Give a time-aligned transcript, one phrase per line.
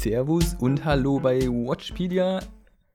[0.00, 2.40] Servus und Hallo bei Watchpedia,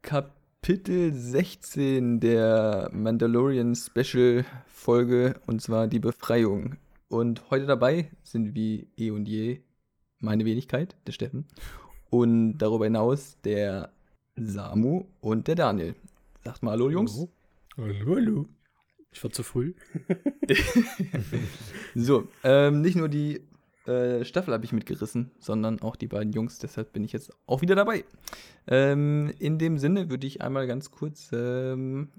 [0.02, 6.78] Kapitel 16 der Mandalorian Special Folge und zwar die Befreiung.
[7.08, 9.60] Und heute dabei sind wie eh und je
[10.20, 11.46] meine Wenigkeit, der Steffen,
[12.10, 13.92] und darüber hinaus der
[14.36, 15.94] Samu und der Daniel.
[16.44, 17.28] Sagt mal Hallo, Jungs.
[17.78, 18.46] Hallo, hallo.
[19.12, 19.76] Ich war zu früh.
[21.94, 23.42] so, ähm, nicht nur die
[23.88, 26.60] äh, Staffel habe ich mitgerissen, sondern auch die beiden Jungs.
[26.60, 28.04] Deshalb bin ich jetzt auch wieder dabei.
[28.68, 32.10] Ähm, in dem Sinne würde ich einmal ganz kurz ähm,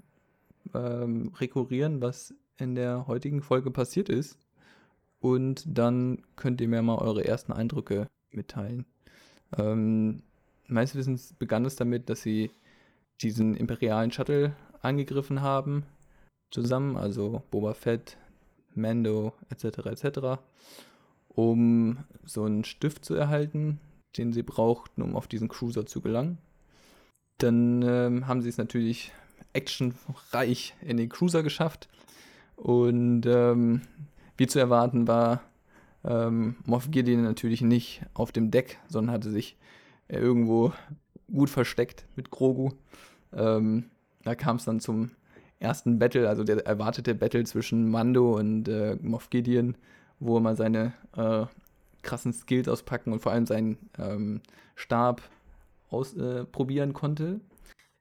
[0.73, 4.37] ähm, rekurrieren, was in der heutigen Folge passiert ist.
[5.19, 8.85] Und dann könnt ihr mir mal eure ersten Eindrücke mitteilen.
[9.57, 10.23] Ähm,
[10.67, 12.51] meines Wissens begann es damit, dass sie
[13.21, 15.83] diesen imperialen Shuttle angegriffen haben,
[16.51, 18.17] zusammen, also Boba Fett,
[18.75, 19.87] Mando etc.
[19.87, 20.37] etc
[21.37, 23.79] um so einen Stift zu erhalten,
[24.17, 26.39] den sie brauchten, um auf diesen Cruiser zu gelangen.
[27.37, 29.11] Dann ähm, haben sie es natürlich
[29.53, 31.89] actionreich in den Cruiser geschafft.
[32.55, 33.83] Und ähm,
[34.35, 35.43] wie zu erwarten war
[36.03, 39.57] ähm, Moff Gideon natürlich nicht auf dem Deck, sondern hatte sich
[40.07, 40.73] äh, irgendwo
[41.31, 42.71] gut versteckt mit Grogu.
[43.31, 43.91] Ähm,
[44.23, 45.11] da kam es dann zum
[45.59, 49.77] ersten Battle, also der erwartete Battle zwischen Mando und äh, Moff Gideon
[50.19, 51.45] wo er mal seine äh,
[52.01, 54.41] krassen Skills auspacken und vor allem seinen ähm,
[54.75, 55.21] Stab
[55.89, 57.41] ausprobieren äh, konnte.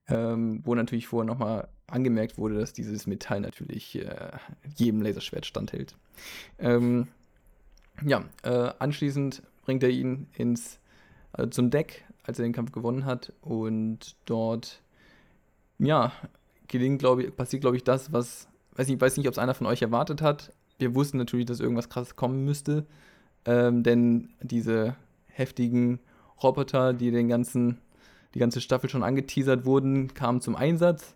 [0.08, 4.30] Ähm, wo natürlich vorher nochmal angemerkt wurde, dass dieses Metall natürlich äh,
[4.76, 5.96] jedem Laserschwert standhält.
[6.58, 7.08] Ähm,
[8.04, 10.78] ja, äh, anschließend bringt er ihn ins,
[11.32, 14.80] also zum Deck, als er den Kampf gewonnen hat und dort,
[15.78, 16.12] ja,
[16.68, 19.54] gelingt, glaube ich, passiert, glaube ich, das, was, weiß nicht, weiß nicht, ob es einer
[19.54, 22.86] von euch erwartet hat, wir wussten natürlich, dass irgendwas krasses kommen müsste.
[23.44, 24.96] Ähm, denn diese
[25.28, 26.00] heftigen
[26.42, 27.78] Roboter, die den ganzen,
[28.34, 31.14] die ganze Staffel schon angeteasert wurden, kamen zum Einsatz.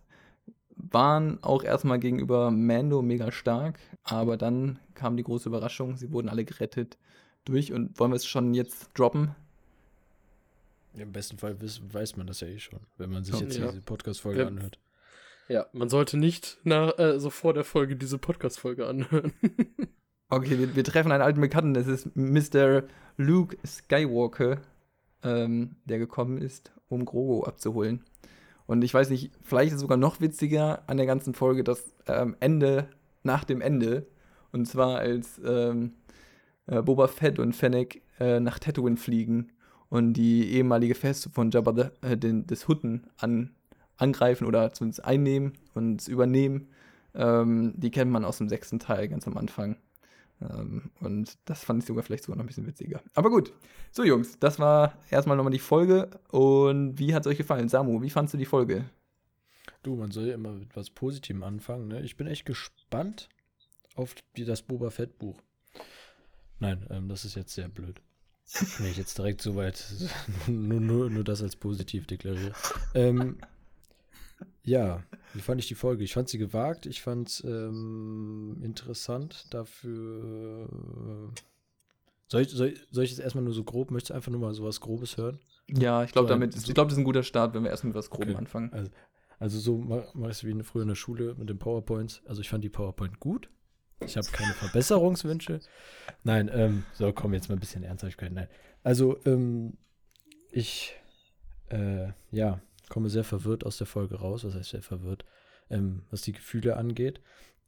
[0.76, 6.30] Waren auch erstmal gegenüber Mando mega stark, aber dann kam die große Überraschung, sie wurden
[6.30, 6.96] alle gerettet
[7.44, 7.72] durch.
[7.72, 9.34] Und wollen wir es schon jetzt droppen?
[10.94, 13.58] Ja, Im besten Fall weiß, weiß man das ja eh schon, wenn man sich jetzt
[13.58, 13.66] ja.
[13.66, 14.78] diese Podcast-Folge anhört.
[15.50, 19.32] Ja, man sollte nicht nach, äh, so vor der Folge diese Podcast-Folge anhören.
[20.30, 21.74] okay, wir, wir, treffen einen alten Bekannten.
[21.74, 22.84] Das ist Mr.
[23.16, 24.58] Luke Skywalker,
[25.24, 28.04] ähm, der gekommen ist, um Grogu abzuholen.
[28.66, 31.96] Und ich weiß nicht, vielleicht ist es sogar noch witziger an der ganzen Folge das
[32.06, 32.86] ähm, Ende
[33.24, 34.06] nach dem Ende.
[34.52, 35.94] Und zwar als ähm,
[36.66, 39.50] äh, Boba Fett und Fennec äh, nach Tatooine fliegen
[39.88, 43.50] und die ehemalige Feste von Jabba the, äh, den, des Hutten an
[44.00, 46.68] angreifen oder zumindest einnehmen und übernehmen.
[47.14, 49.76] Ähm, die kennt man aus dem sechsten Teil ganz am Anfang.
[50.40, 53.02] Ähm, und das fand ich sogar vielleicht sogar noch ein bisschen witziger.
[53.14, 53.52] Aber gut.
[53.90, 56.10] So, Jungs, das war erstmal nochmal die Folge.
[56.30, 57.68] Und wie hat es euch gefallen?
[57.68, 58.84] Samu, wie fandst du die Folge?
[59.82, 61.88] Du, man soll ja immer mit was Positivem anfangen.
[61.88, 62.00] Ne?
[62.02, 63.28] Ich bin echt gespannt
[63.96, 65.40] auf die, das Boba Fett Buch.
[66.58, 68.00] Nein, ähm, das ist jetzt sehr blöd.
[68.78, 69.84] Wenn ich jetzt direkt so weit
[70.46, 72.52] nur, nur, nur das als positiv deklariere.
[72.94, 73.38] Ähm,
[74.62, 75.02] ja,
[75.34, 76.04] wie fand ich die Folge?
[76.04, 79.46] Ich fand sie gewagt, ich fand es ähm, interessant.
[79.50, 80.68] Dafür.
[80.68, 81.40] Äh,
[82.28, 83.90] soll, ich, soll, soll ich jetzt erstmal nur so grob?
[83.90, 85.40] Möchtest du einfach nur mal so was Grobes hören?
[85.68, 87.70] Ja, ich glaube, so damit, so, ich glaube, das ist ein guter Start, wenn wir
[87.70, 88.38] erstmal mit was Grobem okay.
[88.38, 88.72] anfangen.
[88.72, 88.90] Also,
[89.38, 92.22] also so mache mach ich es wie früher in der Schule mit den PowerPoints.
[92.26, 93.48] Also ich fand die PowerPoint gut.
[94.04, 95.60] Ich habe keine Verbesserungswünsche.
[96.24, 98.32] Nein, ähm, so, komm, jetzt mal ein bisschen Ernsthaftigkeit.
[98.32, 98.48] Nein.
[98.82, 99.76] Also, ähm,
[100.50, 100.96] ich,
[101.68, 102.60] äh, ja,
[102.90, 104.44] komme sehr verwirrt aus der Folge raus.
[104.44, 105.24] Was heißt sehr verwirrt?
[105.70, 107.22] Ähm, was die Gefühle angeht.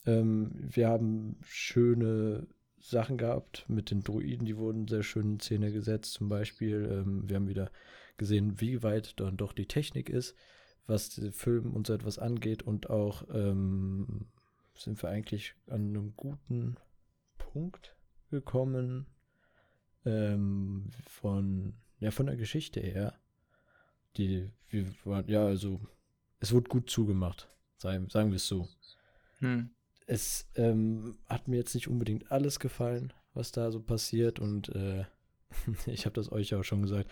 [0.05, 2.47] Ähm, wir haben schöne
[2.79, 6.15] Sachen gehabt mit den Druiden, die wurden sehr schön in Szene gesetzt.
[6.15, 7.71] Zum Beispiel, ähm, wir haben wieder
[8.17, 10.35] gesehen, wie weit dann doch die Technik ist,
[10.87, 12.65] was den Film und so etwas angeht.
[12.65, 14.27] Und auch ähm,
[14.75, 16.77] sind wir eigentlich an einem guten
[17.39, 17.97] Punkt
[18.31, 19.07] gekommen
[20.05, 23.15] ähm, von, ja, von der Geschichte her
[24.17, 25.81] die, wir waren, ja, also,
[26.41, 28.69] es wurde gut zugemacht, sagen, sagen wir es so.
[29.39, 29.71] Hm.
[30.07, 35.05] Es ähm, hat mir jetzt nicht unbedingt alles gefallen, was da so passiert und äh,
[35.87, 37.11] ich habe das euch auch schon gesagt.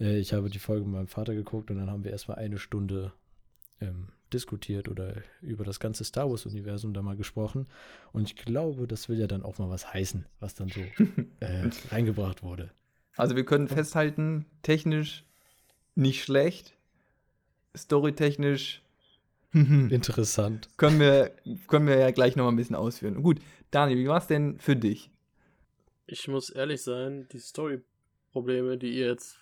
[0.00, 2.58] Äh, ich habe die Folge mit meinem Vater geguckt und dann haben wir erstmal eine
[2.58, 3.12] Stunde
[3.80, 7.66] ähm, diskutiert oder über das ganze Star Wars-Universum da mal gesprochen.
[8.12, 10.80] Und ich glaube, das will ja dann auch mal was heißen, was dann so
[11.40, 12.70] äh, reingebracht wurde.
[13.16, 15.24] Also wir können festhalten, technisch
[15.98, 16.74] nicht schlecht.
[17.76, 18.82] Storytechnisch
[19.52, 20.68] interessant.
[20.76, 21.34] Können wir,
[21.66, 23.22] können wir ja gleich nochmal ein bisschen ausführen.
[23.22, 23.38] Gut,
[23.70, 25.10] Daniel, wie war es denn für dich?
[26.06, 29.38] Ich muss ehrlich sein, die Story-Probleme, die ihr jetzt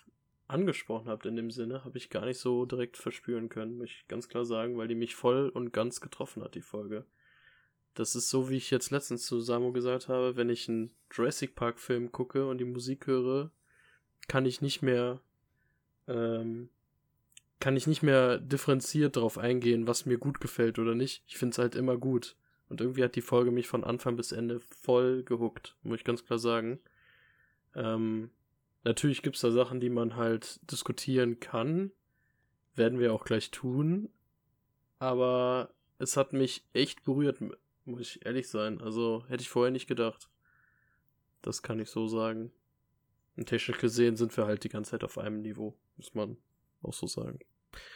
[0.47, 4.07] angesprochen habt in dem Sinne, habe ich gar nicht so direkt verspüren können, muss ich
[4.07, 7.05] ganz klar sagen, weil die mich voll und ganz getroffen hat, die Folge.
[7.93, 11.55] Das ist so, wie ich jetzt letztens zu Samo gesagt habe, wenn ich einen Jurassic
[11.55, 13.51] Park Film gucke und die Musik höre,
[14.27, 15.19] kann ich nicht mehr,
[16.07, 16.69] ähm,
[17.59, 21.23] kann ich nicht mehr differenziert darauf eingehen, was mir gut gefällt oder nicht.
[21.27, 22.35] Ich finde es halt immer gut.
[22.69, 26.25] Und irgendwie hat die Folge mich von Anfang bis Ende voll gehuckt, muss ich ganz
[26.25, 26.79] klar sagen.
[27.75, 28.29] Ähm,
[28.83, 31.91] natürlich gibt's da Sachen, die man halt diskutieren kann.
[32.75, 34.09] Werden wir auch gleich tun.
[34.99, 37.37] Aber es hat mich echt berührt,
[37.85, 38.81] muss ich ehrlich sein.
[38.81, 40.29] Also hätte ich vorher nicht gedacht.
[41.41, 42.51] Das kann ich so sagen.
[43.37, 46.37] Und technisch gesehen sind wir halt die ganze Zeit auf einem Niveau, muss man
[46.81, 47.39] auch so sagen.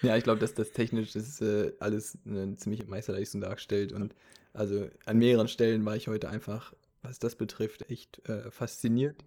[0.02, 3.92] Ja, ich glaube, dass das technisch das äh, alles eine ziemliche Meisterleistung darstellt.
[3.92, 4.14] Und
[4.54, 9.24] also an mehreren Stellen war ich heute einfach, was das betrifft, echt äh, fasziniert.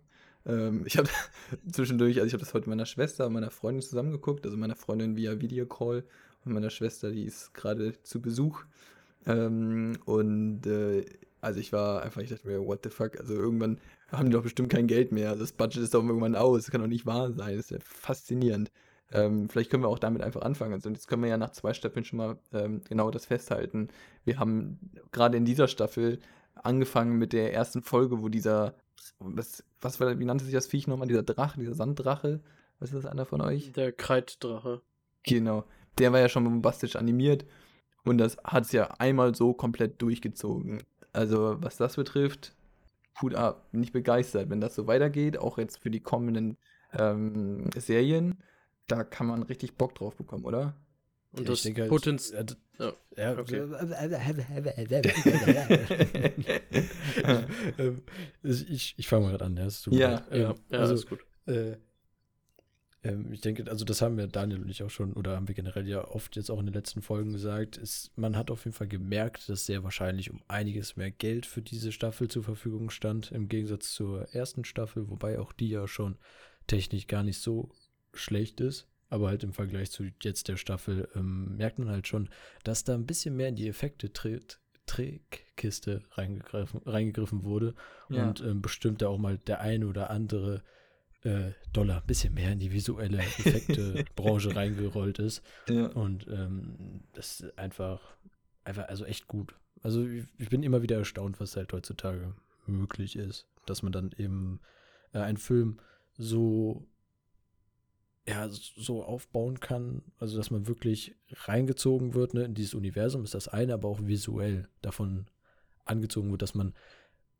[0.46, 1.08] Ähm, ich habe
[1.72, 5.16] zwischendurch, also ich habe das heute meiner Schwester und meiner Freundin zusammengeguckt, also meiner Freundin
[5.16, 6.04] via Videocall
[6.44, 8.64] und meiner Schwester, die ist gerade zu Besuch.
[9.26, 11.04] Ähm, und äh,
[11.40, 13.78] also ich war einfach, ich dachte mir, what the fuck, also irgendwann
[14.18, 15.36] haben die doch bestimmt kein Geld mehr.
[15.36, 17.78] Das Budget ist doch irgendwann aus, das kann doch nicht wahr sein, das ist ja
[17.82, 18.70] faszinierend.
[19.12, 20.72] Ähm, vielleicht können wir auch damit einfach anfangen.
[20.72, 23.88] Also jetzt können wir ja nach zwei Staffeln schon mal ähm, genau das festhalten.
[24.24, 24.78] Wir haben
[25.12, 26.18] gerade in dieser Staffel
[26.54, 28.74] angefangen mit der ersten Folge, wo dieser,
[29.18, 32.40] was, was war, wie nannte sich das Viech nochmal, dieser Drache, dieser Sanddrache?
[32.78, 33.72] Was ist das einer von euch?
[33.72, 34.80] Der Kreiddrache.
[35.22, 35.64] Genau.
[35.98, 37.44] Der war ja schon bombastisch animiert
[38.04, 40.82] und das hat es ja einmal so komplett durchgezogen.
[41.12, 42.54] Also, was das betrifft,
[43.22, 44.50] Hut ab, bin ich begeistert.
[44.50, 46.56] Wenn das so weitergeht, auch jetzt für die kommenden
[46.92, 48.42] ähm, Serien,
[48.86, 50.74] da kann man richtig Bock drauf bekommen, oder?
[51.32, 52.44] Und Ja, das ich denke halt, Potenzial.
[52.44, 53.62] äh, Ja, Ja, okay.
[57.78, 58.02] ähm,
[58.42, 59.68] ich ich fange mal gerade an, ja.
[59.68, 61.20] tut mir Ja, ja, Ähm, ja, also, ist gut.
[61.46, 61.76] äh,
[63.04, 65.54] ähm, ich denke, also das haben wir Daniel und ich auch schon, oder haben wir
[65.54, 68.74] generell ja oft jetzt auch in den letzten Folgen gesagt, ist, man hat auf jeden
[68.76, 73.30] Fall gemerkt, dass sehr wahrscheinlich um einiges mehr Geld für diese Staffel zur Verfügung stand,
[73.30, 76.16] im Gegensatz zur ersten Staffel, wobei auch die ja schon
[76.66, 77.70] technisch gar nicht so
[78.14, 78.88] schlecht ist.
[79.10, 82.30] Aber halt im Vergleich zu jetzt der Staffel ähm, merkt man halt schon,
[82.64, 84.60] dass da ein bisschen mehr in die Effekte tritt.
[84.86, 87.74] Trickkiste reingegriffen, reingegriffen wurde
[88.08, 88.28] Ja.
[88.28, 90.62] und ähm, bestimmt da auch mal der eine oder andere
[91.24, 95.42] äh, Dollar ein bisschen mehr in die visuelle Effekte-Branche reingerollt ist.
[95.68, 95.86] Ja.
[95.86, 98.16] Und ähm, das ist einfach,
[98.64, 99.54] einfach, also echt gut.
[99.82, 102.34] Also ich, ich bin immer wieder erstaunt, was halt heutzutage
[102.66, 104.60] möglich ist, dass man dann eben
[105.12, 105.80] äh, einen Film
[106.16, 106.86] so
[108.26, 113.34] ja, so aufbauen kann, also dass man wirklich reingezogen wird, ne, in dieses Universum ist
[113.34, 115.26] das eine, aber auch visuell davon
[115.84, 116.72] angezogen wird, dass man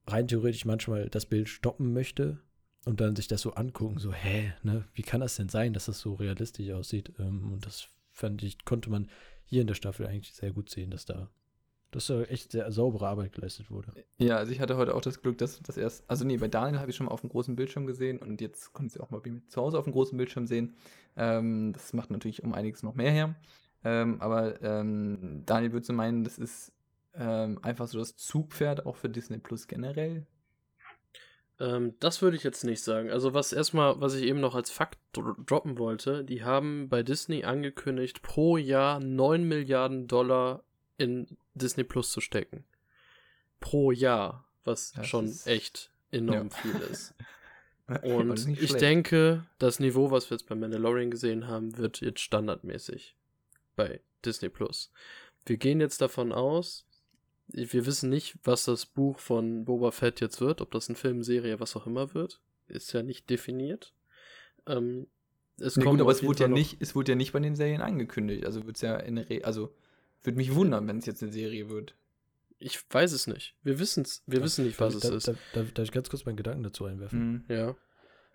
[0.07, 2.44] rein theoretisch manchmal das Bild stoppen möchte
[2.85, 5.87] und dann sich das so angucken, so, hä, ne, wie kann das denn sein, dass
[5.87, 7.13] das so realistisch aussieht?
[7.19, 9.09] Ähm, und das fand ich, konnte man
[9.45, 11.29] hier in der Staffel eigentlich sehr gut sehen, dass da,
[11.91, 13.93] dass da echt sehr saubere Arbeit geleistet wurde.
[14.19, 16.81] Ja, also ich hatte heute auch das Glück, dass das erst, also nee, bei Daniel
[16.81, 19.11] habe ich schon mal auf dem großen Bildschirm gesehen und jetzt konnte ich sie auch
[19.11, 20.77] mal zu Hause auf dem großen Bildschirm sehen.
[21.17, 23.35] Ähm, das macht natürlich um einiges noch mehr her.
[23.85, 26.73] Ähm, aber ähm, Daniel würde meinen, das ist
[27.15, 30.27] ähm, einfach so das Zugpferd auch für Disney Plus generell.
[31.61, 33.11] Ähm, das würde ich jetzt nicht sagen.
[33.11, 37.03] Also was erstmal, was ich eben noch als Fakt dro droppen wollte, die haben bei
[37.03, 40.65] Disney angekündigt, pro Jahr 9 Milliarden Dollar
[40.99, 42.65] in Disney Plus zu stecken.
[43.61, 46.57] Pro Jahr, was Das schon ist- echt enorm Ja.
[46.57, 47.15] viel ist.
[48.03, 48.81] Und ich schlecht.
[48.81, 53.15] denke, das Niveau, was wir jetzt bei Mandalorian gesehen haben, wird jetzt standardmäßig
[53.77, 54.91] bei Disney Plus.
[55.45, 56.87] Wir gehen jetzt davon aus,
[57.49, 61.23] wir wissen nicht, was das Buch von Boba Fett jetzt wird, ob das ein Film,
[61.23, 62.41] Serie, was auch immer wird.
[62.67, 63.93] Ist ja nicht definiert.
[64.67, 65.07] Ähm,
[65.59, 67.55] es Nee, kommt gut, aber es wurde, ja nicht, es wurde ja nicht bei den
[67.55, 68.47] Serien angekündigt.
[68.47, 69.75] Also wird es ja in der Re also
[70.23, 71.95] würde mich wundern, wenn es jetzt eine Serie wird.
[72.59, 73.55] Ich weiß es nicht.
[73.63, 74.23] Wir wissen's.
[74.27, 75.29] Wir wissen nicht, was darf, es darf, ist.
[75.29, 77.45] Darf, darf, darf ich ganz kurz meinen Gedanken dazu einwerfen?
[77.49, 77.55] Mhm.
[77.55, 77.77] Ja.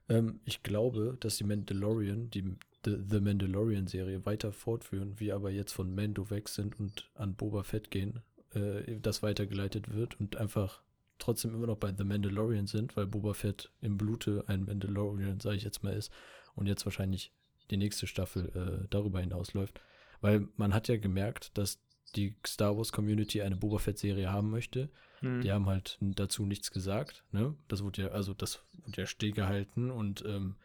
[0.08, 5.74] Ähm, ich glaube, dass die Mandalorian, die The, The Mandalorian-Serie weiter fortführen, wir aber jetzt
[5.74, 8.22] von Mando weg sind und an Boba Fett gehen,
[8.54, 10.82] äh, das weitergeleitet wird und einfach
[11.18, 15.58] trotzdem immer noch bei The Mandalorian sind, weil Boba Fett im Blute ein Mandalorian, sage
[15.58, 16.12] ich jetzt mal, ist
[16.56, 17.32] und jetzt wahrscheinlich
[17.70, 19.80] die nächste Staffel äh, darüber hinausläuft.
[20.22, 21.80] Weil man hat ja gemerkt, dass
[22.16, 24.90] die Star Wars Community eine Boba Fett-Serie haben möchte.
[25.22, 25.42] Mhm.
[25.42, 27.56] Die haben halt dazu nichts gesagt, ne?
[27.68, 30.56] Das wurde ja, also das wurde ja stillgehalten und ähm,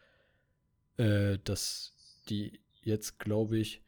[0.97, 1.93] äh, dass
[2.29, 3.81] die jetzt, glaube ich,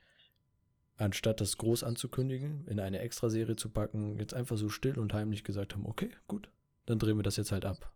[0.98, 5.44] anstatt das groß anzukündigen, in eine Extraserie zu packen, jetzt einfach so still und heimlich
[5.44, 6.50] gesagt haben, okay, gut,
[6.86, 7.92] dann drehen wir das jetzt halt ab.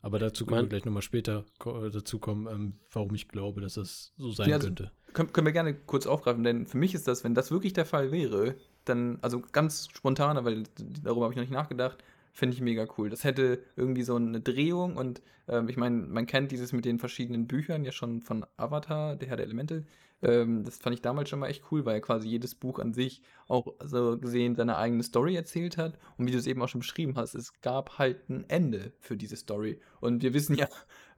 [0.00, 3.74] Aber dazu können wir gleich nochmal später ko- dazu kommen, ähm, warum ich glaube, dass
[3.74, 4.90] das so sein Ja, also- könnte.
[5.12, 7.84] Können, können wir gerne kurz aufgreifen, denn für mich ist das, wenn das wirklich der
[7.84, 10.64] Fall wäre, dann, also ganz spontan, weil
[11.02, 12.02] darüber habe ich noch nicht nachgedacht,
[12.32, 13.10] finde ich mega cool.
[13.10, 16.98] Das hätte irgendwie so eine Drehung und ähm, ich meine, man kennt dieses mit den
[16.98, 19.84] verschiedenen Büchern ja schon von Avatar, der Herr der Elemente.
[20.22, 23.22] Ähm, das fand ich damals schon mal echt cool, weil quasi jedes Buch an sich
[23.48, 25.98] auch so gesehen seine eigene Story erzählt hat.
[26.16, 29.16] Und wie du es eben auch schon beschrieben hast, es gab halt ein Ende für
[29.16, 29.80] diese Story.
[30.00, 30.68] Und wir wissen ja,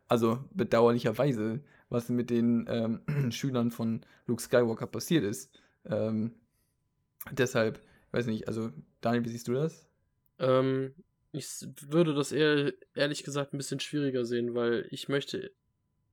[0.08, 5.50] also bedauerlicherweise, was mit den ähm, Schülern von Luke Skywalker passiert ist.
[5.84, 6.32] Ähm,
[7.30, 7.80] deshalb,
[8.12, 8.70] weiß nicht, also
[9.02, 9.86] Daniel, wie siehst du das?
[10.38, 10.94] Ähm,
[11.32, 11.46] ich
[11.88, 15.52] würde das eher, ehrlich gesagt, ein bisschen schwieriger sehen, weil ich möchte,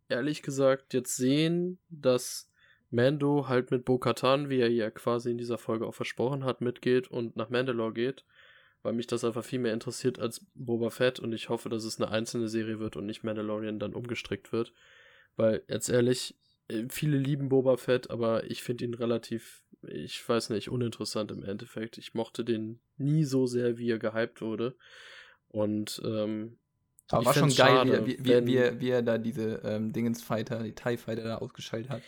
[0.10, 2.51] ehrlich gesagt, jetzt sehen, dass
[2.92, 7.10] Mando halt mit Bo-Katan, wie er ja quasi in dieser Folge auch versprochen hat, mitgeht
[7.10, 8.26] und nach Mandalore geht,
[8.84, 12.00] weil mich das einfach viel mehr interessiert als Boba Fett und ich hoffe, dass es
[12.00, 14.74] eine einzelne Serie wird und nicht Mandalorian dann umgestrickt wird,
[15.38, 16.36] weil jetzt ehrlich,
[16.68, 21.44] äh, viele lieben Boba Fett, aber ich finde ihn relativ, ich weiß nicht, uninteressant im
[21.44, 21.98] Endeffekt.
[21.98, 24.76] Ich mochte den nie so sehr, wie er gehypt wurde.
[25.48, 26.58] Und ähm,
[27.12, 29.92] Aber Ich war schon geil, schade, wie, er- wie, wie, wie er da diese ähm,
[29.92, 32.02] Dingens-Fighter, die TIE-Fighter da ausgeschaltet hat.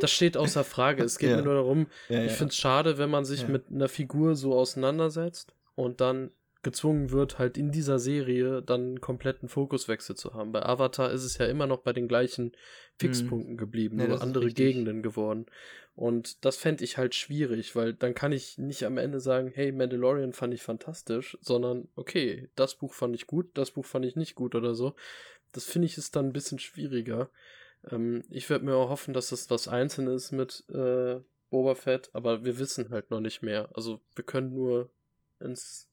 [0.00, 1.02] das steht außer Frage.
[1.04, 1.36] Es geht Ja.
[1.36, 3.48] mir nur darum, Ja, ich finde es schade, wenn man sich Ja.
[3.48, 6.30] mit einer Figur so auseinandersetzt und dann
[6.62, 10.52] gezwungen wird, halt in dieser Serie dann einen kompletten Fokuswechsel zu haben.
[10.52, 12.52] Bei Avatar ist es ja immer noch bei den gleichen
[12.98, 14.48] Fixpunkten geblieben, Ja, nur ist andere.
[14.48, 15.46] Gegenden geworden.
[15.94, 19.72] Und das fände ich halt schwierig, weil dann kann ich nicht am Ende sagen, hey,
[19.72, 24.16] Mandalorian fand ich fantastisch, sondern okay, das Buch fand ich gut, das Buch fand ich
[24.16, 24.94] nicht gut oder so.
[25.52, 27.28] Das finde ich ist dann ein bisschen schwieriger.
[27.90, 32.44] Ähm, ich würde mir auch hoffen, dass das was Einzelnes mit äh, Boba Fett, aber
[32.44, 33.68] wir wissen halt noch nicht mehr.
[33.74, 34.88] Also wir können nur
[35.40, 35.88] ins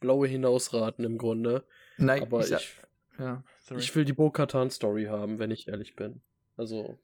[0.00, 1.64] Blaue hinausraten im Grunde.
[1.96, 2.76] Nein, Aber ich, ich,
[3.18, 3.42] ja,
[3.76, 6.20] ich will die Bo-Katan-Story haben, wenn ich ehrlich bin.
[6.56, 6.98] Also,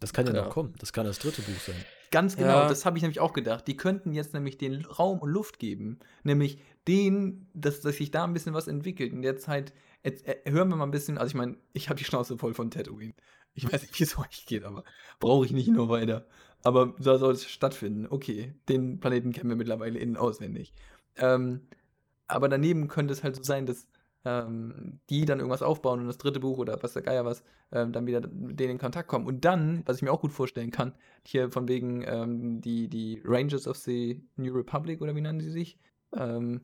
[0.00, 0.42] Das kann ja, Ja.
[0.44, 0.74] noch kommen.
[0.78, 1.76] Das kann das dritte Buch sein.
[2.10, 2.68] Ganz genau, Ja.
[2.68, 3.66] das habe ich nämlich auch gedacht.
[3.68, 6.00] Die könnten jetzt nämlich den Raum und Luft geben.
[6.24, 6.58] Nämlich
[6.88, 9.12] den, dass, dass sich da ein bisschen was entwickelt.
[9.12, 9.72] In der Zeit,
[10.02, 12.52] jetzt, äh, hören wir mal ein bisschen, also ich meine, ich habe die Schnauze voll
[12.54, 13.14] von Tatooine.
[13.54, 14.82] Ich weiß nicht, wie es euch geht, aber
[15.20, 16.26] brauche ich nicht nur weiter.
[16.64, 18.06] Aber da soll es stattfinden.
[18.08, 20.74] Okay, den Planeten kennen wir mittlerweile innen auswendig.
[21.16, 21.66] Ähm,
[22.32, 23.86] aber daneben könnte es halt so sein, dass
[24.24, 27.92] ähm, die dann irgendwas aufbauen und das dritte Buch oder was der Geier was, ähm,
[27.92, 29.26] dann wieder mit denen in Kontakt kommen.
[29.26, 30.94] Und dann, was ich mir auch gut vorstellen kann,
[31.26, 35.50] hier von wegen ähm, die, die Rangers of the New Republic oder wie nennen sie
[35.50, 35.78] sich,
[36.16, 36.60] ähm,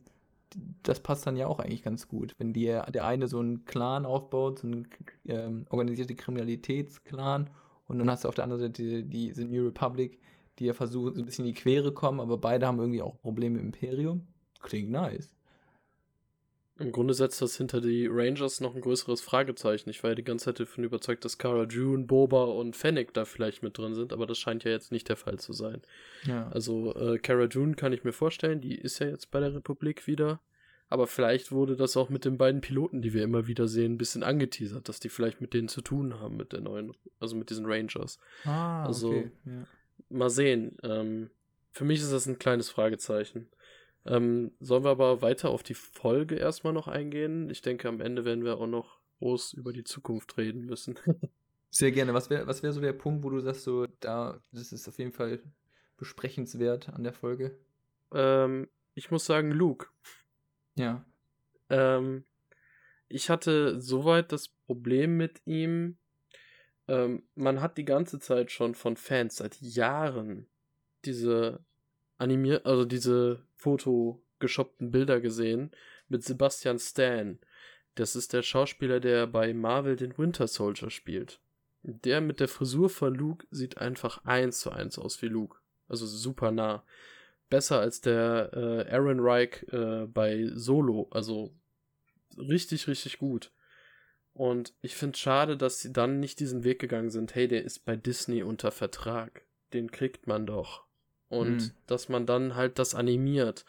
[0.82, 2.34] das passt dann ja auch eigentlich ganz gut.
[2.38, 4.88] Wenn die, der eine so einen Clan aufbaut, so einen
[5.26, 7.50] ähm, organisierte Kriminalitätsclan
[7.87, 10.20] und dann hast du auf der anderen Seite die, diese New Republic,
[10.58, 13.18] die ja versuchen, so ein bisschen in die Quere kommen, aber beide haben irgendwie auch
[13.20, 14.26] Probleme im Imperium.
[14.60, 15.38] Klingt nice.
[16.78, 19.90] Im Grunde setzt das hinter die Rangers noch ein größeres Fragezeichen.
[19.90, 23.25] Ich war ja die ganze Zeit davon überzeugt, dass Cara June, Boba und Fennec da
[23.25, 25.82] vielleicht mit drin sind, aber das scheint ja jetzt nicht der Fall zu sein.
[26.25, 26.49] Ja.
[26.49, 30.06] Also äh, Cara June kann ich mir vorstellen, die ist ja jetzt bei der Republik
[30.06, 30.40] wieder.
[30.90, 33.99] Aber vielleicht wurde das auch mit den beiden Piloten, die wir immer wieder sehen, ein
[33.99, 37.50] bisschen angeteasert, dass die vielleicht mit denen zu tun haben, mit der neuen, also mit
[37.50, 38.18] diesen Rangers.
[38.44, 39.30] ah, also- okay.
[39.44, 39.66] Ja.
[40.11, 40.78] Mal sehen.
[40.82, 41.28] Ähm,
[41.73, 43.49] für mich ist das ein kleines Fragezeichen.
[44.07, 47.50] Ähm, sollen wir aber weiter auf die Folge erstmal noch eingehen?
[47.50, 50.99] Ich denke, am Ende werden wir auch noch groß über die Zukunft reden müssen.
[51.71, 52.14] Sehr gerne.
[52.14, 54.99] Was wäre was wär so der Punkt, wo du sagst, so, da, das ist auf
[54.99, 55.40] jeden Fall
[55.97, 57.59] besprechenswert an der Folge?
[58.12, 59.88] ähm, ich muss sagen, Luke.
[60.76, 61.05] Ja.
[61.71, 62.25] Ähm,
[63.09, 65.99] ich hatte soweit das Problem mit ihm.
[66.88, 70.49] Ähm, man hat die ganze Zeit schon von Fans seit Jahren
[71.05, 71.64] diese
[72.18, 75.70] animier, also diese fotogeshoppten Bilder gesehen
[76.08, 77.38] mit Sebastian Stan.
[77.94, 81.40] Das ist der Schauspieler, der bei Marvel den Winter Soldier spielt.
[81.82, 85.58] Der mit der Frisur von Luke sieht einfach eins zu eins aus wie Luke.
[85.88, 86.84] Also super nah.
[87.50, 91.08] Besser als der äh, Aaron Reich äh, bei Solo.
[91.10, 91.54] Also
[92.37, 93.52] richtig, richtig gut.
[94.34, 97.34] Und ich finde es schade, dass sie dann nicht diesen Weg gegangen sind.
[97.34, 99.46] Hey, der ist bei Disney unter Vertrag.
[99.72, 100.88] Den kriegt man doch.
[101.28, 101.70] Und Hm.
[101.87, 103.64] dass man dann halt das animiert.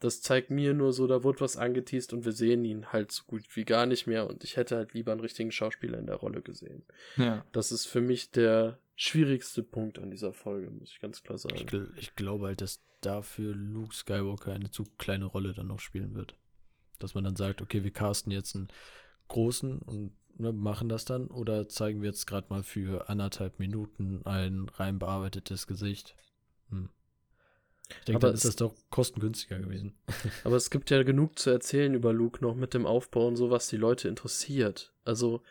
[0.00, 3.22] Das zeigt mir nur so, da wird was angeteased und wir sehen ihn halt so
[3.26, 4.28] gut wie gar nicht mehr.
[4.28, 6.84] Und ich hätte halt lieber einen richtigen Schauspieler in der Rolle gesehen.
[7.16, 7.44] Ja.
[7.52, 11.56] Das ist für mich der schwierigste Punkt an dieser Folge, muss ich ganz klar sagen.
[11.56, 15.80] Ich, gl ich glaube halt, dass dafür Luke Skywalker eine zu kleine Rolle dann noch
[15.80, 16.34] spielen wird.
[16.98, 18.68] Dass man dann sagt, okay, wir casten jetzt einen
[19.28, 24.22] großen und ne, machen das dann oder zeigen wir jetzt gerade mal für anderthalb Minuten
[24.24, 26.16] ein rein bearbeitetes Gesicht.
[26.70, 26.88] Hm.
[27.88, 29.94] Ich denke, Aber dann ist es- das doch kostengünstiger gewesen.
[30.44, 33.50] Aber es gibt ja genug zu erzählen über Luke noch mit dem Aufbau und so,
[33.50, 34.92] was die Leute interessiert.
[35.04, 35.42] Also,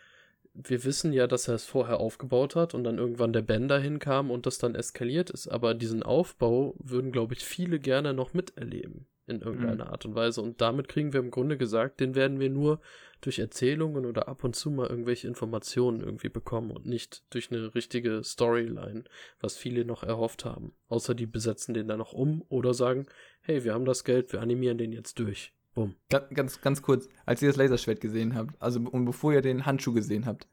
[0.54, 3.98] wir wissen ja, dass er es vorher aufgebaut hat und dann irgendwann der Ben dahin
[3.98, 5.48] kam und das dann eskaliert ist.
[5.48, 9.06] Aber diesen Aufbau würden, glaube ich, viele gerne noch miterleben.
[9.28, 10.40] In irgendeiner Art und Weise.
[10.40, 12.80] Und damit kriegen wir im Grunde gesagt, den werden wir nur
[13.22, 17.74] durch Erzählungen oder ab und zu mal irgendwelche Informationen irgendwie bekommen und nicht durch eine
[17.74, 19.02] richtige Storyline,
[19.40, 20.74] was viele noch erhofft haben.
[20.88, 23.06] Außer die besetzen den dann noch um oder sagen,
[23.40, 25.52] hey, wir haben das Geld, wir animieren den jetzt durch.
[25.74, 25.96] Bumm.
[26.08, 29.66] Ganz, ganz, ganz kurz, als ihr das Laserschwert gesehen habt, also und bevor ihr den
[29.66, 30.46] Handschuh gesehen habt,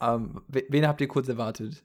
[0.00, 1.84] ähm, we- wen habt ihr kurz erwartet?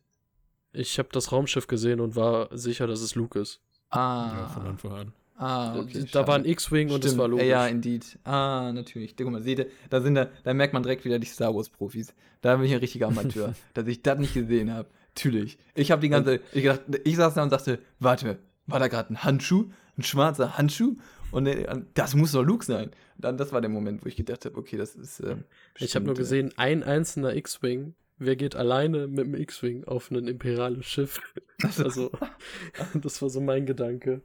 [0.73, 3.61] Ich habe das Raumschiff gesehen und war sicher, dass es Luke ist.
[3.89, 5.13] Ah, Ja, von Anfang an.
[5.41, 6.51] Ah okay, da war ein schade.
[6.51, 7.47] X-Wing und Stimmt, war logisch.
[7.47, 8.19] Ja, indeed.
[8.23, 9.15] Ah, natürlich.
[9.15, 12.13] Guck mal, seht ihr, da, sind da, da merkt man direkt wieder die Star Wars-Profis.
[12.41, 14.89] Da bin ich ein richtiger Amateur, dass ich das nicht gesehen habe.
[15.15, 15.57] Natürlich.
[15.75, 19.13] Ich habe die ganze, ich, gedacht, ich saß da und dachte, warte, war da gerade
[19.13, 19.69] ein Handschuh?
[19.97, 20.95] Ein schwarzer Handschuh?
[21.31, 22.91] Und äh, das muss doch Luke sein.
[23.17, 25.21] Dann, das war der Moment, wo ich gedacht habe, okay, das ist.
[25.21, 25.37] Äh,
[25.79, 27.95] ich habe nur gesehen, ein einzelner X-Wing.
[28.17, 31.19] Wer geht alleine mit dem X-Wing auf ein imperiales Schiff?
[31.77, 32.09] Also,
[32.95, 34.21] das war so mein Gedanke.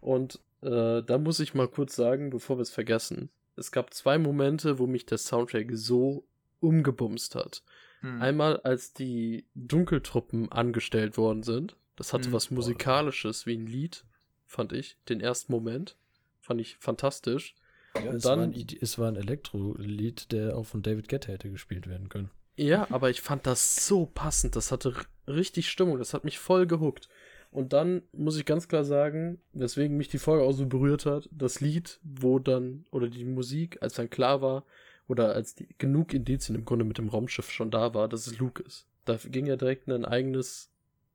[0.00, 3.30] Und äh, da muss ich mal kurz sagen, bevor wir es vergessen.
[3.56, 6.26] Es gab zwei Momente, wo mich der Soundtrack so
[6.60, 7.62] umgebumst hat.
[8.00, 8.20] hm.
[8.20, 11.76] Einmal, als die Dunkeltruppen angestellt worden sind.
[11.96, 12.32] Das hatte Mhm.
[12.34, 14.04] was Musikalisches wie ein Lied,
[14.46, 14.98] fand ich.
[15.08, 15.96] Den ersten Moment.
[16.42, 17.54] Fand ich fantastisch.
[17.94, 21.50] Ja, es, dann- war ein, es war ein Elektro-Lied, der auch von David Guetta hätte
[21.50, 22.30] gespielt werden können.
[22.56, 24.56] Ja, aber ich fand das so passend.
[24.56, 24.94] Das hatte
[25.26, 25.98] richtig Stimmung.
[25.98, 27.08] Das hat mich voll gehuckt.
[27.56, 31.26] Und dann muss ich ganz klar sagen, weswegen mich die Folge auch so berührt hat,
[31.32, 34.66] das Lied, wo dann, oder die Musik, als dann klar war,
[35.08, 38.38] oder als die, genug Indizien im Grunde mit dem Raumschiff schon da war, dass es
[38.38, 38.86] Luke ist.
[39.06, 40.70] Da ging ja direkt ein eigenes,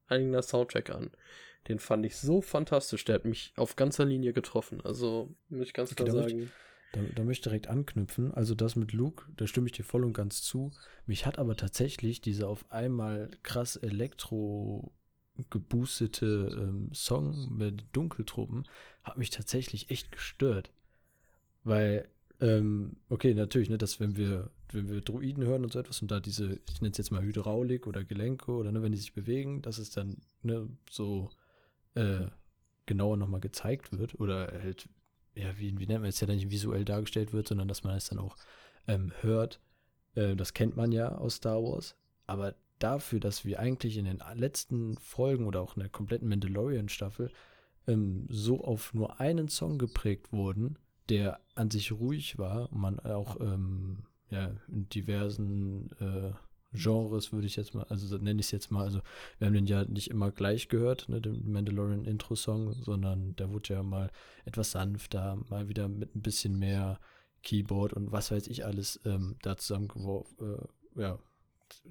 [0.08, 1.12] eigener Soundtrack an.
[1.68, 3.06] Den fand ich so fantastisch.
[3.06, 4.82] Der hat mich auf ganzer Linie getroffen.
[4.84, 6.52] Also, muss ich ganz Okay, klar möchte- sagen.
[6.94, 8.34] Da, da möchte ich direkt anknüpfen.
[8.34, 10.72] Also das mit Luke, da stimme ich dir voll und ganz zu.
[11.06, 14.92] Mich hat aber tatsächlich dieser auf einmal krass elektro
[15.50, 18.68] geboostete ähm, Song mit Dunkeltruppen,
[19.04, 20.72] hat mich tatsächlich echt gestört.
[21.64, 22.08] Weil,
[22.40, 26.12] ähm, okay, natürlich, ne, dass wenn wir, wenn wir Druiden hören und so etwas und
[26.12, 29.14] da diese, ich nenne es jetzt mal Hydraulik oder Gelenke oder ne, wenn die sich
[29.14, 31.30] bewegen, dass es dann ne, so
[31.96, 32.28] äh,
[32.86, 34.90] genauer nochmal gezeigt wird oder halt
[35.36, 37.96] ja, wie, wie nennt man es ja dann nicht visuell dargestellt wird, sondern dass man
[37.96, 38.36] es dann auch
[38.88, 39.60] ähm, hört.
[40.16, 41.96] Äh, das kennt man ja aus Star Wars.
[42.28, 47.32] Aber dafür, dass wir eigentlich in den letzten Folgen oder auch in der kompletten Mandalorian-Staffel
[47.88, 50.78] ähm, so auf nur einen Song geprägt wurden,
[51.10, 52.70] der an sich ruhig war.
[52.72, 56.32] Man auch ähm, ja, in diversen äh,
[56.74, 59.02] Genres würde ich jetzt mal, also so nenne ich es jetzt mal, also
[59.38, 63.74] wir haben den ja nicht immer gleich gehört, ne, den Mandalorian Intro-Song, sondern der wurde
[63.74, 64.10] ja mal
[64.46, 67.00] etwas sanfter, mal wieder mit ein bisschen mehr
[67.44, 70.38] Keyboard und was weiß ich alles ähm, da zusammengeworfen,
[70.96, 71.20] äh, ja,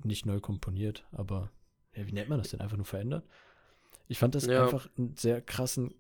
[0.05, 1.51] nicht neu komponiert, aber
[1.95, 2.61] ja, wie nennt man das denn?
[2.61, 3.25] Einfach nur verändert?
[4.09, 4.65] Ich fand das Ja.
[4.65, 5.95] einfach einen sehr krassen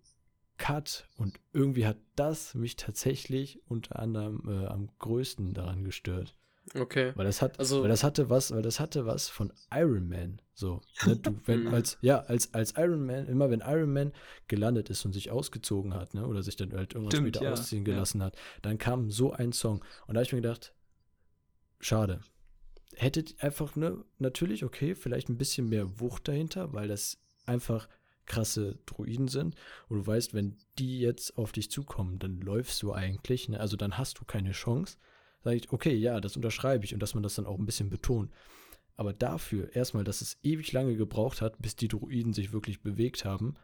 [0.58, 6.34] Cut und irgendwie hat das mich tatsächlich unter anderem äh, am größten daran gestört.
[6.74, 7.12] Okay.
[7.16, 10.42] Weil das hat, Also- weil das hatte was, weil das hatte was von Iron Man.
[10.54, 11.16] So, ne?
[11.16, 11.74] du, wenn Mhm.
[11.74, 14.12] als, ja, als, als Iron Man, immer wenn Iron Man
[14.46, 17.52] gelandet ist und sich ausgezogen hat, ne, oder sich dann halt irgendwann Stimmt, später ja,
[17.52, 17.94] ausziehen ja.
[17.94, 19.82] gelassen hat, dann kam so ein Song.
[20.06, 20.74] Und da habe ich mir gedacht,
[21.80, 22.20] schade.
[22.96, 27.88] Hättet einfach, ne, natürlich, okay, vielleicht ein bisschen mehr Wucht dahinter, weil das einfach
[28.26, 29.56] krasse Druiden sind.
[29.88, 33.58] Und du weißt, wenn die jetzt auf dich zukommen, dann läufst du eigentlich, ne?
[33.58, 34.98] also dann hast du keine Chance.
[35.42, 37.90] Sage ich, okay, ja, das unterschreibe ich und dass man das dann auch ein bisschen
[37.90, 38.30] betont.
[38.96, 43.24] Aber dafür erstmal, dass es ewig lange gebraucht hat, bis die Druiden sich wirklich bewegt
[43.24, 43.54] haben,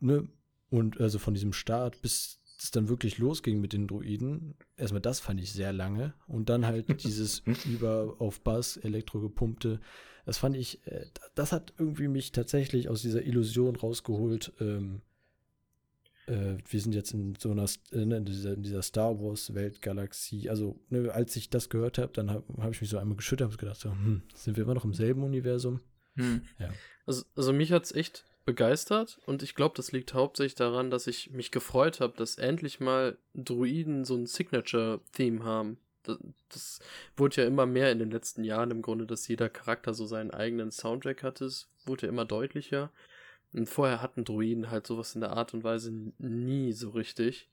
[0.00, 0.28] ne?
[0.70, 5.20] Und also von diesem Start bis es dann wirklich losging mit den Druiden, erstmal das
[5.20, 6.14] fand ich sehr lange.
[6.26, 9.80] Und dann halt dieses über auf Bass, elektrogepumpte,
[10.26, 14.52] das fand ich, äh, das hat irgendwie mich tatsächlich aus dieser Illusion rausgeholt.
[14.60, 15.00] Ähm,
[16.26, 19.54] äh, wir sind jetzt in so einer, äh, ne, in dieser, in dieser Star Wars
[19.54, 20.50] Weltgalaxie.
[20.50, 23.50] Also, ne, als ich das gehört habe, dann habe hab ich mich so einmal geschüttelt
[23.50, 25.80] und gedacht, so, hm, sind wir immer noch im selben Universum?
[26.16, 26.42] Hm.
[27.06, 31.32] Also, also mich hat's echt begeistert und ich glaube, das liegt hauptsächlich daran, dass ich
[31.32, 35.76] mich gefreut habe, dass endlich mal Druiden so ein Signature-Theme haben.
[36.02, 36.16] Das,
[36.48, 36.80] das
[37.14, 40.30] wurde ja immer mehr in den letzten Jahren im Grunde, dass jeder Charakter so seinen
[40.30, 41.44] eigenen Soundtrack hatte.
[41.44, 42.90] Es wurde ja immer deutlicher.
[43.52, 47.50] Und vorher hatten Druiden halt sowas in der Art und Weise nie so richtig.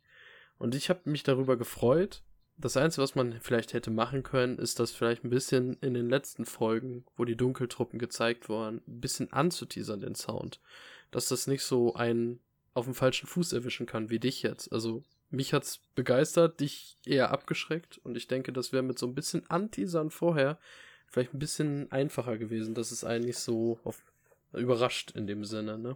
[0.58, 2.24] Und ich habe mich darüber gefreut.
[2.58, 6.10] Das Einzige, was man vielleicht hätte machen können, ist das vielleicht ein bisschen in den
[6.10, 10.62] letzten Folgen, wo die Dunkeltruppen gezeigt wurden, ein bisschen anzuteasern, den Sound.
[11.12, 12.40] Dass das nicht so ein
[12.74, 14.72] auf dem falschen Fuß erwischen kann, wie dich jetzt.
[14.72, 19.16] Also mich hat's begeistert, dich eher abgeschreckt und ich denke, das wäre mit so ein
[19.16, 20.58] bisschen Anteasern vorher
[21.08, 24.04] vielleicht ein bisschen einfacher gewesen, dass es eigentlich so auf,
[24.54, 25.96] überrascht in dem Sinne, ne?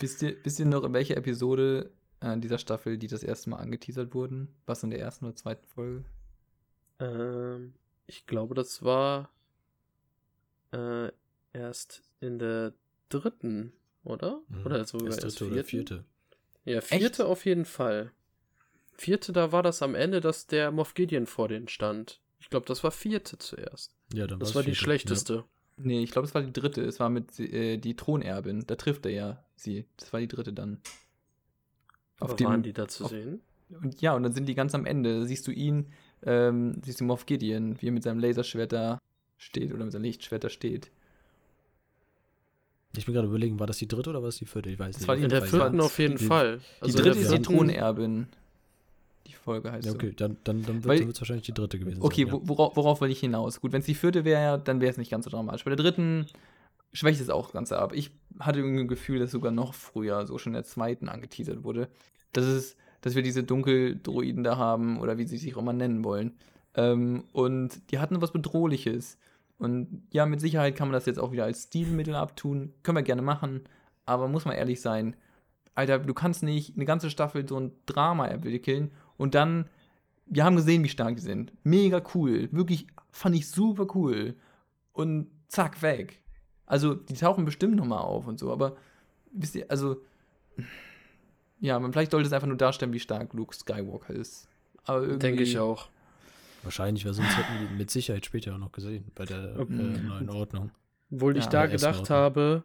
[0.00, 3.56] Wisst ihr, wisst ihr noch, in welcher Episode äh, dieser Staffel, die das erste Mal
[3.58, 4.48] angeteasert wurden?
[4.66, 6.04] Was in der ersten oder zweiten Folge?
[7.00, 7.74] Ähm,
[8.06, 9.30] ich glaube, das war
[10.72, 11.10] äh,
[11.52, 12.72] erst in der
[13.08, 13.72] dritten,
[14.04, 14.40] oder?
[14.48, 14.66] Mhm.
[14.66, 16.04] Oder sogar Erst erst oder vierte.
[16.64, 18.12] Ja, vierte auf jeden Fall.
[18.94, 22.20] Vierte, da war das am Ende, dass der Moff Gideon vor denen stand.
[22.40, 23.94] Ich glaube, das war vierte zuerst.
[24.12, 24.80] Ja, dann Das war die vierte.
[24.80, 25.44] schlechteste.
[25.76, 26.82] Nee, ich glaube, es war die dritte.
[26.82, 28.66] Es war mit äh, die Thronerbin.
[28.66, 29.86] Da trifft er ja sie.
[29.96, 30.80] Das war die dritte dann.
[32.20, 33.40] Auf Aber dem, waren die da zu auf- sehen?
[33.82, 35.20] Und ja, und dann sind die ganz am Ende.
[35.20, 35.86] Da siehst du ihn,
[36.24, 38.98] ähm, siehst du Moff Gideon, wie er mit seinem Laserschwert da
[39.36, 40.90] steht oder mit seinem Lichtschwert da steht.
[42.96, 44.70] Ich bin gerade überlegen, war das die dritte oder war das die vierte?
[44.70, 45.08] Ich weiß Das nicht.
[45.08, 46.58] war die- In der vierten auf jeden Die- Fall.
[46.58, 48.26] Die Also in dritte ist die Thronerbin.
[49.26, 49.98] Die Folge heißt ja, so.
[49.98, 52.32] okay, dann, dann, dann Weil- wird es wahrscheinlich die dritte gewesen Okay, sein.
[52.32, 53.60] wo- worauf, worauf will ich hinaus?
[53.60, 55.64] Gut, wenn es die vierte wäre, dann wäre es nicht ganz so dramatisch.
[55.64, 56.26] Bei der dritten
[56.92, 57.92] schwächt es auch das Ganze ab.
[57.94, 61.64] Ich hatte irgendwie ein Gefühl, dass sogar noch früher, so schon in der zweiten, angeteasert
[61.64, 61.88] wurde.
[62.32, 66.04] Das ist, dass wir diese Dunkeldroiden da haben oder wie sie sich auch immer nennen
[66.04, 66.36] wollen.
[66.74, 69.18] Ähm, und die hatten was Bedrohliches.
[69.58, 72.72] Und ja, mit Sicherheit kann man das jetzt auch wieder als Stilmittel abtun.
[72.82, 73.62] Können wir gerne machen.
[74.06, 75.16] Aber muss man ehrlich sein,
[75.74, 79.68] Alter, du kannst nicht eine ganze Staffel so ein Drama entwickeln und dann
[80.30, 81.52] wir haben gesehen, wie stark die sind.
[81.64, 82.48] Mega cool.
[82.52, 84.36] Wirklich, fand ich super cool.
[84.92, 86.20] Und zack, weg.
[86.68, 88.76] Also, die tauchen bestimmt nochmal auf und so, aber
[89.32, 89.96] wisst ihr, also,
[91.60, 94.46] ja, man vielleicht sollte es einfach nur darstellen, wie stark Luke Skywalker ist.
[94.84, 95.18] Aber irgendwie.
[95.18, 95.88] Denke ich auch.
[96.62, 99.62] Wahrscheinlich, weil sonst hätten wir die mit Sicherheit später auch noch gesehen, bei der äh,
[99.62, 100.08] Mhm.
[100.08, 100.70] neuen Ordnung.
[101.10, 102.62] Obwohl ich Ja, da der ersten gedacht habe,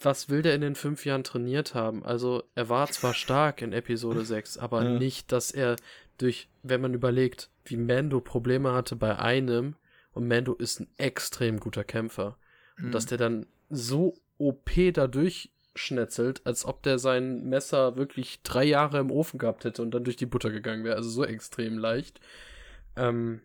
[0.00, 2.04] was will der in den fünf Jahren trainiert haben?
[2.04, 4.98] Also, er war zwar stark in Episode 6, aber Ja.
[4.98, 5.76] nicht, dass er
[6.18, 9.74] durch, wenn man überlegt, wie Mando Probleme hatte bei einem,
[10.12, 12.36] und Mando ist ein extrem guter Kämpfer,
[12.76, 12.86] Mhm.
[12.86, 18.64] und dass der dann so OP da durchschnetzelt, als ob der sein Messer wirklich drei
[18.64, 20.96] Jahre im Ofen gehabt hätte und dann durch die Butter gegangen wäre.
[20.96, 22.20] Also so extrem leicht.
[22.96, 23.40] Ähm,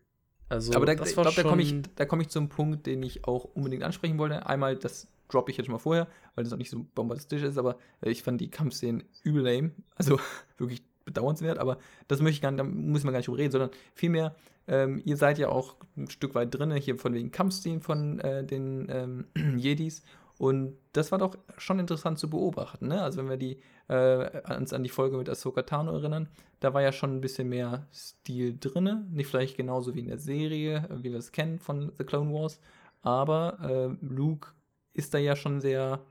[0.49, 2.85] also, Aber da, das ich war glaube, da komme ich, da komm ich zum Punkt,
[2.85, 4.45] den ich auch unbedingt ansprechen wollte.
[4.45, 7.57] Einmal, das droppe ich jetzt schon mal vorher, weil das auch nicht so bombastisch ist,
[7.57, 9.71] aber äh, ich fand die Kampfszenen übel lame.
[9.95, 10.19] Also
[10.57, 13.51] wirklich bedauernswert, aber das möchte ich gar nicht, da muss man gar nicht drüber reden,
[13.51, 14.35] sondern vielmehr,
[14.67, 18.43] ähm, ihr seid ja auch ein Stück weit drin, hier von wegen Kampfszenen von äh,
[18.45, 19.25] den ähm,
[19.57, 20.03] Jedis.
[20.37, 23.01] Und das war doch schon interessant zu beobachten, ne?
[23.01, 26.27] Also wenn wir die, äh, uns an die Folge mit Ahsoka Tano erinnern,
[26.59, 29.07] da war ja schon ein bisschen mehr Stil drinne.
[29.09, 32.31] Nicht vielleicht genauso wie in der Serie, äh, wie wir es kennen von The Clone
[32.31, 32.59] Wars.
[33.01, 33.57] Aber
[33.99, 34.49] äh, Luke
[34.93, 36.01] ist da ja schon sehr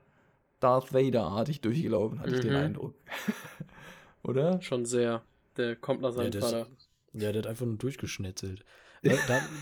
[0.59, 2.57] Darth Vader-artig durchgelaufen, hatte ich den Mhm.
[2.57, 2.95] Eindruck.
[4.23, 4.61] Oder?
[4.61, 5.23] Schon sehr.
[5.57, 6.67] Der kommt nach seinem das- Vater.
[7.13, 8.63] Ja, der hat einfach nur durchgeschnetzelt.
[9.01, 9.13] Da,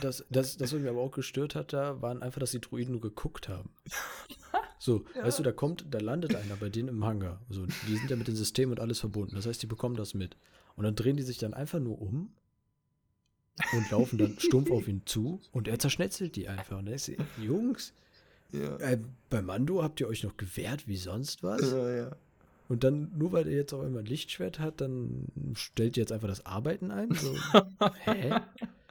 [0.02, 2.94] das, das, das, was mich aber auch gestört hat, da waren einfach, dass die Druiden
[2.94, 3.70] nur geguckt haben.
[4.78, 5.24] So, Ja.
[5.24, 7.42] weißt du, da kommt, da landet einer bei denen im Hangar.
[7.50, 9.34] So, die sind ja mit dem System und alles verbunden.
[9.36, 10.38] Das heißt, die bekommen das mit.
[10.76, 12.32] Und dann drehen die sich dann einfach nur um
[13.74, 16.78] und laufen dann stumpf auf ihn zu und er zerschnetzelt die einfach.
[16.78, 17.10] Und er ist,
[17.42, 17.94] Jungs,
[18.52, 18.76] Ja.
[18.78, 19.00] äh,
[19.32, 21.62] bei Mando habt ihr euch noch gewehrt wie sonst was?
[21.72, 22.16] Ja, ja.
[22.68, 26.12] Und dann, nur weil er jetzt auf einmal ein Lichtschwert hat, dann stellt ihr jetzt
[26.12, 27.14] einfach das Arbeiten ein?
[27.14, 27.36] So,
[28.06, 28.40] hä?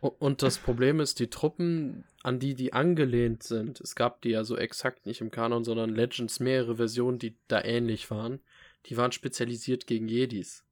[0.01, 4.45] Und das Problem ist, die Truppen, an die die angelehnt sind, es gab die ja
[4.45, 8.41] so exakt nicht im Kanon, sondern Legends mehrere Versionen, die da ähnlich waren,
[8.87, 10.64] die waren spezialisiert gegen Jedis.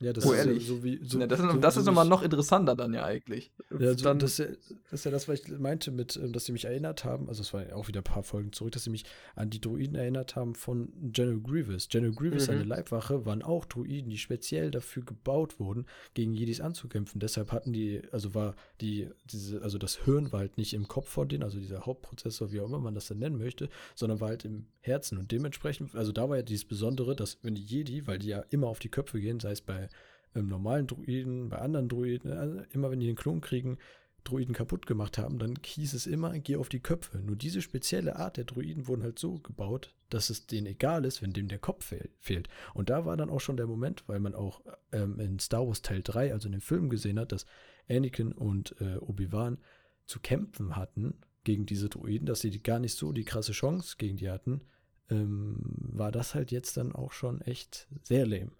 [0.00, 0.64] Ja, das Oh, ist ja ehrlich?
[0.66, 1.00] so wie.
[1.02, 3.50] So, Na, das ist, so, das ist ich- noch interessanter dann ja eigentlich.
[3.76, 4.46] Ja, so, dann, das, ist ja,
[4.90, 7.42] das ist ja das, was ich meinte, mit, ähm, dass sie mich erinnert haben, also
[7.42, 9.96] es war ja auch wieder ein paar Folgen zurück, dass sie mich an die Druiden
[9.96, 11.88] erinnert haben von General Grievous.
[11.88, 12.46] General Grievous, Mhm.
[12.46, 15.84] seine Leibwache, waren auch Druiden, die speziell dafür gebaut wurden,
[16.14, 17.18] gegen Jedis anzukämpfen.
[17.18, 21.08] Deshalb hatten die, also war die, diese, also das Hirn war halt nicht im Kopf
[21.08, 24.28] von denen, also dieser Hauptprozessor, wie auch immer man das dann nennen möchte, sondern war
[24.28, 25.18] halt im Herzen.
[25.18, 28.44] Und dementsprechend, also da war ja dieses Besondere, dass wenn die Jedi, weil die ja
[28.50, 29.87] immer auf die Köpfe gehen, sei es bei
[30.34, 33.78] ähm, normalen Druiden, bei anderen Druiden, also immer wenn die den Klon kriegen,
[34.24, 37.18] Druiden kaputt gemacht haben, dann hieß es immer, geh auf die Köpfe.
[37.18, 41.22] Nur diese spezielle Art der Druiden wurden halt so gebaut, dass es denen egal ist,
[41.22, 42.48] wenn dem der Kopf fehl fehlt.
[42.74, 44.60] Und da war dann auch schon der Moment, weil man auch
[44.92, 47.46] ähm, in Star Wars Teil 3, also in dem Film gesehen hat, dass
[47.88, 49.58] Anakin und äh, Obi-Wan
[50.04, 51.14] zu kämpfen hatten
[51.44, 54.62] gegen diese Druiden, dass sie gar nicht so die krasse Chance gegen die hatten,
[55.10, 58.52] ähm, war das halt jetzt dann auch schon echt sehr lame.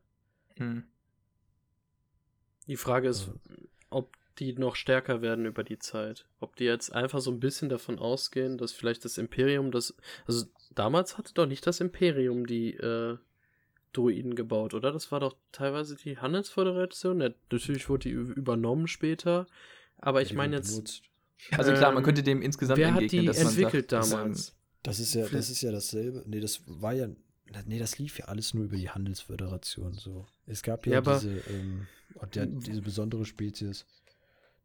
[0.56, 0.84] Hm.
[2.68, 3.30] Die Frage ist,
[3.90, 6.26] ob die noch stärker werden über die Zeit.
[6.38, 9.96] Ob die jetzt einfach so ein bisschen davon ausgehen, dass vielleicht das Imperium das.
[10.26, 13.16] Also damals hatte doch nicht das Imperium die äh,
[13.92, 14.92] Droiden gebaut, oder?
[14.92, 17.20] Das war doch teilweise die Handelsföderation.
[17.20, 19.46] Ja, natürlich wurde die übernommen später.
[19.96, 20.70] Aber ich meine jetzt.
[20.70, 21.02] Benutzt.
[21.52, 24.56] Also klar, man Ähm, könnte dem insgesamt Wer hat die entwickelt sagt, dass, damals?
[24.82, 26.24] Das ist ja, das ist ja dasselbe.
[26.26, 27.08] Nee, das war ja.
[27.66, 30.26] Nee, das lief ja alles nur über die Handelsföderation so.
[30.46, 33.86] Es gab ja, Ja, diese, ähm, oh, der, diese besondere Spezies.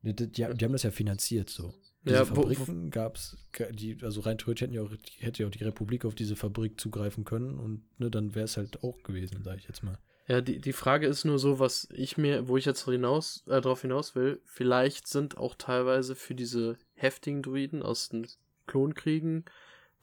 [0.02, 1.74] Die, die, die haben das ja finanziert so.
[2.04, 3.38] Diese Ja, Fabriken gab es,
[3.72, 6.80] die, also rein theoretisch hätten ja auch, hätte ja auch die Republik auf diese Fabrik
[6.80, 9.98] zugreifen können und ne, dann wäre es halt auch gewesen, sage ich jetzt mal.
[10.28, 13.62] Ja, die, die Frage ist nur so, was ich mir, wo ich jetzt hinaus, äh,
[13.62, 18.28] darauf hinaus will, vielleicht sind auch teilweise für diese heftigen Druiden aus den
[18.68, 19.46] Klonkriegen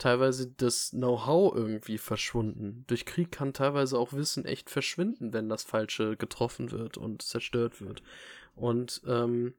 [0.01, 2.85] teilweise das Know-how irgendwie verschwunden.
[2.89, 7.81] Durch Krieg kann teilweise auch Wissen echt verschwinden, wenn das Falsche getroffen wird und zerstört
[7.81, 8.03] wird.
[8.57, 9.55] Und ähm,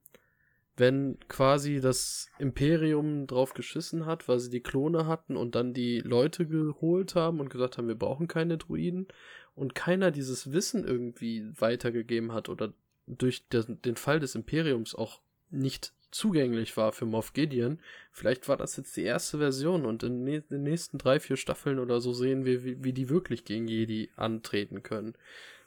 [0.76, 6.00] wenn quasi das Imperium drauf geschissen hat, weil sie die Klone hatten und dann die
[6.00, 9.08] Leute geholt haben und gesagt haben, wir brauchen keine Druiden
[9.54, 12.74] und keiner dieses Wissen irgendwie weitergegeben hat oder
[13.06, 17.80] durch den, den Fall des Imperiums auch nicht zugänglich war für Moff Gideon,
[18.12, 22.02] vielleicht war das jetzt die erste Version und in den nächsten drei, vier Staffeln oder
[22.02, 25.14] so sehen wir, wie, wie die wirklich gegen Jedi antreten können.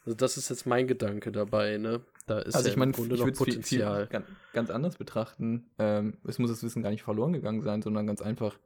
[0.05, 2.03] Also das ist jetzt mein Gedanke dabei, ne?
[2.27, 4.07] Da ist Also ja ich meine, ich noch würde es viel, viel Potenzial.
[4.09, 5.67] ganz, ganz anders betrachten.
[5.79, 8.59] Ähm, es muss das Wissen gar nicht verloren gegangen sein, sondern ganz einfach,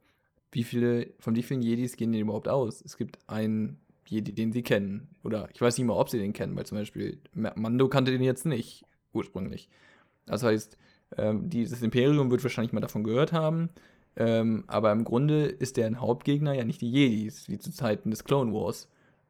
[0.51, 2.81] wie viele, von wie vielen Jedis gehen die überhaupt aus?
[2.81, 5.09] Es gibt einen Jedi, den sie kennen.
[5.23, 8.11] Oder ich weiß nicht mal, ob sie den kennen, weil zum Beispiel Ma- Mando kannte
[8.11, 9.69] den jetzt nicht, ursprünglich.
[10.25, 10.77] Das heißt,
[11.17, 13.69] ähm, dieses Imperium wird wahrscheinlich mal davon gehört haben.
[14.15, 18.23] Ähm, aber im Grunde ist deren Hauptgegner ja nicht die Jedis, wie zu Zeiten des
[18.25, 18.87] Clone Wars.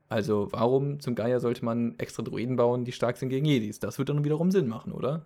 [0.08, 3.80] Also warum zum Geier sollte man extra Droiden bauen, die stark sind gegen Jedis?
[3.80, 5.26] Das wird dann wiederum Sinn machen, oder?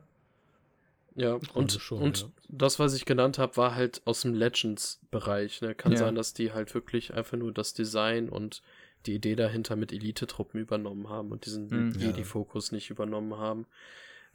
[1.15, 2.27] Ja, und, schon, und ja.
[2.49, 5.61] das, was ich genannt habe, war halt aus dem Legends-Bereich.
[5.61, 5.75] Ne?
[5.75, 5.99] Kann Ja.
[5.99, 8.61] sein, dass die halt wirklich einfach nur das Design und
[9.05, 11.91] die Idee dahinter mit Elite-Truppen übernommen haben und diesen Mhm.
[11.99, 12.07] Ja.
[12.07, 13.65] Jedi-Fokus nicht übernommen haben.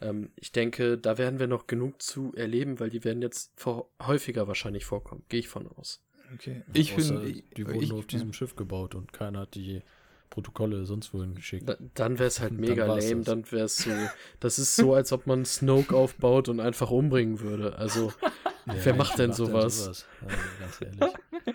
[0.00, 3.90] Ähm, ich denke, da werden wir noch genug zu erleben, weil die werden jetzt vor
[4.00, 5.24] häufiger wahrscheinlich vorkommen.
[5.28, 6.02] Gehe ich von aus.
[6.34, 6.62] Okay.
[6.72, 9.82] Ich Außer, finde, die wurden ich, nur auf diesem Schiff gebaut und keiner hat die
[10.30, 11.68] Protokolle sonst wohin geschickt.
[11.68, 13.26] Da, dann wäre es halt Dann mega war's lame, das.
[13.26, 13.90] dann wäre es so.
[14.40, 17.76] Das ist so, als ob man Snoke aufbaut und einfach umbringen würde.
[17.76, 18.12] Also,
[18.66, 19.88] wer macht denn sowas?
[19.88, 20.04] Also,
[20.60, 21.14] ganz ehrlich.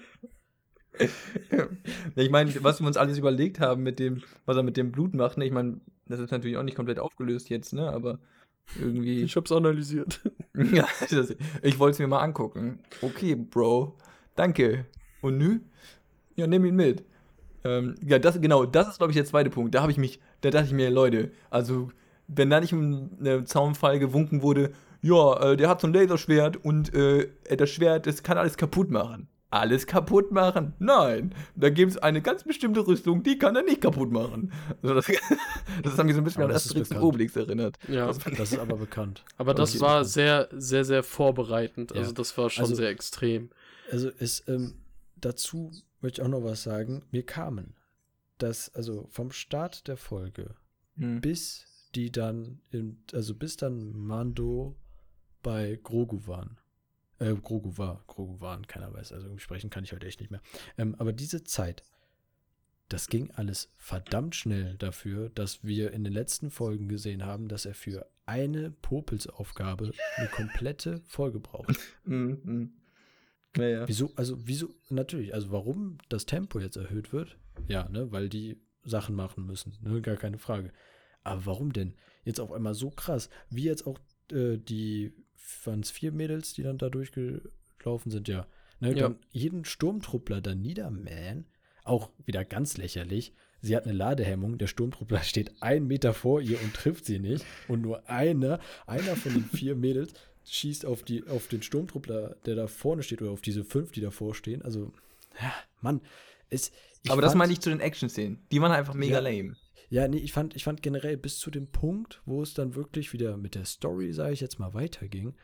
[2.16, 5.14] ich meine, was wir uns alles überlegt haben mit dem, was er mit dem Blut
[5.14, 5.46] macht, ne?
[5.46, 7.90] ich meine, das ist natürlich auch nicht komplett aufgelöst jetzt, ne?
[7.90, 8.20] Aber
[8.80, 9.22] irgendwie.
[9.24, 10.22] Ich hab's analysiert.
[10.74, 12.80] ja, das, ich wollte es mir mal angucken.
[13.02, 13.98] Okay, Bro,
[14.36, 14.86] danke.
[15.22, 15.60] Und nü?
[16.36, 17.04] Ja, nimm ihn mit.
[17.64, 19.74] Ähm, ja, das, genau, das ist, glaube ich, der zweite Punkt.
[19.74, 21.90] Da habe ich mich, da dachte ich mir, Leute, also,
[22.28, 26.58] wenn da nicht im äh, Zaunfall gewunken wurde, ja, äh, der hat so ein Laserschwert
[26.58, 29.28] und äh, das Schwert, das kann alles kaputt machen.
[29.54, 30.74] Alles kaputt machen?
[30.80, 31.34] Nein.
[31.56, 34.52] Da gibt es eine ganz bestimmte Rüstung, die kann er nicht kaputt machen.
[34.82, 35.06] Also das,
[35.84, 36.98] das hat mich so ein bisschen Aber an das ist Asterix und.
[37.02, 37.78] Obelix erinnert.
[37.88, 38.08] Ja.
[38.08, 39.24] Das, Das ist aber bekannt.
[39.38, 41.92] Aber das war sehr, sehr, sehr vorbereitend.
[41.92, 41.98] Ja.
[42.02, 43.50] Also das war schon Also- sehr extrem.
[43.92, 44.74] Also es, ähm,
[45.18, 47.04] dazu möchte ich auch noch was sagen.
[47.12, 47.76] Mir kamen
[48.40, 50.56] das, also vom Start der Folge
[50.98, 51.22] Hm.
[51.22, 54.76] bis die dann, in, also bis dann Mando
[55.44, 56.58] bei Grogu waren.
[57.24, 60.42] Äh, Grogu war, Grogu waren, keiner weiß, also sprechen kann ich heute echt nicht mehr.
[60.78, 61.84] Ähm, aber diese Zeit,
[62.90, 67.66] das ging alles verdammt schnell dafür, dass wir in den letzten Folgen gesehen haben, dass
[67.66, 71.78] er für eine Popelsaufgabe eine komplette Folge braucht.
[72.06, 72.74] Mhm.
[73.56, 73.88] Ja, ja.
[73.88, 77.38] Wieso, also wieso, natürlich, also warum das Tempo jetzt erhöht wird?
[77.68, 80.74] Ja, ne, weil die Sachen machen müssen, ne, gar keine Frage.
[81.24, 81.94] Aber warum denn
[82.26, 83.30] jetzt auf einmal so krass?
[83.50, 84.00] Wie jetzt auch
[84.32, 85.14] äh, die,
[85.66, 88.48] waren es vier Mädels, die dann da durchgelaufen sind, ja.
[88.80, 89.04] Ne, Ja.
[89.10, 91.46] Dann jeden Sturmtruppler dann niedermähen,
[91.84, 93.34] auch wieder ganz lächerlich.
[93.62, 97.46] Sie hat eine Ladehemmung, der Sturmtruppler steht einen Meter vor ihr und trifft sie nicht.
[97.68, 100.14] Und nur einer, einer von den vier Mädels
[100.46, 104.02] schießt auf, die, auf den Sturmtruppler, der da vorne steht, oder auf diese fünf, die
[104.02, 104.62] davor stehen.
[104.62, 104.92] Also,
[105.42, 106.02] ja, Mann,
[106.50, 106.72] es,
[107.08, 108.46] Aber das meine ich zu den Action-Szenen.
[108.52, 109.30] Die waren einfach mega Ja.
[109.30, 109.56] lame.
[109.94, 113.14] Ja, nee, ich fand, ich fand generell bis zu dem Punkt, wo es dann wirklich
[113.14, 115.36] wieder mit der Story, sage ich jetzt mal, weiterging,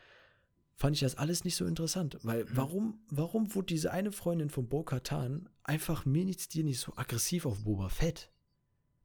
[0.74, 2.18] fand ich das alles nicht so interessant.
[2.24, 6.80] Weil warum, warum wurde diese eine Freundin von Bo Katan einfach mir nichts dir nicht
[6.80, 8.32] so aggressiv auf Boba Fett?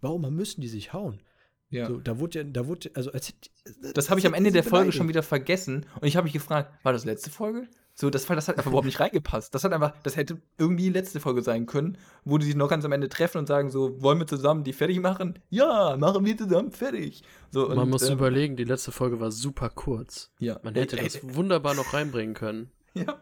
[0.02, 1.22] Warum müssen die sich hauen?
[1.70, 1.90] Ja.
[1.90, 4.64] So, da wurde ja, da wurde, also als hätte- das habe ich am Ende der
[4.64, 5.86] Folge schon wieder vergessen.
[6.02, 7.68] Und ich habe mich gefragt, war das letzte Folge?
[7.98, 9.56] So, das, das hat einfach überhaupt nicht reingepasst.
[9.56, 12.84] Das hat einfach, das hätte irgendwie letzte Folge sein können, wo die sich noch ganz
[12.84, 15.40] am Ende treffen und sagen so, wollen wir zusammen die fertig machen?
[15.50, 17.24] Ja, machen wir zusammen fertig.
[17.52, 20.30] So, Man und, muss ähm, überlegen, die letzte Folge war super kurz.
[20.40, 22.70] Ja, Man hätte Ey, das ey, wunderbar noch reinbringen können.
[22.98, 23.20] Ja.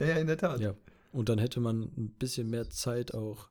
[0.00, 0.58] ja, in der Tat.
[0.58, 0.74] Ja.
[1.12, 3.48] Und dann hätte man ein bisschen mehr Zeit auch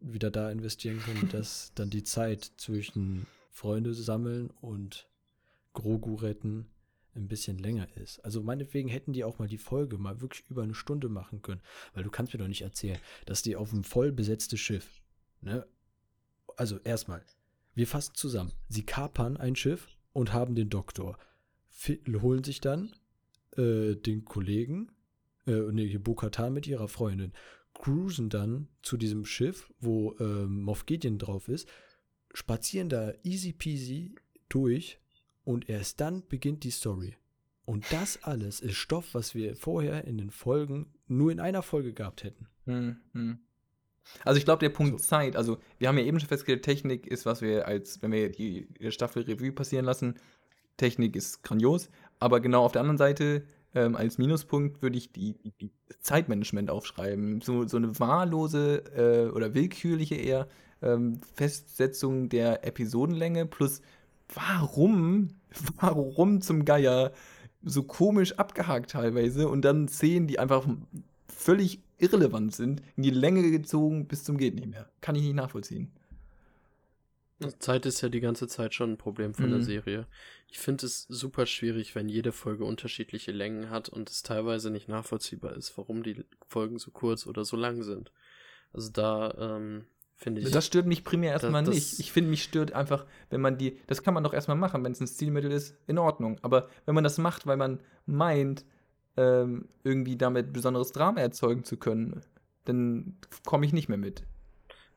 [0.00, 5.08] wieder da investieren können, dass dann die Zeit zwischen Freunde sammeln und
[5.72, 6.68] Grogu retten
[7.14, 8.24] ein bisschen länger ist.
[8.24, 11.60] Also meinetwegen hätten die auch mal die Folge mal wirklich über eine Stunde machen können,
[11.94, 15.02] weil du kannst mir doch nicht erzählen, dass die auf ein voll besetztes Schiff,
[15.40, 15.66] ne?
[16.56, 17.24] Also erstmal,
[17.74, 18.52] wir fassen zusammen.
[18.68, 21.18] Sie kapern ein Schiff und haben den Doktor,
[21.68, 22.94] fi- holen sich dann
[23.56, 24.92] äh, den Kollegen,
[25.46, 27.32] äh, ne, hier Bo-Katan mit ihrer Freundin,
[27.72, 31.68] cruisen dann zu diesem Schiff, wo ähm, Moff Gideon drauf ist,
[32.34, 34.14] spazieren da easy peasy
[34.48, 34.99] durch
[35.50, 37.16] und erst dann beginnt die Story.
[37.64, 41.92] Und das alles ist Stoff, was wir vorher in den Folgen nur in einer Folge
[41.92, 42.46] gehabt hätten.
[42.66, 43.38] Hm, hm.
[44.24, 45.06] Also ich glaube, der Punkt So.
[45.06, 48.30] Zeit, also wir haben ja eben schon festgestellt, Technik ist, was wir als, wenn wir
[48.30, 50.14] die Staffel Revue passieren lassen,
[50.76, 55.34] Technik ist grandios, aber genau auf der anderen Seite, ähm, als Minuspunkt würde ich die,
[55.34, 57.40] die, die Zeitmanagement aufschreiben.
[57.40, 60.48] So, so eine wahllose äh, oder willkürliche eher
[60.80, 63.82] ähm, Festsetzung der Episodenlänge plus
[64.34, 65.30] warum,
[65.76, 67.12] warum zum Geier
[67.62, 70.66] so komisch abgehakt teilweise und dann Szenen, die einfach
[71.28, 74.88] völlig irrelevant sind, in die Länge gezogen bis zum geht nicht mehr.
[75.00, 75.92] Kann ich nicht nachvollziehen.
[77.58, 79.64] Zeit ist ja die ganze Zeit schon ein Problem von der Mhm.
[79.64, 80.06] Serie.
[80.48, 84.88] Ich finde es super schwierig, wenn jede Folge unterschiedliche Längen hat und es teilweise nicht
[84.88, 88.12] nachvollziehbar ist, warum die Folgen so kurz oder so lang sind.
[88.74, 89.86] Also da ähm,
[90.20, 90.50] finde ich.
[90.52, 91.98] Das stört mich primär erstmal das- nicht.
[91.98, 94.92] Ich finde, mich stört einfach, wenn man die, das kann man doch erstmal machen, wenn
[94.92, 96.38] es ein Stilmittel ist, in Ordnung.
[96.42, 98.64] Aber wenn man das macht, weil man meint,
[99.16, 102.20] ähm, irgendwie damit besonderes Drama erzeugen zu können,
[102.66, 104.22] dann komme ich nicht mehr mit.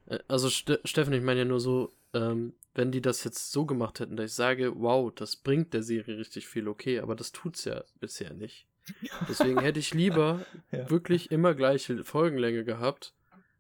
[0.06, 3.66] Äh, Also Ste Steffen, ich meine ja nur so, ähm, wenn die das jetzt so
[3.66, 7.32] gemacht hätten, dass ich sage, wow, das bringt der Serie richtig viel, okay, aber das
[7.32, 8.68] tut's ja bisher nicht.
[9.30, 10.90] Deswegen hätte ich lieber Ja.
[10.90, 13.14] wirklich immer gleiche Folgenlänge gehabt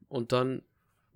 [0.09, 0.61] und dann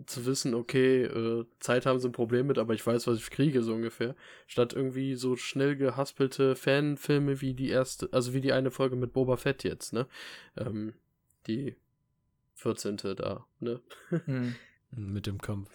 [0.06, 3.32] zu wissen, okay, äh, Zeit haben sie ein Problem mit, aber ich weiß, was ich
[3.32, 4.16] kriege, so ungefähr.
[4.46, 9.14] Statt irgendwie so schnell gehaspelte Fanfilme wie die erste, also wie die eine Folge mit
[9.14, 10.08] Boba Fett jetzt, ne?
[10.56, 10.94] Ähm,
[11.48, 11.76] die
[12.56, 12.98] 14.
[13.16, 13.82] da, ne?
[14.10, 14.56] Hm.
[14.96, 15.70] Mit dem Kampf.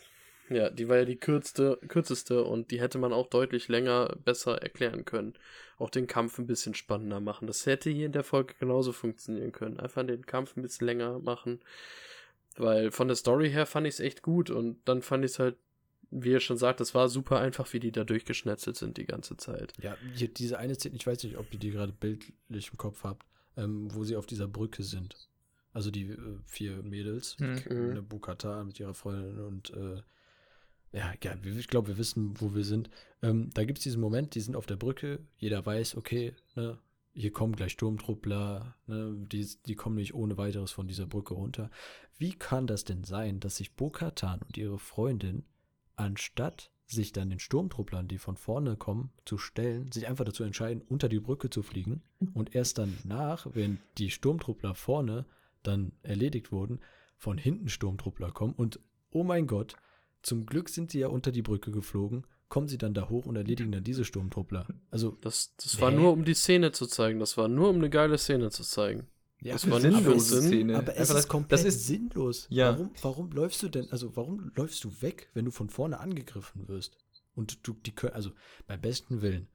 [0.49, 4.61] Ja, die war ja die kürzeste, kürzeste und die hätte man auch deutlich länger besser
[4.63, 5.35] erklären können.
[5.79, 7.47] Auch den Kampf ein bisschen spannender machen.
[7.47, 9.81] Das hätte hier in der Folge genauso funktionieren können.
[9.81, 11.61] Einfach den Kampf ein bisschen länger machen.
[12.61, 15.39] Weil von der Story her fand ich es echt gut und dann fand ich es
[15.39, 15.57] halt,
[16.11, 19.37] wie ihr schon sagt, es war super einfach, wie die da durchgeschnetzelt sind die ganze
[19.37, 19.73] Zeit.
[19.81, 23.03] Ja, hier diese eine Szene, ich weiß nicht, ob ihr die gerade bildlich im Kopf
[23.05, 25.17] habt, ähm, wo sie auf dieser Brücke sind.
[25.73, 27.55] Also die äh, vier Mädels, Hm.
[27.71, 27.91] Mhm.
[27.93, 30.03] eine Bukata mit ihrer Freundin und äh,
[30.93, 32.91] ja, ja, wir- ich glaube, wir wissen, wo wir sind.
[33.23, 36.79] Ähm, da gibt es diesen Moment, die sind auf der Brücke, jeder weiß, okay, ne,
[37.15, 41.71] hier kommen gleich Sturmtruppler, ne, die, die kommen nicht ohne weiteres von dieser Brücke runter.
[42.19, 45.45] Wie kann das denn sein, dass sich Bo-Katan und ihre Freundin,
[45.97, 50.83] anstatt sich dann den Sturmtrupplern, die von vorne kommen, zu stellen, sich einfach dazu entscheiden,
[50.83, 52.03] unter die Brücke zu fliegen
[52.35, 55.27] und erst dann nach, wenn die Sturmtruppler vorne
[55.63, 56.81] dann erledigt wurden,
[57.17, 59.77] von hinten Sturmtruppler kommen und oh mein Gott,
[60.23, 63.35] zum Glück sind sie ja unter die Brücke geflogen, kommen sie dann da hoch und
[63.37, 64.67] erledigen dann diese Sturmtruppler.
[64.91, 67.19] Also, Das, das war nur, um die Szene zu zeigen.
[67.19, 69.07] Das war nur, um eine geile Szene zu zeigen.
[69.41, 70.77] ja, Das war aber- nicht aber sinnlose es- Szene.
[70.77, 72.47] Aber es Einfach ist das- komplett das ist- sinnlos.
[72.51, 72.73] Ja.
[72.75, 76.69] Warum, warum läufst du denn, also warum läufst du weg, wenn du von vorne angegriffen
[76.69, 76.99] wirst?
[77.35, 78.31] Und du, die können, also
[78.67, 79.49] beim besten Willen,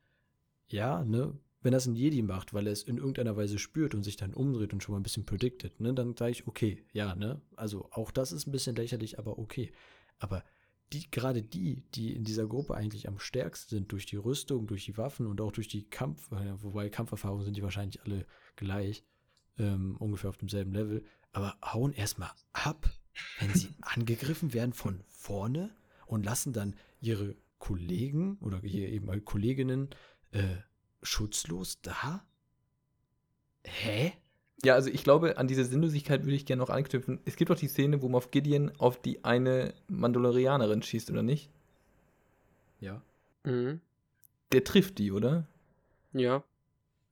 [0.67, 4.01] ja, ne, wenn das ein Jedi macht, weil er es in irgendeiner Weise spürt und
[4.03, 7.13] sich dann umdreht und schon mal ein bisschen predicted, ne, dann sage ich, okay, ja,
[7.15, 9.71] ne, also auch das ist ein bisschen lächerlich, aber okay.
[10.19, 10.43] Aber
[10.93, 14.86] die, gerade die, die in dieser Gruppe eigentlich am stärksten sind, durch die Rüstung, durch
[14.86, 19.04] die Waffen und auch durch die Kampf, äh, wobei Kampferfahrungen sind die wahrscheinlich alle gleich,
[19.58, 22.89] ähm, ungefähr auf demselben Level, aber hauen erstmal ab,
[23.39, 29.89] wenn sie angegriffen werden von vorne und lassen dann ihre Kollegen oder hier eben Kolleginnen
[30.32, 30.58] äh,
[31.02, 32.26] schutzlos da?
[33.63, 34.13] Hä?
[34.63, 37.19] Ja, also ich glaube, an diese Sinnlosigkeit würde ich gerne noch anknüpfen.
[37.25, 41.49] Es gibt doch die Szene, wo Moff Gideon auf die eine Mandalorianerin schießt, oder nicht?
[42.79, 43.01] Ja.
[43.43, 43.81] Mhm.
[44.51, 45.45] Der trifft die, oder?
[46.13, 46.43] Ja.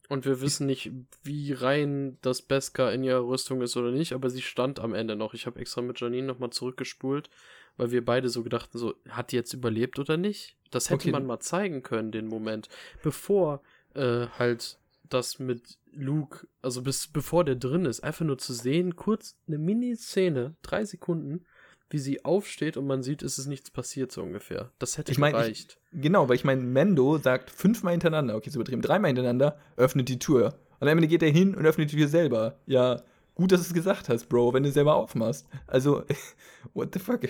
[0.08, 0.92] Und wir wissen nicht,
[1.24, 5.16] wie rein das Beskar in ihrer Rüstung ist oder nicht, aber sie stand am Ende
[5.16, 5.34] noch.
[5.34, 7.30] Ich habe extra mit Janine nochmal zurückgespult,
[7.78, 10.56] weil wir beide so gedachten, so, hat die jetzt überlebt oder nicht?
[10.70, 11.12] Das hätte Okay.
[11.12, 12.70] man mal zeigen können, den Moment,
[13.02, 13.62] bevor
[13.96, 14.78] äh, halt
[15.10, 19.58] das mit Luke, also bis bevor der drin ist, einfach nur zu sehen, kurz eine
[19.58, 21.46] Mini-Szene, drei Sekunden,
[21.90, 24.72] wie sie aufsteht und man sieht, es ist nichts passiert, so ungefähr.
[24.80, 25.80] Das hätte Ich mein, ich- gereicht.
[25.92, 30.20] Genau, weil ich meine, Mendo sagt fünfmal hintereinander, okay, ist übertrieben, dreimal hintereinander, öffnet die
[30.20, 30.56] Tür.
[30.80, 32.58] Und am Ende geht er hin und öffnet die Tür selber.
[32.66, 33.02] Ja,
[33.36, 35.48] gut, dass du es gesagt hast, Bro, wenn du selber aufmachst.
[35.68, 36.04] Also,
[36.74, 37.22] what the fuck?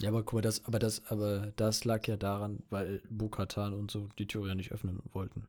[0.00, 3.90] Ja, aber guck mal, das, aber das, aber das lag ja daran, weil Bukatan und
[3.90, 5.48] so die Tür ja nicht öffnen wollten.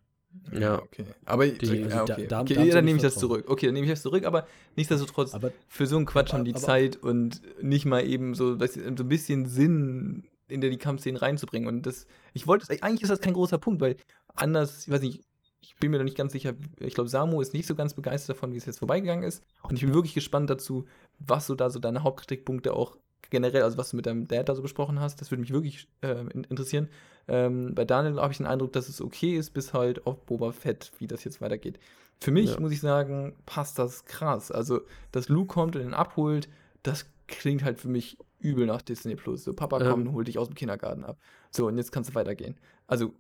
[0.52, 0.82] Ja.
[0.82, 1.06] okay.
[1.26, 2.28] Aber Die- ja, also da- okay.
[2.28, 3.46] da haben- okay, da dann nehme ich das zurück.
[3.48, 6.46] Okay, dann nehme ich das zurück, aber nichtsdestotrotz, Aber für so einen Quatsch Aber- haben
[6.46, 10.70] die aber- Zeit und nicht mal eben so, das, so ein bisschen Sinn in der
[10.70, 11.68] die Kampfszenen reinzubringen.
[11.68, 13.96] Und das, ich wollte, eigentlich ist das kein großer Punkt, weil
[14.36, 15.24] anders, ich weiß nicht,
[15.62, 18.36] ich bin mir da nicht ganz sicher, ich glaube, Samu ist nicht so ganz begeistert
[18.38, 19.42] davon, wie es jetzt vorbeigegangen ist.
[19.64, 20.86] Und ich bin wirklich gespannt dazu,
[21.18, 22.96] was so da so deine Hauptkritikpunkte auch
[23.30, 25.88] generell, also was du mit deinem Dad da so besprochen hast, das würde mich wirklich
[26.02, 26.90] äh, in- interessieren.
[27.28, 30.52] Ähm, bei Daniel habe ich den Eindruck, dass es okay ist, bis halt auf Boba
[30.52, 31.80] Fett, wie das jetzt weitergeht.
[32.20, 32.60] Für mich, Ja.
[32.60, 34.52] muss ich sagen, passt das krass.
[34.52, 36.48] Also, dass Luke kommt und ihn abholt,
[36.84, 39.44] das klingt halt für mich übel nach Disney Plus.
[39.44, 39.90] So, Papa Ähm.
[39.90, 41.18] komm, hol dich aus dem Kindergarten ab.
[41.52, 42.56] So, und jetzt kannst du weitergehen.
[42.88, 43.14] Also,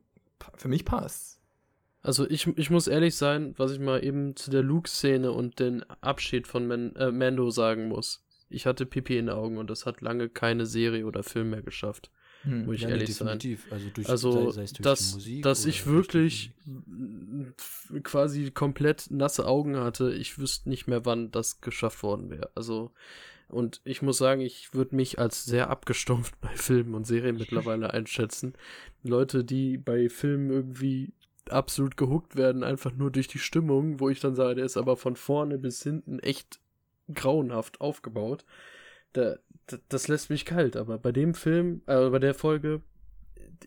[0.55, 1.39] für mich passt.
[2.03, 5.83] Also ich, ich muss ehrlich sein, was ich mal eben zu der Luke-Szene und den
[6.01, 8.23] Abschied von Man, äh, Mando sagen muss.
[8.49, 11.61] Ich hatte Pipi in den Augen und das hat lange keine Serie oder Film mehr
[11.61, 12.11] geschafft.
[12.43, 12.65] Hm.
[12.65, 13.39] Muss ich ja, ehrlich sein.
[13.39, 13.71] definitiv.
[13.71, 16.51] Also, durch, Also, sei, sei dass, dass ich wirklich
[18.03, 22.51] quasi komplett nasse Augen hatte, ich wüsste nicht mehr, wann das geschafft worden wäre.
[22.55, 22.91] Also,
[23.47, 27.93] und ich muss sagen, ich würde mich als sehr abgestumpft bei Filmen und Serien mittlerweile
[27.93, 28.53] einschätzen.
[29.03, 31.13] Leute, die bei Filmen irgendwie
[31.49, 34.97] absolut gehuckt werden, einfach nur durch die Stimmung, wo ich dann sage, der ist aber
[34.97, 36.59] von vorne bis hinten echt
[37.13, 38.45] grauenhaft aufgebaut.
[39.13, 39.37] Da,
[39.67, 42.81] da, das lässt mich kalt, aber bei dem Film, äh, bei der Folge,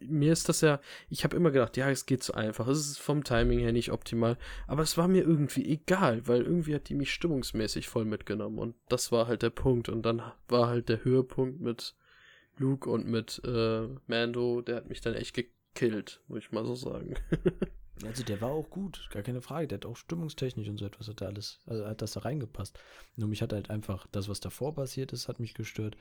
[0.01, 2.99] mir ist das ja, ich habe immer gedacht, ja, es geht so einfach, es ist
[2.99, 4.36] vom Timing her nicht optimal,
[4.66, 8.74] aber es war mir irgendwie egal, weil irgendwie hat die mich stimmungsmäßig voll mitgenommen und
[8.89, 11.95] das war halt der Punkt und dann war halt der Höhepunkt mit
[12.59, 16.74] Luke und mit äh, Mando, der hat mich dann echt gekillt, muss ich mal so
[16.74, 17.14] sagen.
[18.05, 19.69] Also der war auch gut, gar keine Frage.
[19.69, 22.79] Der hat auch stimmungstechnisch und so etwas hat da alles, also hat das da reingepasst.
[23.17, 25.97] Nur mich hat halt einfach das, was davor passiert ist, hat mich gestört.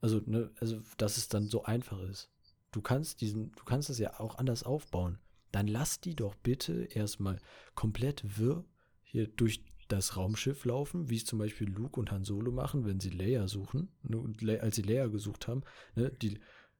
[0.00, 2.30] Also, ne, also, dass es dann so einfach ist.
[2.72, 5.18] Du kannst diesen, du kannst das ja auch anders aufbauen.
[5.52, 7.38] Dann lass die doch bitte erstmal
[7.74, 8.64] komplett wirr
[9.02, 13.00] hier durch das Raumschiff laufen, wie es zum Beispiel Luke und Han Solo machen, wenn
[13.00, 15.62] sie Leia suchen, ne, als sie Leia gesucht haben,
[15.94, 16.38] ne, die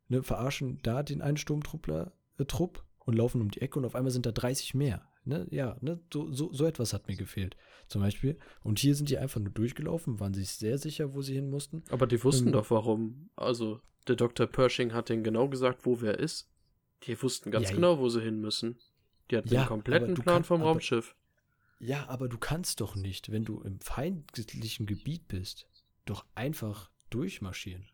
[0.09, 3.95] ne, verarschen da den einen Sturmtruppler, äh, Trupp und laufen um die Ecke und auf
[3.95, 5.09] einmal sind da 30 mehr.
[5.25, 5.47] Ne?
[5.51, 5.99] Ja, ne?
[6.13, 7.57] So, so, so etwas hat mir gefehlt.
[7.89, 8.39] Zum Beispiel.
[8.63, 11.83] Und hier sind die einfach nur durchgelaufen, waren sich sehr sicher, wo sie hin mussten.
[11.89, 13.31] Aber die wussten Ähm, doch warum.
[13.37, 14.47] Also, der Dr.
[14.47, 16.49] Pershing hat denen genau gesagt, wo wer ist.
[17.05, 18.79] Die wussten ganz Ja, genau, wo sie hin müssen.
[19.31, 21.17] Die hatten Ja, den kompletten Plan kann- vom aber- Raumschiff.
[21.79, 25.69] Ja, aber du kannst doch nicht, wenn du im feindlichen Gebiet bist,
[26.07, 27.85] doch einfach durchmarschieren.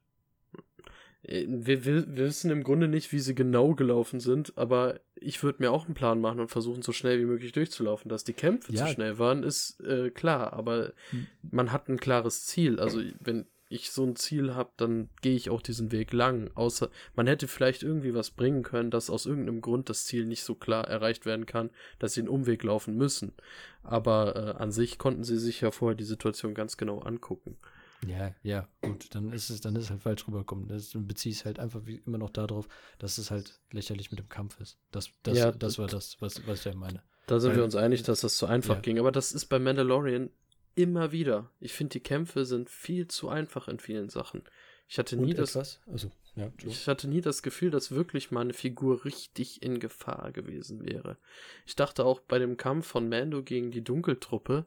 [1.22, 5.42] Äh, Wir, wir, wir wissen im Grunde nicht, wie sie genau gelaufen sind, aber ich
[5.42, 8.08] würde mir auch einen Plan machen und versuchen, so schnell wie möglich durchzulaufen.
[8.08, 8.86] Dass die Kämpfe Ja.
[8.86, 11.26] zu schnell waren, ist äh, klar, aber Hm.
[11.50, 12.80] man hat ein klares Ziel.
[12.80, 16.50] Also, wenn ich so ein Ziel habe, dann gehe ich auch diesen Weg lang.
[16.54, 20.44] Außer man hätte vielleicht irgendwie was bringen können, dass aus irgendeinem Grund das Ziel nicht
[20.44, 23.32] so klar erreicht werden kann, dass sie einen Umweg laufen müssen.
[23.82, 27.56] Aber äh, an sich konnten sie sich ja vorher die Situation ganz genau angucken.
[28.06, 30.66] Ja, ja, gut, dann ist es, dann ist es halt falsch rübergekommen.
[30.68, 34.10] Das dann beziehe ich es halt einfach wie immer noch darauf, dass es halt lächerlich
[34.10, 34.78] mit dem Kampf ist.
[34.90, 37.02] Das, das, Ja, das war das, was, was ich ja meine.
[37.26, 38.80] Da sind Weil- wir uns einig, dass das zu einfach Ja.
[38.80, 38.98] ging.
[38.98, 40.30] Aber das ist bei Mandalorian
[40.74, 41.50] immer wieder.
[41.60, 44.42] Ich finde, die Kämpfe sind viel zu einfach in vielen Sachen.
[44.88, 48.52] Ich hatte nie das, also, ja, ich hatte nie das Gefühl, dass wirklich mal eine
[48.52, 51.16] Figur richtig in Gefahr gewesen wäre.
[51.66, 54.66] Ich dachte auch bei dem Kampf von Mando gegen die Dunkeltruppe,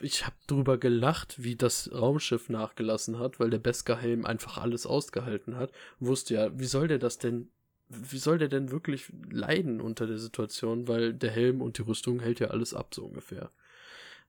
[0.00, 5.56] ich habe drüber gelacht, wie das Raumschiff nachgelassen hat, weil der Beskar-Helm einfach alles ausgehalten
[5.56, 5.72] hat.
[6.00, 7.50] Wusste ja, wie soll der das denn,
[7.88, 12.20] wie soll der denn wirklich leiden unter der Situation, weil der Helm und die Rüstung
[12.20, 13.50] hält ja alles ab, so ungefähr.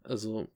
[0.03, 0.49] Also,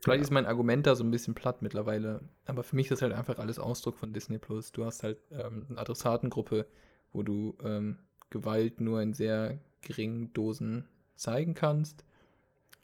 [0.00, 0.24] Vielleicht Ja.
[0.24, 3.12] ist mein Argument da so ein bisschen platt mittlerweile, aber für mich ist das halt
[3.12, 4.70] einfach alles Ausdruck von Disney Plus.
[4.70, 6.66] Du hast halt ähm, eine Adressatengruppe,
[7.12, 7.98] wo du ähm,
[8.30, 12.04] Gewalt nur in sehr geringen Dosen zeigen kannst.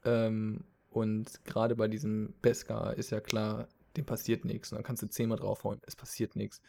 [0.05, 3.67] Ähm, und gerade bei diesem Beskar ist ja klar,
[3.97, 4.71] dem passiert nichts.
[4.71, 6.61] Und dann kannst du zehnmal draufhauen, es passiert nichts.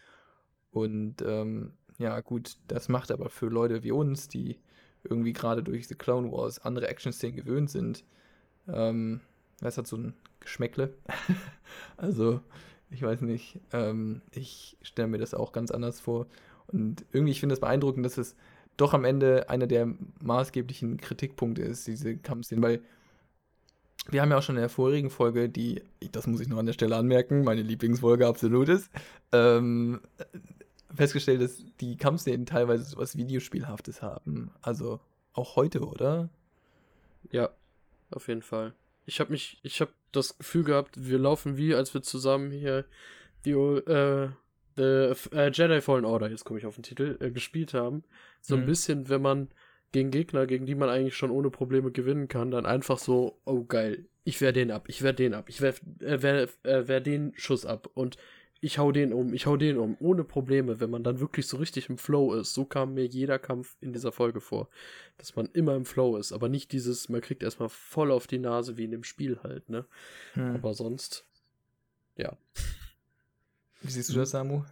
[0.71, 4.59] Und ähm, ja, gut, das macht aber für Leute wie uns, die
[5.03, 8.05] irgendwie gerade durch The Clone Wars andere Action-Szenen gewöhnt sind,
[8.67, 9.19] ähm,
[9.59, 10.93] das hat so ein Geschmäckle.
[11.97, 12.39] also,
[12.89, 16.27] ich weiß nicht, ähm, ich stelle mir das auch ganz anders vor.
[16.67, 18.35] Und irgendwie, ich finde das beeindruckend, dass es
[18.77, 22.81] doch am Ende einer der maßgeblichen Kritikpunkte ist, diese Kampfszenen, weil
[24.09, 25.81] wir haben ja auch schon in der vorigen Folge, die,
[26.11, 28.89] das muss ich noch an der Stelle anmerken, meine Lieblingsfolge absolut ist,
[29.31, 30.01] ähm,
[30.93, 34.51] festgestellt, dass die Kampfszenen teilweise sowas Videospielhaftes haben.
[34.61, 34.99] Also
[35.33, 36.29] auch heute, oder?
[37.31, 37.49] Ja,
[38.11, 38.73] auf jeden Fall.
[39.05, 42.85] Ich habe mich, ich habe das Gefühl gehabt, wir laufen wie, als wir zusammen hier
[43.45, 44.29] die, äh,
[44.77, 48.03] äh, äh, Jedi Fallen Order, jetzt komme ich auf den Titel, äh, gespielt haben.
[48.41, 48.65] So ein Mhm.
[48.65, 49.47] bisschen, wenn man
[49.93, 53.63] gegen Gegner, gegen die man eigentlich schon ohne Probleme gewinnen kann, dann einfach so, oh
[53.63, 56.99] geil, ich wehr den ab, ich wehr den ab, ich wehr, äh, wehr, äh, wehr
[56.99, 58.17] den Schuss ab und
[58.59, 61.57] ich hau den um, ich hau den um, ohne Probleme, wenn man dann wirklich so
[61.57, 62.53] richtig im Flow ist.
[62.53, 64.69] So kam mir jeder Kampf in dieser Folge vor,
[65.17, 68.39] dass man immer im Flow ist, aber nicht dieses, man kriegt erstmal voll auf die
[68.39, 69.85] Nase wie in dem Spiel halt, ne?
[70.33, 70.55] Hm.
[70.55, 71.25] Aber sonst,
[72.15, 72.37] ja.
[73.81, 74.63] Wie siehst du das, Samu?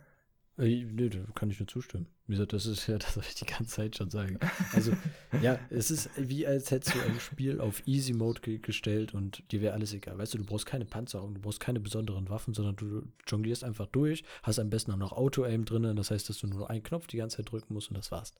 [0.61, 2.05] Äh, nee, da kann ich nur zustimmen.
[2.27, 4.39] Wie gesagt, das ist ja das, was ich die ganze Zeit schon sage.
[4.73, 4.93] Also,
[5.41, 9.43] ja, es ist wie, als hättest du ein Spiel auf Easy Mode ge gestellt und
[9.51, 10.17] dir wäre alles egal.
[10.19, 13.87] Weißt du, du brauchst keine Panzerung, du brauchst keine besonderen Waffen, sondern du jonglierst einfach
[13.87, 17.07] durch, hast am besten auch noch Auto-Aim drin, das heißt, dass du nur einen Knopf
[17.07, 18.33] die ganze Zeit drücken musst und das war's.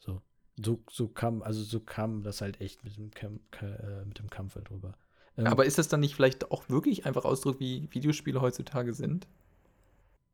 [0.00, 0.20] So.
[0.62, 4.28] So, so kam, also so kam das halt echt mit dem, Camp, äh, mit dem
[4.28, 4.94] Kampf halt drüber.
[5.38, 9.26] Ähm, Aber ist das dann nicht vielleicht auch wirklich einfach Ausdruck, wie Videospiele heutzutage sind?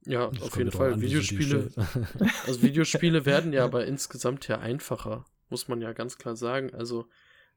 [0.07, 0.95] Ja, das auf jeden Fall.
[0.95, 1.71] an, Videospiele,
[2.47, 6.73] also Videospiele werden ja aber insgesamt ja einfacher, muss man ja ganz klar sagen.
[6.75, 7.07] Also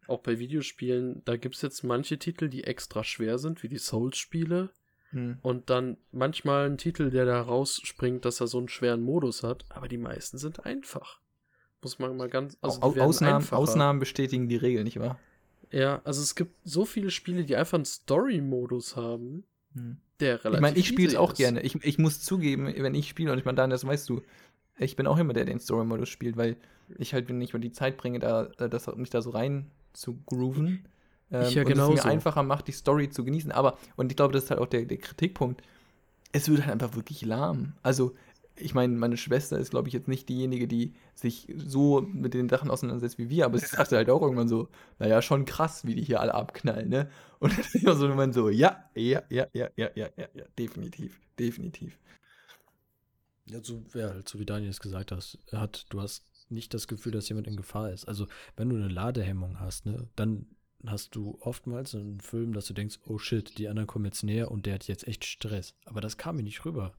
[0.07, 3.77] auch bei Videospielen, da gibt es jetzt manche Titel, die extra schwer sind, wie die
[3.77, 4.71] Souls-Spiele.
[5.11, 5.37] Hm.
[5.41, 9.65] Und dann manchmal ein Titel, der da rausspringt, dass er so einen schweren Modus hat.
[9.69, 11.19] Aber die meisten sind einfach.
[11.81, 12.57] Muss man mal ganz.
[12.61, 13.47] Also die Au- Ausnahmen.
[13.51, 15.19] Ausnahmen bestätigen die Regel, nicht wahr?
[15.71, 19.45] Ja, also es gibt so viele Spiele, die einfach einen Story-Modus haben.
[20.19, 21.37] Der relativ Ich meine, ich spiele es auch ist.
[21.37, 21.61] gerne.
[21.61, 24.21] Ich, ich muss zugeben, wenn ich spiele, und ich meine, Dan, das weißt du,
[24.77, 26.55] ich bin auch immer der, der den Story-Modus spielt, weil
[26.97, 30.85] ich halt nicht mal die Zeit bringe, da, das, mich da so rein zu grooven.
[31.31, 31.93] Ähm, Ich ja und es genauso.
[31.93, 33.51] mir einfacher macht, die Story zu genießen.
[33.51, 35.61] Aber, und ich glaube, das ist halt auch der, der Kritikpunkt,
[36.31, 37.73] es wird halt einfach wirklich lahm.
[37.83, 38.15] Also,
[38.59, 42.49] ich meine, meine Schwester ist, glaube ich, jetzt nicht diejenige, die sich so mit den
[42.49, 45.95] Sachen auseinandersetzt wie wir, aber sie sagte halt auch irgendwann so, naja, schon krass, wie
[45.95, 47.09] die hier alle abknallen, ne?
[47.39, 51.21] Und dann immer so irgendwann so, ja, ja, ja, ja, ja, ja, ja, ja, definitiv,
[51.37, 51.97] definitiv.
[53.45, 56.87] Ja, so, ja, halt so wie Daniel es gesagt hast, hat, du hast nicht das
[56.87, 58.05] Gefühl, dass jemand in Gefahr ist.
[58.07, 60.47] Also, wenn du eine Ladehemmung hast, ne, dann
[60.85, 64.51] hast du oftmals einen Film, dass du denkst, oh shit, die anderen kommen jetzt näher
[64.51, 65.73] und der hat jetzt echt Stress.
[65.85, 66.93] Aber das kam mir nicht rüber.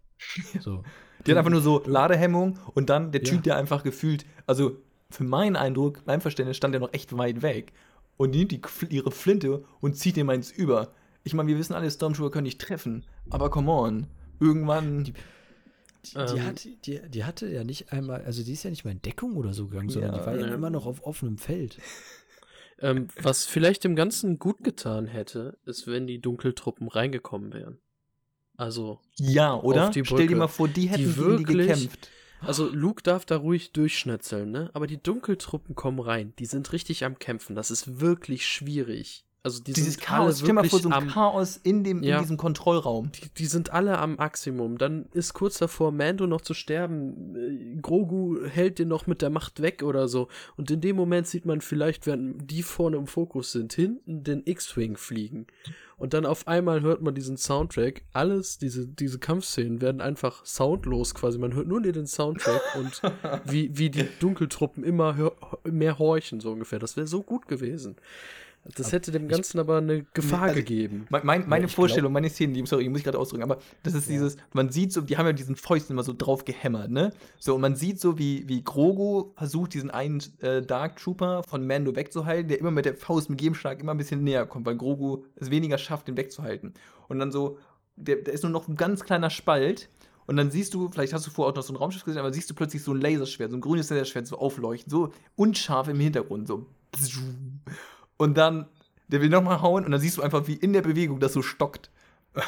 [0.61, 0.83] So.
[1.27, 3.31] Die hat einfach nur so Ladehemmung und dann der Ja.
[3.31, 4.79] Typ, der einfach gefühlt, also
[5.11, 7.73] für meinen Eindruck, mein Verständnis, stand der noch echt weit weg.
[8.17, 8.61] Und die nimmt die,
[8.95, 10.93] ihre Flinte und zieht dem eins über.
[11.25, 14.07] Ich meine, wir wissen alle, Stormtrooper können nicht treffen, aber come on.
[14.41, 15.05] Irgendwann.
[15.05, 15.13] Die,
[16.05, 16.47] die, Ähm.
[16.47, 19.37] hat, die, die hatte ja nicht einmal, also die ist ja nicht mal in Deckung
[19.37, 20.55] oder so gegangen, sondern Ja, die war ja ne.
[20.55, 21.77] immer noch auf offenem Feld.
[22.79, 27.79] Ähm, was vielleicht dem Ganzen gut getan hätte, ist, wenn die Dunkeltruppen reingekommen wären.
[28.61, 29.91] Also, ja, oder?
[29.91, 32.11] Stell dir mal vor, die hätten Die gegen die wirklich- gekämpft.
[32.43, 34.71] also Luke darf da ruhig durchschnetzeln, ne?
[34.75, 36.35] Aber die Dunkeltruppen kommen rein.
[36.39, 37.57] Die sind richtig am Kämpfen.
[37.57, 39.25] Das ist wirklich schwierig.
[39.43, 42.17] Also die Dieses Chaos, stell mal vor, so ein am, Chaos in, dem, Ja.
[42.17, 43.11] in diesem Kontrollraum.
[43.13, 44.77] die, die sind alle am Maximum.
[44.77, 47.37] Dann ist kurz davor, Mando noch zu sterben.
[47.37, 50.29] Äh, Grogu hält den noch mit der Macht weg oder so.
[50.59, 54.43] Und in dem Moment sieht man vielleicht, wenn die vorne im Fokus sind, hinten den
[54.45, 55.47] X-Wing fliegen.
[55.97, 58.05] Und dann auf einmal hört man diesen Soundtrack.
[58.13, 61.39] Alles, diese, diese Kampfszenen werden einfach soundlos quasi.
[61.39, 63.01] Man hört nur den Soundtrack und
[63.47, 65.33] wie, wie die Dunkeltruppen immer
[65.65, 66.79] mehr horchen, so ungefähr.
[66.79, 67.97] Das wäre so gut gewesen.
[68.77, 71.07] Das hätte dem Ganzen aber eine Gefahr also- gegeben.
[71.09, 73.59] Mein, mein, meine ich Vorstellung, meine Szenen, die, sorry, die muss ich gerade ausdrücken, aber
[73.83, 76.91] das ist dieses, man sieht so, die haben ja diesen Fäusten immer so drauf gehämmert,
[76.91, 77.13] ne?
[77.39, 81.67] So, und man sieht so, wie, wie Grogu versucht, diesen einen äh, Dark Trooper von
[81.67, 84.67] Mando wegzuhalten, der immer mit der Faust, mit jedem Schlag immer ein bisschen näher kommt,
[84.67, 86.75] weil Grogu es weniger schafft, den wegzuhalten.
[87.09, 87.59] Und dann so,
[87.97, 89.89] der, der ist nur noch ein ganz kleiner Spalt.
[90.27, 92.33] Und dann siehst du, vielleicht hast du vorher auch noch so ein Raumschiff gesehen, aber
[92.33, 95.99] siehst du plötzlich so ein Laserschwert, so ein grünes Laserschwert so aufleuchten, so unscharf im
[95.99, 96.67] Hintergrund, so.
[98.21, 98.67] Und dann,
[99.09, 101.43] der will nochmal hauen und dann siehst du einfach, wie in der Bewegung das so
[101.43, 101.91] stockt.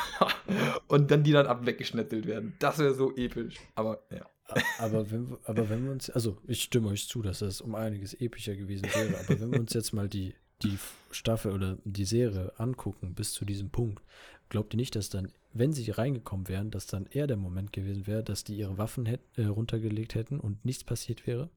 [0.89, 2.55] und dann die dann ab weggeschnetzelt werden.
[2.59, 3.57] Das wäre so episch.
[3.75, 4.27] Aber ja.
[4.79, 7.75] Aber wenn, wir- aber wenn wir uns, also ich stimme euch zu, dass das um
[7.75, 10.79] einiges epischer gewesen wäre, aber wenn wir uns jetzt mal die, die
[11.11, 14.03] Staffel oder die Serie angucken bis zu diesem Punkt,
[14.51, 18.07] glaubt ihr nicht, dass dann, wenn sie reingekommen wären, dass dann eher der Moment gewesen
[18.07, 21.49] wäre, dass die ihre Waffen hätt, äh, runtergelegt hätten und nichts passiert wäre?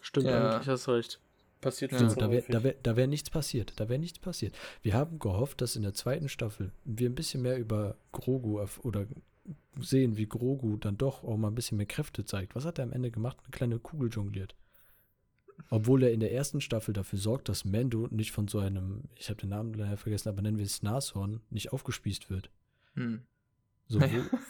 [0.00, 0.52] Stimmt, Ja.
[0.54, 1.20] eigentlich hast recht.
[1.62, 3.72] Passiert Ja, viel So, zu da wäre da wär, da wär nichts passiert.
[3.80, 4.54] Da wäre nichts passiert.
[4.82, 8.80] Wir haben gehofft, dass in der zweiten Staffel wir ein bisschen mehr über Grogu erf-
[8.80, 9.06] oder
[9.78, 12.54] sehen, wie Grogu dann doch auch mal ein bisschen mehr Kräfte zeigt.
[12.54, 13.38] Was hat er am Ende gemacht?
[13.42, 14.54] Eine kleine Kugel jongliert.
[15.70, 19.28] Obwohl er in der ersten Staffel dafür sorgt, dass Mando nicht von so einem, ich
[19.30, 22.50] habe den Namen leider vergessen, aber nennen wir es Nashorn, nicht aufgespießt wird.
[22.94, 23.22] Hm.
[23.86, 24.06] So, wo,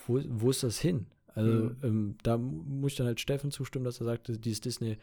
[0.07, 1.07] wo, wo ist das hin?
[1.35, 1.77] Also, Mhm.
[1.83, 4.97] ähm, da mu- muss ich dann halt Steffen zustimmen, dass er sagte, dieses Disney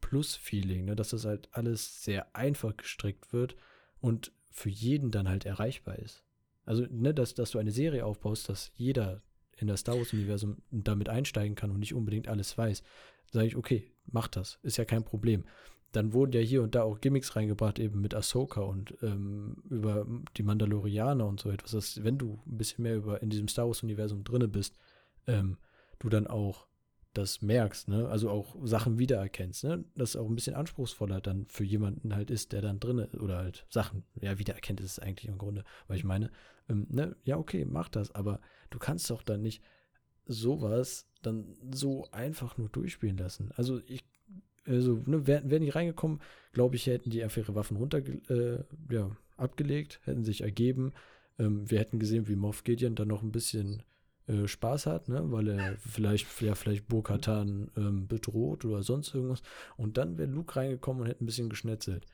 [0.00, 3.56] Plus-Feeling, ne, dass das halt alles sehr einfach gestrickt wird
[4.00, 6.24] und für jeden dann halt erreichbar ist.
[6.64, 9.22] Also, ne, dass, dass du eine Serie aufbaust, dass jeder
[9.56, 12.82] in das Star Wars-Universum damit einsteigen kann und nicht unbedingt alles weiß,
[13.30, 15.44] sage ich, okay, mach das, ist ja kein Problem.
[15.92, 20.06] Dann wurden ja hier und da auch Gimmicks reingebracht, eben mit Ahsoka und ähm, über
[20.36, 23.66] die Mandalorianer und so etwas, dass wenn du ein bisschen mehr über in diesem Star
[23.66, 24.76] Wars-Universum drinne bist,
[25.26, 25.56] ähm,
[25.98, 26.66] du dann auch
[27.16, 28.08] das merkst, ne?
[28.08, 29.84] Also auch Sachen wiedererkennst, ne?
[29.94, 33.66] Das auch ein bisschen anspruchsvoller dann für jemanden halt ist, der dann drin oder halt
[33.68, 36.30] Sachen, ja, wiedererkennt ist es eigentlich im Grunde, weil ich meine,
[36.68, 38.40] ähm, ne, ja, okay, mach das, aber
[38.70, 39.62] du kannst doch dann nicht
[40.26, 43.50] sowas dann so einfach nur durchspielen lassen.
[43.56, 44.04] Also ich,
[44.64, 46.20] also, ne, wären, wären die reingekommen,
[46.52, 50.92] glaube ich, hätten die einfach ihre Waffen runter, äh, ja, abgelegt, hätten sich ergeben.
[51.38, 53.82] Ähm, wir hätten gesehen, wie Moff Gideon dann noch ein bisschen
[54.28, 55.22] äh, Spaß hat, ne?
[55.30, 59.42] weil er vielleicht, ja, vielleicht Bo-Katan ähm, bedroht oder sonst irgendwas.
[59.76, 62.06] Und dann wäre Luke reingekommen und hätte ein bisschen geschnetzelt.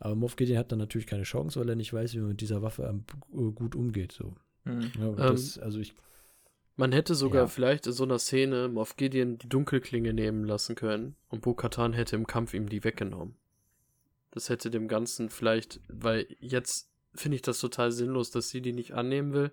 [0.00, 2.40] Aber Moff Gideon hat dann natürlich keine Chance, weil er nicht weiß, wie man mit
[2.40, 4.12] dieser Waffe ähm, gut umgeht.
[4.12, 4.34] So.
[4.64, 4.90] Mhm.
[4.98, 5.94] Ja, das, ähm, also ich,
[6.74, 7.46] man hätte sogar ja.
[7.46, 12.16] vielleicht in so einer Szene Moff Gideon die Dunkelklinge nehmen lassen können und Bo-Katan hätte
[12.16, 13.36] im Kampf ihm die weggenommen.
[14.32, 18.72] Das hätte dem Ganzen vielleicht, weil jetzt finde ich das total sinnlos, dass sie die
[18.72, 19.52] nicht annehmen will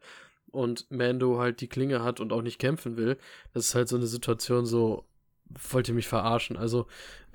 [0.51, 3.17] und Mando halt die Klinge hat und auch nicht kämpfen will.
[3.53, 5.05] Das ist halt so eine Situation so,
[5.71, 6.57] wollt ihr mich verarschen?
[6.57, 6.87] Also.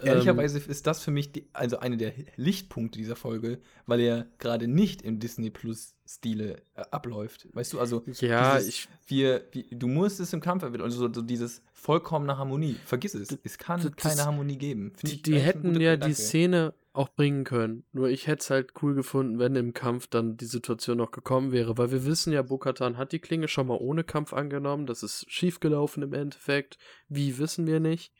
[0.03, 4.27] Ehrlicherweise ähm, ist das für mich die, also eine der Lichtpunkte dieser Folge, weil er
[4.39, 7.47] gerade nicht im Disney Plus Stile äh, abläuft.
[7.53, 11.07] Weißt du, also ja, dieses, ich wir, wir, du musst es im Kampf erwidern, also
[11.07, 12.77] so, so dieses vollkommene Harmonie.
[12.85, 14.93] Vergiss es, es kann das, keine Harmonie geben.
[15.03, 16.09] Die, die hätten ja Gedanke.
[16.09, 17.85] die Szene auch bringen können.
[17.93, 21.51] Nur ich hätte es halt cool gefunden, wenn im Kampf dann die Situation noch gekommen
[21.51, 24.87] wäre, weil wir wissen ja, Bokatan hat die Klinge schon mal ohne Kampf angenommen.
[24.87, 26.79] Das ist schiefgelaufen im Endeffekt.
[27.09, 28.13] Wie wissen wir nicht.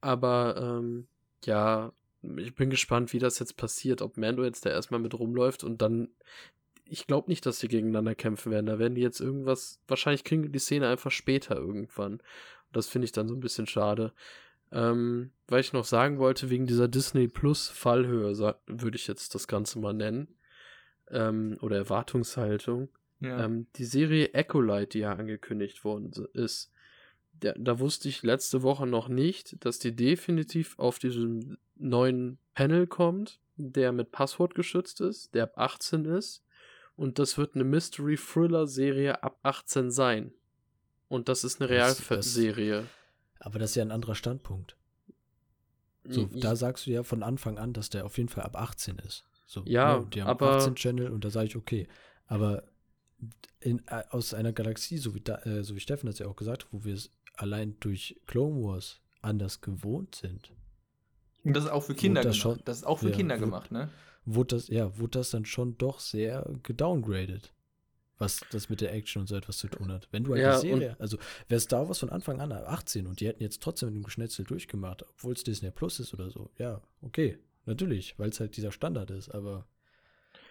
[0.00, 1.08] Aber ähm,
[1.44, 1.92] ja,
[2.36, 4.00] ich bin gespannt, wie das jetzt passiert.
[4.00, 6.08] Ob Mando jetzt da erstmal mit rumläuft und dann.
[6.88, 8.66] Ich glaube nicht, dass sie gegeneinander kämpfen werden.
[8.66, 9.80] Da werden die jetzt irgendwas.
[9.88, 12.22] Wahrscheinlich kriegen die Szene einfach später irgendwann.
[12.72, 14.12] Das finde ich dann so ein bisschen schade.
[14.72, 18.36] Ähm, weil ich noch sagen wollte, wegen dieser Disney Plus Fallhöhe,
[18.66, 20.28] würde ich jetzt das Ganze mal nennen.
[21.10, 22.88] Ähm, oder Erwartungshaltung.
[23.20, 23.44] Ja.
[23.44, 26.72] Ähm, die Serie Echolite, die ja angekündigt worden ist,
[27.42, 32.86] der, da wusste ich letzte Woche noch nicht, dass die definitiv auf diesem neuen Panel
[32.86, 36.42] kommt, der mit Passwort geschützt ist, der ab 18 ist.
[36.96, 40.32] Und das wird eine Mystery Thriller Serie ab 18 sein.
[41.08, 42.84] Und das ist eine Realserie.
[43.38, 44.76] Aber das ist ja ein anderer Standpunkt.
[46.04, 48.56] So, ich, da sagst du ja von Anfang an, dass der auf jeden Fall ab
[48.56, 49.24] 18 ist.
[49.46, 50.06] So, ja, ne?
[50.06, 51.88] die haben aber 18 Channel und da sage ich okay.
[52.26, 52.64] Aber
[53.60, 56.36] in, äh, aus einer Galaxie, so wie, da, äh, so wie Steffen das ja auch
[56.36, 60.52] gesagt hat, wo wir es allein durch Clone Wars anders gewohnt sind.
[61.44, 62.58] Und das ist auch für Kinder das gemacht.
[62.58, 63.90] Schon, das ist auch für ja, Kinder wurde, gemacht, ne?
[64.24, 67.52] Wurde das, ja, wurde das dann schon doch sehr gedowngraded
[68.18, 70.08] was das mit der Action und so etwas zu tun hat.
[70.10, 73.20] Wenn du halt ja, die Serie, also wäre Star Wars von Anfang an 18 und
[73.20, 76.50] die hätten jetzt trotzdem mit dem Geschnetzel durchgemacht, obwohl es Disney Plus ist oder so,
[76.58, 79.66] ja, okay, natürlich, weil es halt dieser Standard ist, aber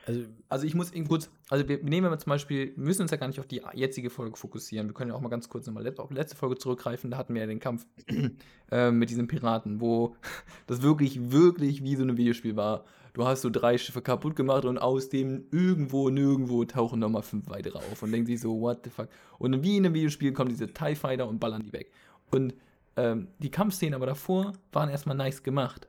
[0.07, 3.11] also, also ich muss eben kurz, also wir nehmen wir zum Beispiel, wir müssen uns
[3.11, 4.87] ja gar nicht auf die jetzige Folge fokussieren.
[4.87, 7.09] Wir können ja auch mal ganz kurz nochmal auf die letzte Folge zurückgreifen.
[7.09, 7.87] Da hatten wir ja den Kampf
[8.71, 10.15] äh, mit diesen Piraten, wo
[10.67, 12.85] das wirklich, wirklich wie so ein Videospiel war
[13.15, 17.49] du hast so drei Schiffe kaputt gemacht und aus dem irgendwo, nirgendwo tauchen nochmal fünf
[17.49, 19.07] weitere auf und denken sich so, what the fuck.
[19.39, 21.91] Und wie in einem Videospiel kommen diese TIE Fighter und ballern die weg.
[22.29, 22.53] Und
[22.97, 25.87] ähm, die Kampfszenen aber davor waren erstmal nice gemacht.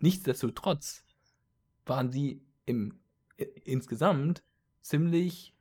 [0.00, 1.04] Nichtsdestotrotz
[1.86, 2.98] waren sie im,
[3.36, 4.42] äh, insgesamt
[4.80, 5.54] ziemlich,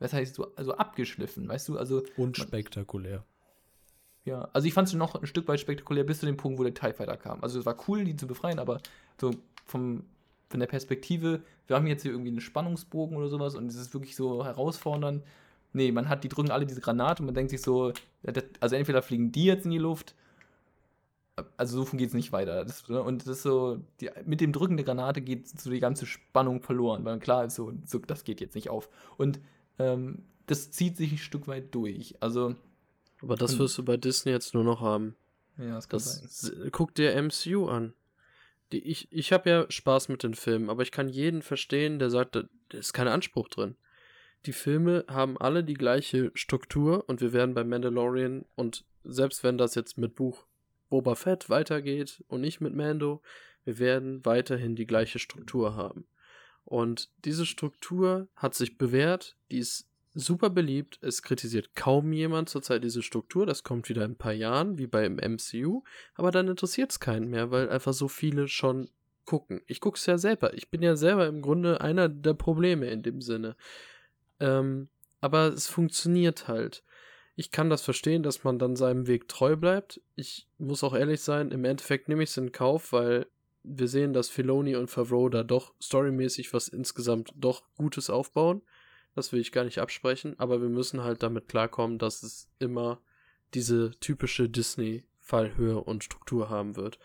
[0.00, 2.02] was heißt so, also abgeschliffen, weißt du, also.
[2.16, 3.24] Unspektakulär.
[4.24, 6.64] Ja, also ich fand es noch ein Stück weit spektakulär bis zu dem Punkt, wo
[6.64, 7.40] der TIE Fighter kam.
[7.42, 8.80] Also es war cool, die zu befreien, aber
[9.20, 9.30] so
[9.64, 10.04] vom
[10.50, 13.94] von der Perspektive, wir haben jetzt hier irgendwie einen Spannungsbogen oder sowas und es ist
[13.94, 15.22] wirklich so herausfordernd.
[15.72, 17.92] Nee, man hat, die drücken alle diese Granate und man denkt sich so,
[18.58, 20.14] also entweder fliegen die jetzt in die Luft,
[21.56, 22.64] also so geht es nicht weiter.
[22.64, 25.80] Das, ne, und das ist so, die, mit dem Drücken der Granate geht so die
[25.80, 28.88] ganze Spannung verloren, weil klar ist so, so das geht jetzt nicht auf.
[29.16, 29.40] Und
[29.78, 32.16] ähm, das zieht sich ein Stück weit durch.
[32.20, 32.56] Also.
[33.22, 35.14] Aber das wirst du bei Disney jetzt nur noch haben.
[35.58, 36.68] Ja, das kann das, sein.
[36.72, 37.92] Guck dir MCU an.
[38.72, 42.10] Die, ich ich habe ja Spaß mit den Filmen, aber ich kann jeden verstehen, der
[42.10, 43.76] sagt, da ist kein Anspruch drin.
[44.46, 49.58] Die Filme haben alle die gleiche Struktur und wir werden bei Mandalorian und selbst wenn
[49.58, 50.46] das jetzt mit Buch
[50.88, 53.22] Boba Fett weitergeht und nicht mit Mando,
[53.64, 56.06] wir werden weiterhin die gleiche Struktur haben.
[56.64, 60.98] Und diese Struktur hat sich bewährt, die ist super beliebt.
[61.02, 63.46] Es kritisiert kaum jemand zurzeit diese Struktur.
[63.46, 65.82] Das kommt wieder in ein paar Jahren, wie beim MCU.
[66.14, 68.90] Aber dann interessiert es keinen mehr, weil einfach so viele schon
[69.24, 69.60] gucken.
[69.66, 70.54] Ich gucke es ja selber.
[70.54, 73.56] Ich bin ja selber im Grunde einer der Probleme in dem Sinne.
[74.40, 74.88] Ähm,
[75.20, 76.82] aber es funktioniert halt.
[77.36, 80.00] ich kann das verstehen, dass man dann seinem Weg treu bleibt.
[80.14, 83.26] Ich muss auch ehrlich sein, im Endeffekt nehme ich es in Kauf, weil
[83.62, 88.62] wir sehen, dass Filoni und Favreau da doch storymäßig was insgesamt doch Gutes aufbauen.
[89.14, 93.00] Das will ich gar nicht absprechen, aber wir müssen halt damit klarkommen, dass es immer
[93.54, 96.98] diese typische Disney-Fallhöhe und Struktur haben wird.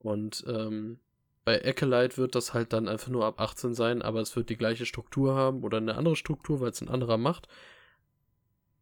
[0.00, 0.98] Und ähm,
[1.44, 4.56] bei Acolyte wird das halt dann einfach nur ab 18 sein, aber es wird die
[4.56, 7.48] gleiche Struktur haben oder eine andere Struktur, weil es ein anderer macht.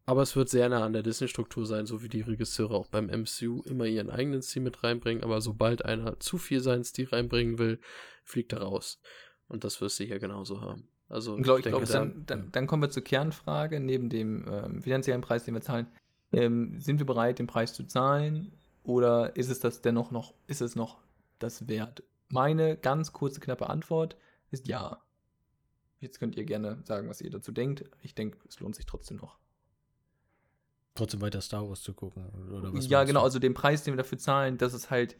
[0.05, 3.05] Aber es wird sehr nah an der Disney-Struktur sein, so wie die Regisseure auch beim
[3.07, 5.23] MCU immer ihren eigenen Stil mit reinbringen.
[5.23, 7.79] Aber sobald einer zu viel seinen Stil reinbringen will,
[8.23, 8.99] fliegt er raus.
[9.47, 10.89] Und das wirst du hier genauso haben.
[11.13, 13.79] Also, ich glaube, glaub, dann, dann, dann, kommen wir zur Kernfrage.
[13.79, 15.87] Neben dem ähm, finanziellen Preis, den wir zahlen,
[16.31, 18.51] ähm, sind wir bereit, den Preis zu zahlen?
[18.83, 20.97] Oder ist es das dennoch noch, ist es noch
[21.37, 22.03] das wert?
[22.29, 24.17] Meine ganz kurze, knappe Antwort
[24.49, 25.01] ist ja.
[25.99, 27.85] Jetzt könnt ihr gerne sagen, was ihr dazu denkt.
[28.01, 29.37] Ich denke, es lohnt sich trotzdem noch
[30.95, 32.25] trotzdem weiter Star Wars zu gucken.
[32.51, 33.25] Oder was ja, genau, du?
[33.25, 35.15] also den Preis, den wir dafür zahlen, dass es halt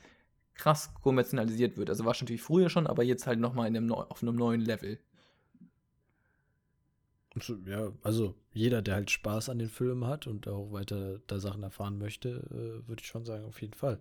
[0.53, 1.89] krass kommerzialisiert wird.
[1.89, 4.61] Also war schon natürlich früher schon, aber jetzt halt nochmal in einem auf einem neuen
[4.61, 4.99] Level.
[7.65, 11.63] Ja, also jeder, der halt Spaß an den Filmen hat und auch weiter da Sachen
[11.63, 13.99] erfahren möchte, äh, würde ich schon sagen, auf jeden Fall.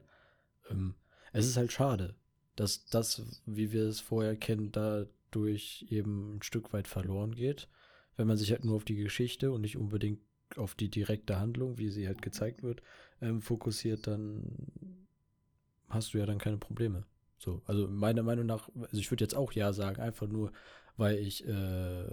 [0.70, 0.94] Ähm,
[1.32, 2.14] es ist halt schade,
[2.56, 7.68] dass das, wie wir es vorher kennen, dadurch eben ein Stück weit verloren geht,
[8.16, 10.20] wenn man sich halt nur auf die Geschichte und nicht unbedingt
[10.56, 12.82] auf die direkte Handlung, wie sie halt gezeigt wird,
[13.22, 14.42] ähm, fokussiert, dann
[15.88, 17.06] hast du ja dann keine Probleme.
[17.38, 20.52] So, also meiner Meinung nach, also ich würde jetzt auch ja sagen, einfach nur,
[20.96, 22.04] weil ich äh,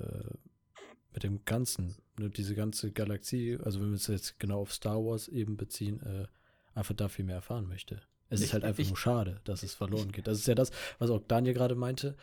[1.14, 4.98] mit dem Ganzen, ne, diese ganze Galaxie, also wenn wir es jetzt genau auf Star
[4.98, 6.28] Wars eben beziehen, äh,
[6.74, 8.02] einfach da viel mehr erfahren möchte.
[8.30, 10.28] Es ich, ist halt einfach ich, nur schade, dass es verloren geht.
[10.28, 12.16] Das ist ja das, was auch Daniel gerade meinte.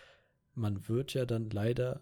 [0.54, 2.00] Man wird ja dann leider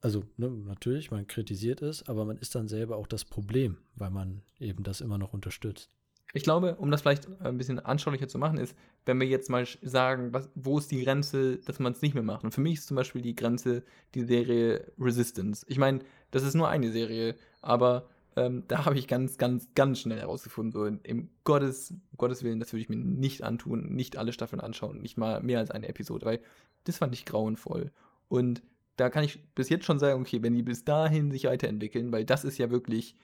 [0.00, 4.10] also ne, natürlich, man kritisiert es, aber man ist dann selber auch das Problem, weil
[4.10, 5.90] man eben das immer noch unterstützt.
[6.32, 9.66] Ich glaube, um das vielleicht ein bisschen anschaulicher zu machen, ist, wenn wir jetzt mal
[9.82, 12.44] sagen, was, wo ist die Grenze, dass man es nicht mehr macht.
[12.44, 13.82] Und für mich ist zum Beispiel die Grenze
[14.14, 15.64] die Serie Resistance.
[15.68, 16.00] Ich meine,
[16.30, 20.72] das ist nur eine Serie, aber ähm, da habe ich ganz, ganz, ganz schnell herausgefunden,
[20.72, 25.00] so im Gottes, Gottes Willen, das würde ich mir nicht antun, nicht alle Staffeln anschauen,
[25.00, 26.40] nicht mal mehr als eine Episode, weil
[26.84, 27.90] das fand ich grauenvoll.
[28.28, 28.62] Und
[28.96, 32.24] da kann ich bis jetzt schon sagen, okay, wenn die bis dahin sich weiterentwickeln, weil
[32.24, 33.16] das ist ja wirklich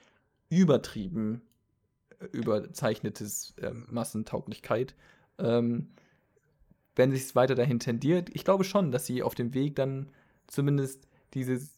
[0.49, 1.43] übertrieben
[2.19, 4.95] äh, überzeichnetes ähm, Massentauglichkeit,
[5.39, 5.89] ähm,
[6.95, 10.11] wenn sich weiter dahin tendiert, ich glaube schon, dass sie auf dem Weg dann
[10.47, 11.75] zumindest dieses,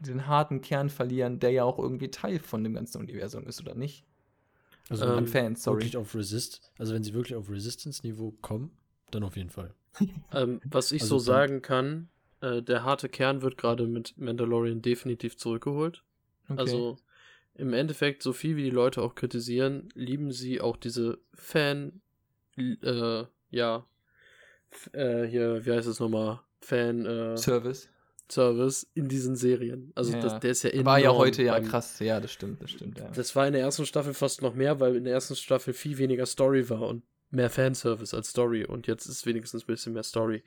[0.00, 3.74] den harten Kern verlieren, der ja auch irgendwie Teil von dem ganzen Universum ist, oder
[3.74, 4.04] nicht?
[4.88, 5.80] Also ähm, Fans, sorry.
[5.80, 8.70] Wirklich auf Resist, also wenn sie wirklich auf Resistance-Niveau kommen,
[9.10, 9.74] dann auf jeden Fall.
[10.32, 12.08] ähm, was ich also so sagen kann,
[12.40, 16.04] äh, der harte Kern wird gerade mit Mandalorian definitiv zurückgeholt.
[16.48, 16.60] Okay.
[16.60, 16.98] Also
[17.54, 22.00] im Endeffekt, so viel wie die Leute auch kritisieren, lieben sie auch diese Fan,
[22.56, 23.86] äh, ja,
[24.92, 26.40] äh, hier, wie heißt es nochmal?
[26.60, 27.88] Fan, äh, Service.
[28.30, 29.92] Service in diesen Serien.
[29.94, 30.20] Also ja.
[30.20, 30.86] das, der ist ja enorm.
[30.86, 33.08] War ja heute ja krass, ja, das stimmt, das stimmt, ja.
[33.10, 35.98] Das war in der ersten Staffel fast noch mehr, weil in der ersten Staffel viel
[35.98, 40.02] weniger Story war und mehr Fanservice als Story und jetzt ist wenigstens ein bisschen mehr
[40.02, 40.42] Story.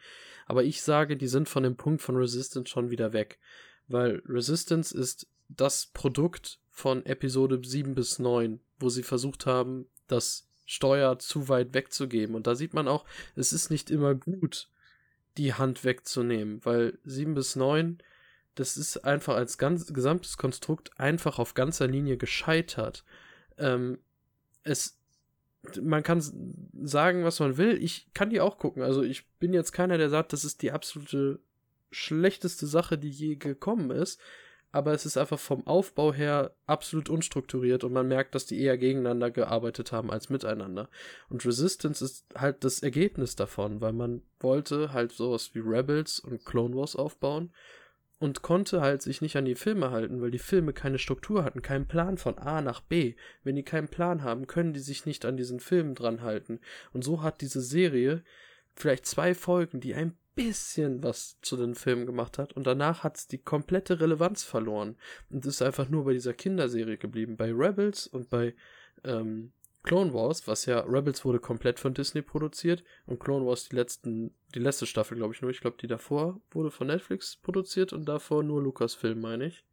[0.45, 3.39] Aber ich sage, die sind von dem Punkt von Resistance schon wieder weg,
[3.87, 10.47] weil Resistance ist das Produkt von Episode 7 bis 9, wo sie versucht haben, das
[10.65, 12.35] Steuer zu weit wegzugeben.
[12.35, 13.05] Und da sieht man auch,
[13.35, 14.69] es ist nicht immer gut,
[15.39, 17.97] die Hand wegzunehmen, weil 7 bis 9,
[18.55, 23.03] das ist einfach als ganz, gesamtes Konstrukt einfach auf ganzer Linie gescheitert.
[23.57, 23.99] Ähm,
[24.63, 24.99] es
[25.81, 26.21] man kann
[26.81, 27.81] sagen, was man will.
[27.83, 28.81] Ich kann die auch gucken.
[28.81, 31.39] Also ich bin jetzt keiner, der sagt, das ist die absolute
[31.91, 34.21] schlechteste Sache, die je gekommen ist.
[34.71, 38.77] Aber es ist einfach vom Aufbau her absolut unstrukturiert und man merkt, dass die eher
[38.77, 40.89] gegeneinander gearbeitet haben als miteinander.
[41.29, 46.45] Und Resistance ist halt das Ergebnis davon, weil man wollte halt sowas wie Rebels und
[46.45, 47.51] Clone Wars aufbauen
[48.19, 51.61] und konnte halt sich nicht an die Filme halten, weil die Filme keine Struktur hatten,
[51.61, 53.15] keinen Plan von A nach B.
[53.43, 56.59] Wenn die keinen Plan haben, können die sich nicht an diesen Filmen dran halten.
[56.91, 58.23] Und so hat diese Serie
[58.75, 63.17] vielleicht zwei Folgen, die ein bisschen was zu den Filmen gemacht hat und danach hat
[63.17, 64.95] es die komplette Relevanz verloren
[65.29, 67.35] und ist einfach nur bei dieser Kinderserie geblieben.
[67.35, 68.55] Bei Rebels und bei
[69.03, 69.51] ähm,
[69.83, 74.33] Clone Wars, was ja, Rebels wurde komplett von Disney produziert und Clone Wars die letzten,
[74.55, 75.51] die letzte Staffel, glaube ich nur.
[75.51, 79.65] Ich glaube, die davor wurde von Netflix produziert und davor nur Lucasfilm, meine ich.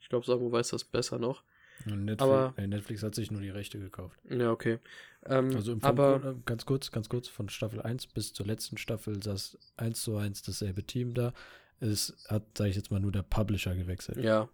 [0.00, 1.42] Ich glaube, Samu weiß das besser noch.
[1.86, 4.18] Netflix, aber äh, Netflix hat sich nur die Rechte gekauft.
[4.28, 4.78] Ja, okay.
[5.26, 8.78] Ähm, also im aber äh, ganz kurz, ganz kurz, von Staffel 1 bis zur letzten
[8.78, 11.32] Staffel saß 1 zu 1 dasselbe Team da.
[11.80, 14.18] Es hat, sage ich jetzt mal, nur der Publisher gewechselt.
[14.18, 14.48] Ja.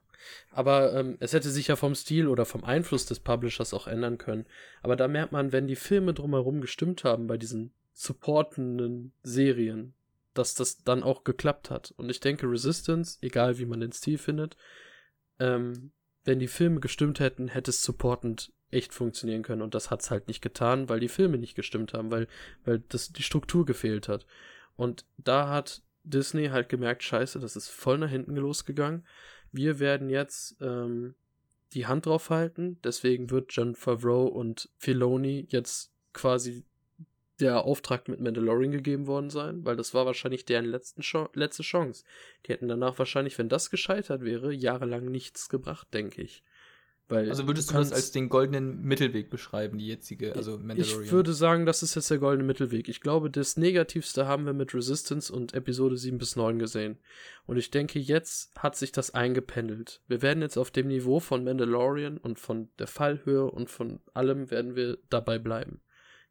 [0.51, 4.19] Aber ähm, es hätte sich ja vom Stil oder vom Einfluss des Publishers auch ändern
[4.19, 4.47] können.
[4.83, 9.95] Aber da merkt man, wenn die Filme drumherum gestimmt haben bei diesen supportenden Serien,
[10.35, 11.93] dass das dann auch geklappt hat.
[11.97, 14.57] Und ich denke, Resistance, egal wie man den Stil findet,
[15.41, 15.93] ähm,
[16.25, 19.63] wenn die Filme gestimmt hätten, hätte es supportend echt funktionieren können.
[19.63, 22.29] Und das hat es halt nicht getan, weil die Filme nicht gestimmt haben, weil,
[22.65, 24.27] weil das, die Struktur gefehlt hat.
[24.77, 29.07] Und da hat Disney halt gemerkt, scheiße, das ist voll nach hinten losgegangen.
[29.53, 31.15] Wir werden jetzt ähm,
[31.73, 32.79] die Hand drauf halten.
[32.85, 36.65] Deswegen wird John Favreau und Filoni jetzt quasi
[37.41, 41.63] der Auftrag mit Mandalorian gegeben worden sein, weil das war wahrscheinlich deren letzten Ch letzte
[41.63, 42.05] Chance.
[42.47, 46.43] Die hätten danach wahrscheinlich, wenn das gescheitert wäre, jahrelang nichts gebracht, denke ich.
[47.09, 51.05] Weil also würdest du, du das als den goldenen Mittelweg beschreiben, die jetzige, also Mandalorian?
[51.05, 52.87] Ich würde sagen, das ist jetzt der goldene Mittelweg.
[52.89, 56.99] Ich glaube, das Negativste haben wir mit Resistance und Episode 7 bis 9 gesehen.
[57.47, 60.03] Und ich denke, jetzt hat sich das eingependelt.
[60.07, 64.51] Wir werden jetzt auf dem Niveau von Mandalorian und von der Fallhöhe und von allem
[64.51, 65.81] werden wir dabei bleiben.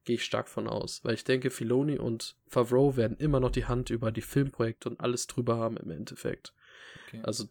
[0.08, 1.04] Gehe ich stark von aus.
[1.04, 5.02] Weil ich denke, Filoni und Favreau werden immer noch die Hand über die Filmprojekte und
[5.02, 6.54] alles drüber haben im Endeffekt.
[7.08, 7.20] Okay.
[7.24, 7.44] Also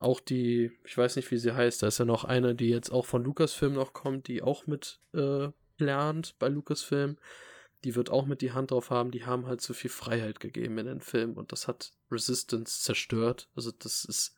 [0.00, 2.90] auch die, ich weiß nicht, wie sie heißt, da ist ja noch eine, die jetzt
[2.90, 7.16] auch von Lucasfilm noch kommt, die auch mit äh, lernt bei Lucasfilm.
[7.84, 10.78] Die wird auch mit die Hand drauf haben, die haben halt zu viel Freiheit gegeben
[10.78, 13.48] in den Film und das hat Resistance zerstört.
[13.54, 14.34] Also das ist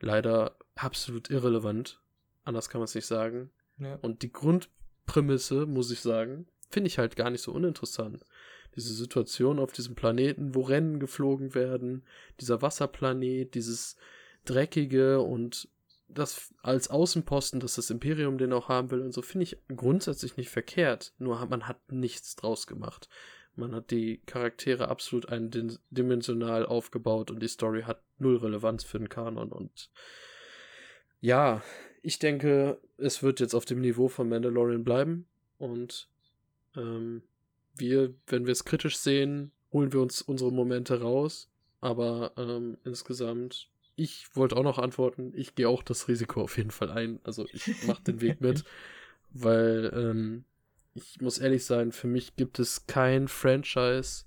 [0.00, 2.00] leider absolut irrelevant.
[2.42, 3.52] Anders kann man es nicht sagen.
[3.78, 3.94] Ja.
[4.02, 8.24] Und die Grundprämisse, muss ich sagen, finde ich halt gar nicht so uninteressant.
[8.76, 12.04] Diese Situation auf diesem Planeten, wo Rennen geflogen werden,
[12.40, 13.96] dieser Wasserplanet, dieses
[14.44, 15.68] dreckige und
[16.08, 20.36] das als Außenposten, dass das Imperium den auch haben will und so, finde ich grundsätzlich
[20.36, 21.12] nicht verkehrt.
[21.18, 23.08] Nur man hat nichts draus gemacht.
[23.56, 29.08] Man hat die Charaktere absolut eindimensional aufgebaut und die Story hat null Relevanz für den
[29.08, 29.50] Kanon.
[29.50, 29.90] Und
[31.20, 31.62] ja,
[32.02, 35.26] ich denke, es wird jetzt auf dem Niveau von Mandalorian bleiben.
[35.58, 36.08] Und
[36.78, 37.22] ähm,
[37.76, 41.50] wir, wenn wir es kritisch sehen, holen wir uns unsere Momente raus.
[41.80, 46.70] Aber ähm, insgesamt ich wollte auch noch antworten, ich gehe auch das Risiko auf jeden
[46.70, 47.18] Fall ein.
[47.24, 48.64] Also ich mache den Weg mit,
[49.30, 50.44] weil ähm,
[50.94, 54.24] ich muss ehrlich sein, für mich gibt es kein Franchise,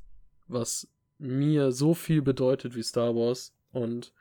[0.47, 0.89] was
[1.19, 3.55] mir so viel bedeutet wie Star Wars.
[3.71, 4.11] Und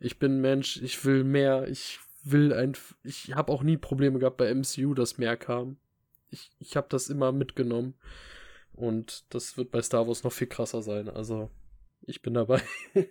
[0.00, 2.72] ich bin Mensch, ich will mehr, ich will ein,
[3.04, 5.76] ich habe auch nie Probleme gehabt bei MCU, dass mehr kam.
[6.30, 7.94] Ich, ich habe das immer mitgenommen.
[8.72, 11.08] Und das wird bei Star Wars noch viel krasser sein.
[11.08, 11.50] Also,
[12.02, 12.62] ich bin dabei.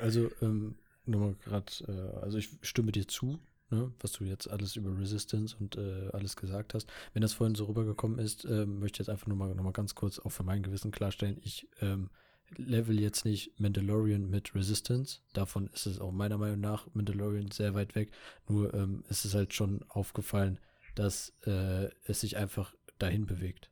[0.00, 3.38] Also, ähm, nochmal gerade, äh, also ich stimme dir zu,
[3.70, 6.88] ne, was du jetzt alles über Resistance und äh, alles gesagt hast.
[7.12, 9.72] Wenn das vorhin so rübergekommen ist, äh, möchte ich jetzt einfach nur mal, noch mal
[9.72, 12.10] ganz kurz auch für mein Gewissen klarstellen, ich ähm,
[12.56, 15.18] level jetzt nicht Mandalorian mit Resistance.
[15.32, 18.12] Davon ist es auch meiner Meinung nach Mandalorian sehr weit weg.
[18.48, 20.58] Nur ähm, ist es halt schon aufgefallen,
[20.96, 23.70] dass äh, es sich einfach dahin bewegt.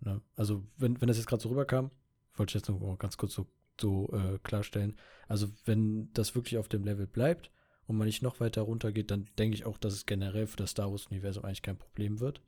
[0.00, 0.22] Ne?
[0.36, 1.90] Also, wenn, wenn das jetzt gerade so rüberkam,
[2.34, 3.46] wollte ich jetzt mal ganz kurz so
[3.80, 4.96] so äh, klarstellen.
[5.28, 7.50] Also wenn das wirklich auf dem Level bleibt
[7.86, 10.70] und man nicht noch weiter runtergeht, dann denke ich auch, dass es generell für das
[10.70, 12.40] Star Wars-Universum eigentlich kein Problem wird.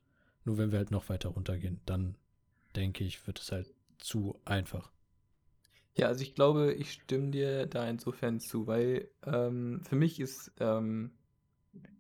[0.45, 2.17] Nur wenn wir halt noch weiter runtergehen, dann
[2.77, 4.91] denke ich, wird es halt zu einfach.
[5.97, 10.53] Ja, also ich glaube, ich stimme dir da insofern zu, weil ähm, für mich ist,
[10.59, 11.13] ähm,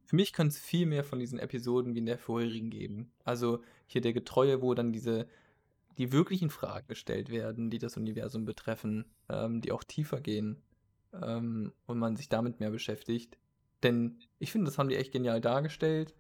[0.05, 3.13] für mich kann es viel mehr von diesen Episoden wie in der vorherigen geben.
[3.25, 5.27] Also hier der Getreue, wo dann diese
[5.99, 10.61] die wirklichen Fragen gestellt werden, die das Universum betreffen, ähm, die auch tiefer gehen
[11.13, 13.39] ähm, und man sich damit mehr beschäftigt.
[13.83, 16.15] Denn ich finde, das haben die echt genial dargestellt.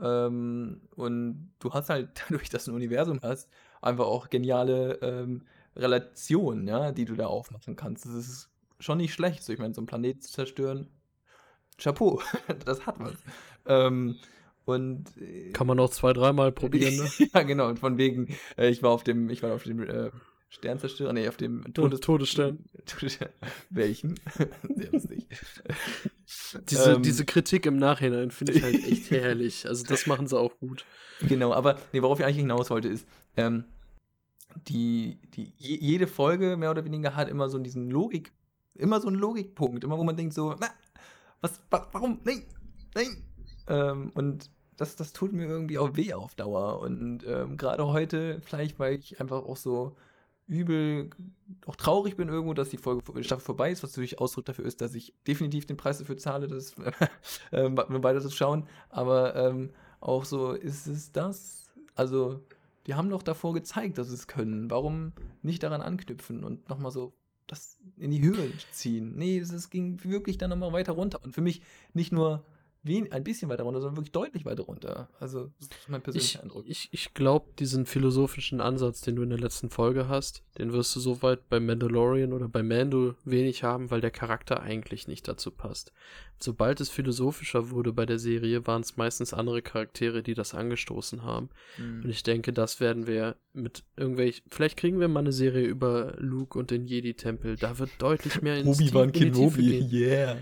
[0.00, 3.48] Ähm, und du hast halt dadurch, dass du ein Universum hast,
[3.80, 5.42] einfach auch geniale ähm,
[5.76, 8.04] Relationen, ja, die du da aufmachen kannst.
[8.04, 9.42] Das ist schon nicht schlecht.
[9.42, 10.88] So, ich meine, so einen Planeten zu zerstören,
[11.78, 12.20] Chapeau,
[12.64, 13.14] das hat was.
[13.66, 14.16] Ähm,
[14.64, 17.10] und äh, kann man auch zwei, dreimal probieren, ne?
[17.34, 17.68] ja, genau.
[17.68, 20.10] Und von wegen, äh, ich war auf dem, ich war auf dem äh,
[20.48, 22.64] Sternzerstörer, nee, auf dem Todes Todesstern.
[23.70, 24.18] Welchen?
[24.74, 25.26] Sehr lustig.
[26.70, 29.66] diese, ähm, diese Kritik im Nachhinein finde ich halt echt herrlich.
[29.68, 30.86] Also das machen sie auch gut.
[31.20, 33.06] Genau, aber nee, worauf ich eigentlich hinaus wollte, ist,
[33.36, 33.64] ähm,
[34.68, 38.32] die, die, jede Folge mehr oder weniger hat immer so diesen Logik,
[38.74, 40.68] immer so einen Logikpunkt, immer wo man denkt so, na,
[41.44, 41.60] was,
[41.92, 42.42] warum, nein,
[42.94, 43.22] nein.
[43.68, 46.80] Ähm, und das, das tut mir irgendwie auch weh auf Dauer.
[46.80, 49.94] Und ähm, gerade heute, vielleicht weil ich einfach auch so
[50.46, 51.10] übel,
[51.66, 54.80] auch traurig bin irgendwo, dass die Folge Staffel vorbei ist, was natürlich Ausdruck dafür ist,
[54.80, 56.74] dass ich definitiv den Preis dafür zahle, das
[57.50, 58.66] äh, weiter zu schauen.
[58.88, 59.70] Aber ähm,
[60.00, 61.66] auch so, ist es das?
[61.94, 62.40] Also,
[62.86, 64.70] die haben doch davor gezeigt, dass sie es können.
[64.70, 67.14] Warum nicht daran anknüpfen und nochmal so
[67.46, 69.14] das in die Höhe ziehen.
[69.16, 71.22] Nee, es ging wirklich dann nochmal weiter runter.
[71.22, 72.44] Und für mich nicht nur
[72.84, 75.08] wen, ein bisschen weiter runter, sondern wirklich deutlich weiter runter.
[75.18, 76.64] Also, das ist mein persönlicher ich, Eindruck.
[76.68, 80.94] Ich, ich glaube, diesen philosophischen Ansatz, den du in der letzten Folge hast, den wirst
[80.94, 85.50] du soweit bei Mandalorian oder bei Mando wenig haben, weil der Charakter eigentlich nicht dazu
[85.50, 85.92] passt.
[86.38, 91.22] Sobald es philosophischer wurde bei der Serie, waren es meistens andere Charaktere, die das angestoßen
[91.22, 91.48] haben.
[91.78, 92.04] Mhm.
[92.04, 94.42] Und ich denke, das werden wir mit irgendwelch.
[94.48, 97.56] Vielleicht kriegen wir mal eine Serie über Luke und den Jedi-Tempel.
[97.56, 99.90] Da wird deutlich mehr ins Obi-Wan in Kenobi, gehen.
[99.90, 100.36] yeah.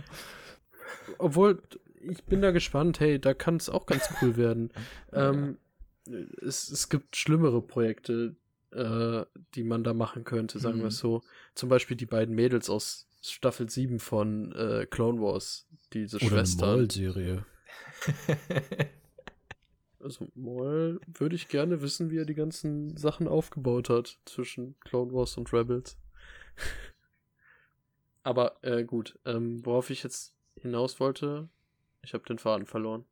[1.19, 1.63] Obwohl,
[2.03, 4.71] ich bin da gespannt, hey, da kann es auch ganz cool werden.
[5.13, 5.59] ähm,
[6.41, 8.37] es, es gibt schlimmere Projekte,
[8.73, 9.25] äh,
[9.55, 10.89] die man da machen könnte, sagen wir Mhm.
[10.89, 11.23] es so.
[11.55, 16.31] Zum Beispiel die beiden Mädels aus Staffel 7 von äh, Clone Wars, diese Oder eine
[16.37, 16.69] Schwestern.
[16.79, 17.47] Maul-Serie.
[20.01, 25.13] Also Maul würde ich gerne wissen, wie er die ganzen Sachen aufgebaut hat zwischen Clone
[25.13, 25.97] Wars und Rebels.
[28.25, 31.49] Aber äh, gut, ähm, worauf ich jetzt hinaus wollte,
[32.03, 33.05] ich habe den Faden verloren.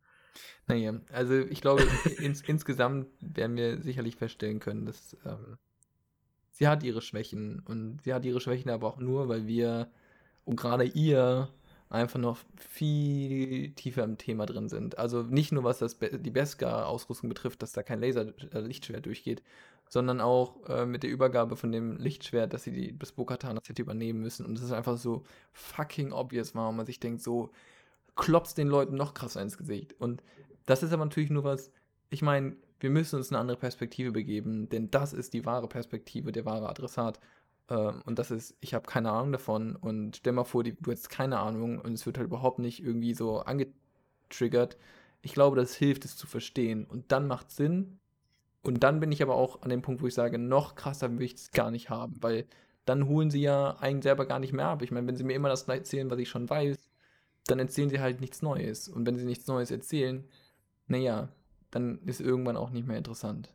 [0.67, 1.87] Naja, also ich glaube,
[2.19, 5.59] ins, insgesamt werden wir sicherlich feststellen können, dass ähm,
[6.51, 9.91] sie hat ihre Schwächen und sie hat ihre Schwächen aber auch nur, weil wir
[10.45, 11.49] und gerade ihr
[11.89, 14.97] einfach noch viel tiefer im Thema drin sind.
[14.99, 19.43] Also nicht nur was das Be die Beskar-Ausrüstung betrifft, dass da kein Laser-Lichtschwert durchgeht,
[19.89, 23.83] sondern auch äh, mit der Übergabe von dem Lichtschwert, dass sie die, das Bo-Katan hätte
[23.83, 24.47] übernehmen müssen.
[24.47, 27.51] Und das ist einfach so fucking obvious war, und man sich denkt, so
[28.17, 29.95] klopft den Leuten noch krasser ins Gesicht.
[29.99, 30.23] Und
[30.67, 31.73] das ist aber natürlich nur was,
[32.11, 36.33] ich meine, wir müssen uns eine andere Perspektive begeben, denn das ist die wahre Perspektive,
[36.33, 37.21] der wahre Adressat.
[37.69, 39.77] Ähm, und das ist, ich habe keine Ahnung davon.
[39.77, 43.15] Und stell mal vor, du hättest keine Ahnung und es wird halt überhaupt nicht irgendwie
[43.15, 44.77] so angetriggert.
[45.23, 46.85] Ich glaube, das hilft, es zu verstehen.
[46.85, 47.99] Und dann macht Sinn.
[48.63, 51.25] Und dann bin ich aber auch an dem Punkt, wo ich sage, noch krasser will
[51.25, 52.47] ich es gar nicht haben, weil
[52.85, 54.83] dann holen sie ja einen selber gar nicht mehr ab.
[54.83, 56.90] Ich meine, wenn sie mir immer das erzählen, was ich schon weiß,
[57.51, 58.89] dann erzählen sie halt nichts Neues.
[58.89, 60.25] Und wenn sie nichts Neues erzählen,
[60.87, 61.29] naja,
[61.71, 63.53] dann ist irgendwann auch nicht mehr interessant.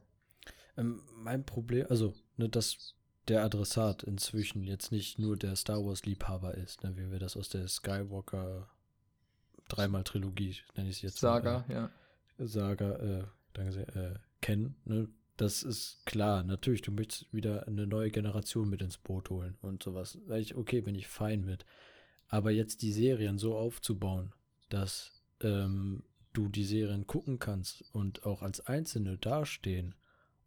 [0.78, 2.96] Ähm, mein Problem, also, ne, dass
[3.28, 7.50] der Adressat inzwischen jetzt nicht nur der Star Wars-Liebhaber ist, ne, wie wir das aus
[7.50, 8.70] der Skywalker
[9.68, 11.24] dreimal Trilogie, nenne ich es jetzt.
[11.24, 11.91] mal, Saga, ja.
[12.38, 13.24] Äh, Saga, äh,
[13.54, 14.76] danke sehr, äh, kennen.
[14.86, 15.10] Ne?
[15.38, 19.84] Das ist klar, natürlich, du möchtest wieder eine neue Generation mit ins Boot holen und
[19.84, 20.18] sowas.
[20.56, 21.66] Okay, bin ich fein mit.
[22.28, 24.34] Aber jetzt die Serien so aufzubauen,
[24.69, 26.03] dass ähm,
[26.34, 29.95] du die Serien gucken kannst und auch als Einzelne dastehen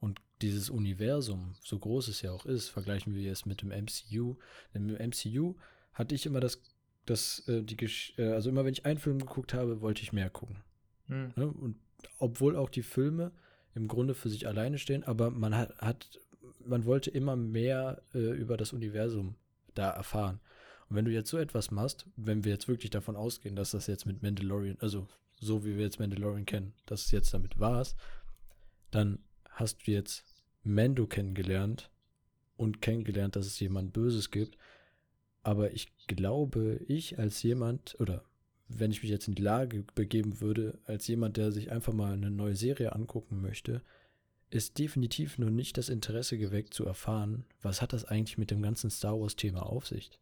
[0.00, 4.36] und dieses Universum, so groß es ja auch ist, vergleichen wir es mit dem MCU.
[4.72, 5.56] Im MCU
[5.92, 6.62] hatte ich immer das,
[7.06, 10.12] das äh, die Gesch äh, also immer wenn ich einen Film geguckt habe, wollte ich
[10.12, 10.62] mehr gucken.
[11.06, 11.32] Hm.
[11.34, 11.48] Ne?
[11.48, 11.76] Und
[12.18, 13.32] obwohl auch die Filme
[13.74, 16.20] im Grunde für sich alleine stehen, aber man hat, hat
[16.64, 19.34] man wollte immer mehr äh, über das Universum
[19.74, 20.40] da erfahren.
[20.88, 23.86] Und wenn du jetzt so etwas machst, wenn wir jetzt wirklich davon ausgehen, dass das
[23.86, 25.06] jetzt mit Mandalorian, also
[25.40, 27.94] so wie wir jetzt Mandalorian kennen, dass es jetzt damit war's,
[28.90, 29.18] dann
[29.50, 30.24] hast du jetzt
[30.62, 31.90] Mando kennengelernt
[32.56, 34.56] und kennengelernt, dass es jemand Böses gibt.
[35.42, 38.24] Aber ich glaube, ich als jemand, oder
[38.68, 42.12] wenn ich mich jetzt in die Lage begeben würde, als jemand, der sich einfach mal
[42.12, 43.82] eine neue Serie angucken möchte,
[44.50, 48.62] ist definitiv nur nicht das Interesse geweckt zu erfahren, was hat das eigentlich mit dem
[48.62, 50.18] ganzen Star Wars-Thema auf sich.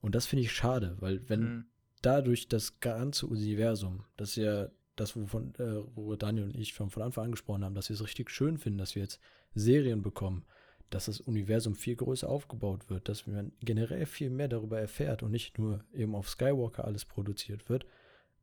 [0.00, 1.64] Und das finde ich schade, weil wenn Hm.
[2.02, 7.02] dadurch das ganze Universum, das ja das, wovon, äh, wo Daniel und ich schon von
[7.02, 9.20] Anfang an gesprochen haben, dass wir es richtig schön finden, dass wir jetzt
[9.54, 10.44] Serien bekommen,
[10.90, 15.30] dass das Universum viel größer aufgebaut wird, dass man generell viel mehr darüber erfährt und
[15.30, 17.86] nicht nur eben auf Skywalker alles produziert wird.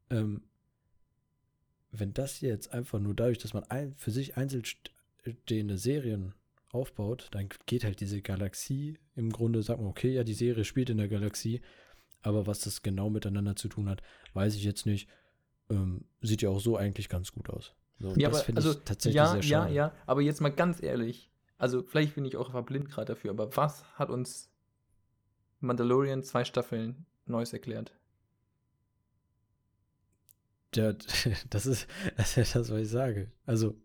[0.10, 0.44] Ähm,
[1.92, 6.34] wenn das jetzt einfach nur dadurch, dass man ein, für sich einzeln stehende Serien
[6.78, 10.90] aufbaut, dann geht halt diese Galaxie im Grunde, sagt man, okay, ja, die Serie spielt
[10.90, 11.62] in der Galaxie,
[12.22, 14.02] aber was das genau miteinander zu tun hat,
[14.34, 15.10] weiß ich jetzt nicht.
[15.70, 17.74] Ähm, sieht ja auch so eigentlich ganz gut aus.
[18.00, 19.74] So, Ja, das finde also, ich tatsächlich ja, sehr ja, schade.
[19.74, 23.32] ja, aber jetzt mal ganz ehrlich, also vielleicht bin ich auch einfach blind gerade dafür,
[23.32, 24.50] aber was hat uns
[25.60, 27.94] Mandalorian zwei Staffeln Neues erklärt?
[30.76, 30.94] Ja,
[31.50, 33.32] das ist, das ist das, was ich sage.
[33.46, 33.76] Also,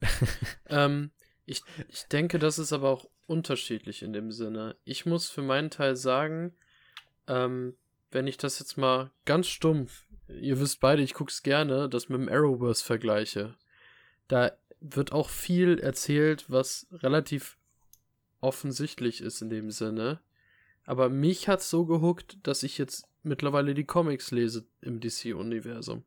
[0.68, 1.10] Ähm,
[1.46, 4.76] ich, ich denke, das ist aber auch unterschiedlich in dem Sinne.
[4.84, 6.54] Ich muss für meinen Teil sagen,
[7.26, 7.74] ähm,
[8.10, 12.08] wenn ich das jetzt mal ganz stumpf, ihr wisst beide, ich gucke es gerne, das
[12.08, 13.54] mit dem Arrowverse vergleiche.
[14.28, 17.58] Da wird auch viel erzählt, was relativ
[18.40, 20.20] offensichtlich ist in dem Sinne.
[20.84, 26.04] Aber mich hat's so gehuckt, dass ich jetzt mittlerweile die Comics lese im DC-Universum.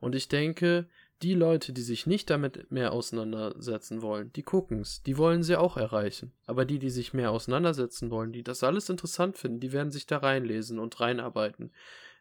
[0.00, 0.88] Und ich denke,
[1.22, 5.76] die Leute, die sich nicht damit mehr auseinandersetzen wollen, die gucken's, die wollen sie auch
[5.76, 6.32] erreichen.
[6.46, 10.06] Aber die, die sich mehr auseinandersetzen wollen, die das alles interessant finden, die werden sich
[10.06, 11.72] da reinlesen und reinarbeiten.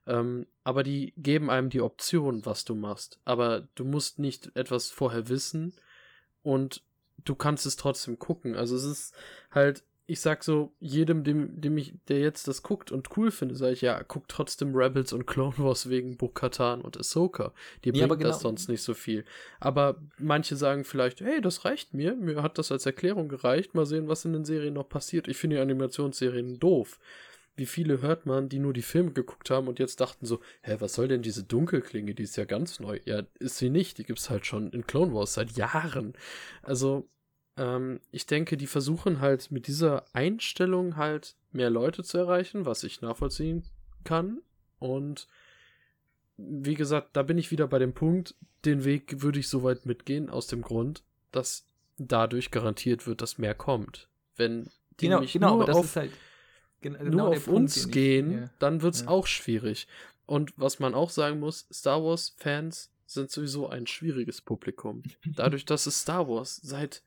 [0.07, 3.19] Ähm, aber die geben einem die Option, was du machst.
[3.25, 5.73] Aber du musst nicht etwas vorher wissen
[6.43, 6.83] und
[7.23, 8.55] du kannst es trotzdem gucken.
[8.55, 9.15] Also es ist
[9.51, 13.57] halt, ich sag so, jedem, dem, dem ich, der jetzt das guckt und cool findet,
[13.57, 17.53] sage ich, ja, guck trotzdem Rebels und Clone Wars wegen Bo-Katan und Ahsoka.
[17.83, 19.23] Die Ja, bringt das genau- sonst nicht so viel.
[19.59, 23.85] Aber manche sagen vielleicht, hey, das reicht mir, mir hat das als Erklärung gereicht, mal
[23.85, 25.27] sehen, was in den Serien noch passiert.
[25.27, 26.99] Ich finde die Animationsserien doof.
[27.55, 30.77] Wie viele hört man, die nur die Filme geguckt haben und jetzt dachten so, hä,
[30.79, 32.99] was soll denn diese Dunkelklinge, die ist ja ganz neu.
[33.05, 36.13] Ja, ist sie nicht, die gibt's halt schon in Clone Wars seit Jahren.
[36.63, 37.07] Also,
[37.57, 42.83] ähm, ich denke, die versuchen halt mit dieser Einstellung halt mehr Leute zu erreichen, was
[42.83, 43.63] ich nachvollziehen
[44.03, 44.41] kann.
[44.79, 45.27] Und
[46.37, 48.35] wie gesagt, da bin ich wieder bei dem Punkt,
[48.65, 51.65] den Weg würde ich soweit mitgehen, aus dem Grund, dass
[51.97, 54.07] dadurch garantiert wird, dass mehr kommt.
[54.37, 54.65] Wenn
[54.99, 56.11] die Genau, nämlich genau, nur auf ist halt
[56.81, 58.49] gen- nur genau der auf Punkt, uns gehen, ja.
[58.59, 59.07] dann wird's Ja.
[59.09, 59.87] auch schwierig.
[60.25, 65.03] Und was man auch sagen muss, Star Wars-Fans sind sowieso ein schwieriges Publikum.
[65.35, 67.03] Dadurch, dass es Star Wars seit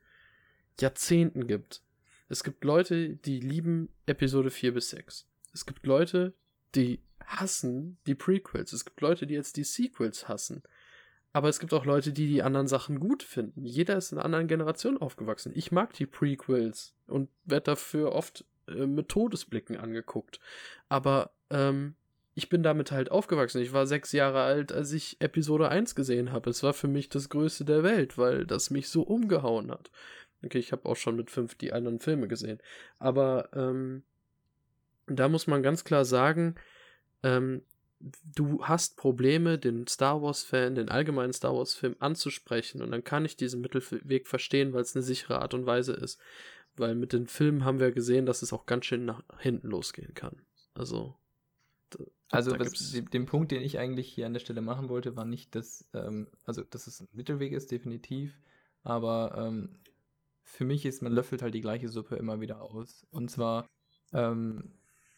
[0.81, 1.83] Jahrzehnten gibt.
[2.29, 5.27] Es gibt Leute, die lieben Episode 4 bis 6.
[5.53, 6.35] Es gibt Leute,
[6.75, 8.72] die hassen die Prequels.
[8.72, 10.62] Es gibt Leute, die jetzt die Sequels hassen.
[11.33, 13.64] Aber es gibt auch Leute, die die anderen Sachen gut finden.
[13.64, 15.53] Jeder ist in einer anderen Generation aufgewachsen.
[15.55, 20.39] Ich mag die Prequels und werde dafür oft äh, mit Todesblicken angeguckt.
[20.89, 21.97] Aber ähm,
[22.35, 23.61] ich bin damit halt aufgewachsen.
[23.62, 26.51] Ich war sechs Jahre alt, als ich Episode 1 gesehen habe.
[26.51, 29.91] Es war für mich das Größte der Welt, weil das mich so umgehauen hat.
[30.45, 32.59] Okay, ich habe auch schon mit fünf die anderen Filme gesehen.
[32.99, 34.03] Aber ähm,
[35.07, 36.55] da muss man ganz klar sagen,
[37.22, 37.62] ähm,
[38.34, 42.82] du hast Probleme, den Star Wars-Fan, den allgemeinen Star Wars-Film anzusprechen.
[42.82, 46.20] Und dann kann ich diesen Mittelweg verstehen, weil es eine sichere Art und Weise ist.
[46.76, 50.12] Weil mit den Filmen haben wir gesehen, dass es auch ganz schön nach hinten losgehen
[50.14, 50.42] kann.
[50.74, 51.16] Also.
[51.90, 55.14] da- Also da was, den Punkt, den ich eigentlich hier an der Stelle machen wollte,
[55.16, 58.36] war nicht, dass, ähm, also dass es ein Mittelweg ist, definitiv.
[58.82, 59.78] Aber ähm,
[60.45, 63.07] für mich ist, man löffelt halt die gleiche Suppe immer wieder aus.
[63.11, 63.66] Und zwar,
[64.12, 64.72] ähm,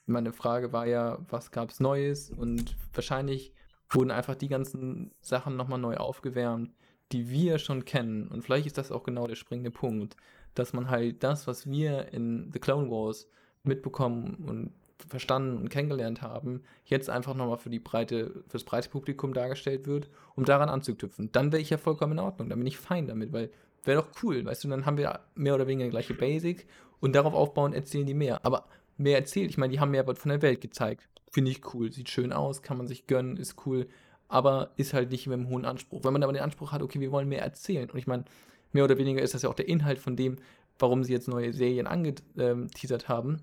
[0.07, 2.31] meine Frage war ja, was gab's Neues?
[2.31, 3.53] Und wahrscheinlich
[3.91, 6.73] wurden einfach die ganzen Sachen nochmal neu aufgewärmt,
[7.13, 8.29] die wir schon kennen.
[8.29, 10.17] Und vielleicht ist das auch genau der springende Punkt,
[10.55, 13.29] dass man halt das, was wir in The Clone Wars
[13.63, 14.73] mitbekommen und
[15.09, 20.09] verstanden und kennengelernt haben, jetzt einfach nochmal für die breite, fürs breite Publikum dargestellt wird,
[20.35, 21.31] um daran anzuknüpfen.
[21.33, 23.51] Dann wäre ich ja vollkommen in Ordnung, dann bin ich fein damit, weil
[23.87, 26.67] wäre doch cool, weißt du, dann haben wir mehr oder weniger die gleiche Basic
[27.01, 28.45] und darauf aufbauen erzählen die mehr.
[28.45, 28.67] Aber
[28.97, 31.09] mehr erzählt, ich meine, die haben mehr von der Welt gezeigt.
[31.31, 33.87] Finde ich cool, sieht schön aus, kann man sich gönnen, ist cool,
[34.29, 36.05] aber ist halt nicht mit einem hohen Anspruch.
[36.05, 38.25] Wenn man aber den Anspruch hat, okay, wir wollen mehr erzählen und ich meine,
[38.73, 40.37] mehr oder weniger ist das ja auch der Inhalt von dem,
[40.79, 43.43] warum sie jetzt neue Serien angeteasert haben.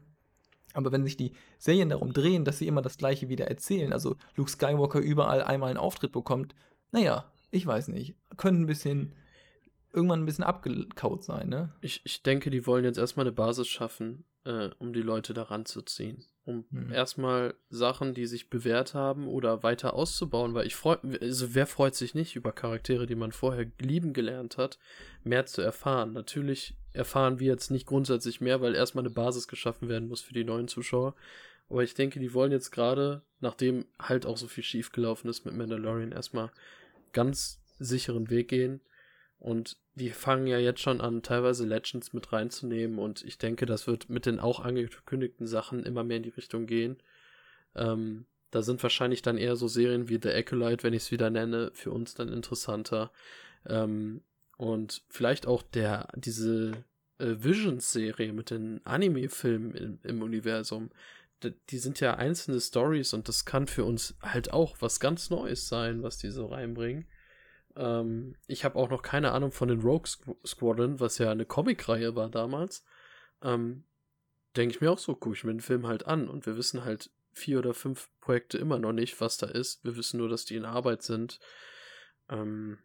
[0.73, 4.15] Aber wenn sich die Serien darum drehen, dass sie immer das Gleiche wieder erzählen, also
[4.35, 6.55] Luke Skywalker überall einmal einen Auftritt bekommt,
[6.91, 9.13] naja, ich weiß nicht, könnte ein bisschen,
[9.93, 11.71] irgendwann ein bisschen abgekaut sein, ne?
[11.81, 15.65] Ich, ich denke, die wollen jetzt erstmal eine Basis schaffen, äh, um die Leute daran
[15.65, 16.25] zu ziehen.
[16.45, 16.91] Um Mhm.
[16.91, 21.95] erstmal Sachen, die sich bewährt haben oder weiter auszubauen, weil ich freue, also wer freut
[21.95, 24.77] sich nicht über Charaktere, die man vorher lieben gelernt hat,
[25.23, 26.11] mehr zu erfahren.
[26.11, 30.33] Natürlich erfahren wir jetzt nicht grundsätzlich mehr, weil erstmal eine Basis geschaffen werden muss für
[30.33, 31.15] die neuen Zuschauer.
[31.69, 35.55] Aber ich denke, die wollen jetzt gerade, nachdem halt auch so viel schiefgelaufen ist mit
[35.55, 36.51] Mandalorian, erstmal
[37.13, 38.81] ganz sicheren Weg gehen.
[39.39, 42.97] Und die fangen ja jetzt schon an, teilweise Legends mit reinzunehmen.
[42.97, 46.65] Und ich denke, das wird mit den auch angekündigten Sachen immer mehr in die Richtung
[46.65, 46.97] gehen.
[47.75, 51.29] Ähm, da sind wahrscheinlich dann eher so Serien wie The Acolyte, wenn ich es wieder
[51.29, 53.11] nenne, für uns dann interessanter.
[53.67, 54.21] Ähm,
[54.57, 56.83] und vielleicht auch der, diese
[57.17, 60.89] äh, Visions-Serie mit den Anime-Filmen im, im Universum.
[61.43, 65.29] D die sind ja einzelne Stories und das kann für uns halt auch was ganz
[65.29, 67.05] Neues sein, was die so reinbringen.
[67.75, 71.45] Ähm, ich habe auch noch keine Ahnung von den Rogue Squ Squadron, was ja eine
[71.45, 72.85] Comicreihe war damals.
[73.41, 73.83] Ähm,
[74.55, 76.85] Denke ich mir auch so, gucke ich mir den Film halt an und wir wissen
[76.85, 79.83] halt vier oder fünf Projekte immer noch nicht, was da ist.
[79.83, 81.39] Wir wissen nur, dass die in Arbeit sind.
[82.29, 82.77] Ähm,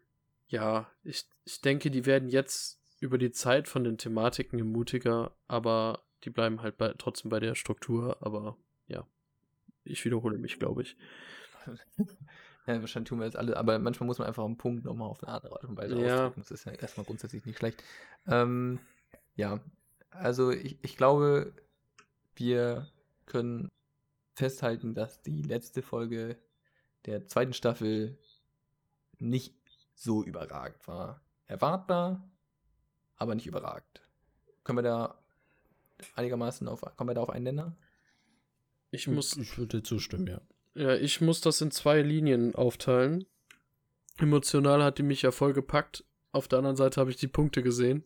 [0.47, 6.03] ja, ich, ich denke, die werden jetzt über die Zeit von den Thematiken mutiger, aber
[6.23, 8.17] die bleiben halt bei, trotzdem bei der Struktur.
[8.21, 8.57] Aber
[8.87, 9.05] ja,
[9.83, 10.97] ich wiederhole mich, glaube ich.
[12.69, 15.23] Ja, wahrscheinlich tun wir das alle, aber manchmal muss man einfach einen Punkt nochmal auf
[15.23, 16.27] eine andere Art und Weise Ja.
[16.27, 16.41] ausdrücken.
[16.41, 17.83] Das ist ja erstmal grundsätzlich nicht schlecht.
[18.27, 18.79] Ähm,
[19.35, 19.59] ja,
[20.11, 21.51] also ich, ich glaube,
[22.35, 22.87] wir
[23.25, 23.69] können
[24.35, 26.37] festhalten, dass die letzte Folge
[27.05, 28.19] der zweiten Staffel
[29.17, 29.55] nicht
[29.95, 31.21] so überragend war.
[31.47, 32.29] Erwartbar,
[33.15, 34.07] aber nicht überragend.
[34.63, 35.19] Können wir da
[36.15, 37.75] einigermaßen auf, kommen wir da auf einen Nenner?
[38.91, 40.39] Ich muss, Ich würde zustimmen, ja.
[40.75, 43.25] Ja, ich muss das in zwei Linien aufteilen.
[44.17, 46.03] Emotional hat die mich ja voll gepackt.
[46.31, 48.03] Auf der anderen Seite habe ich die Punkte gesehen.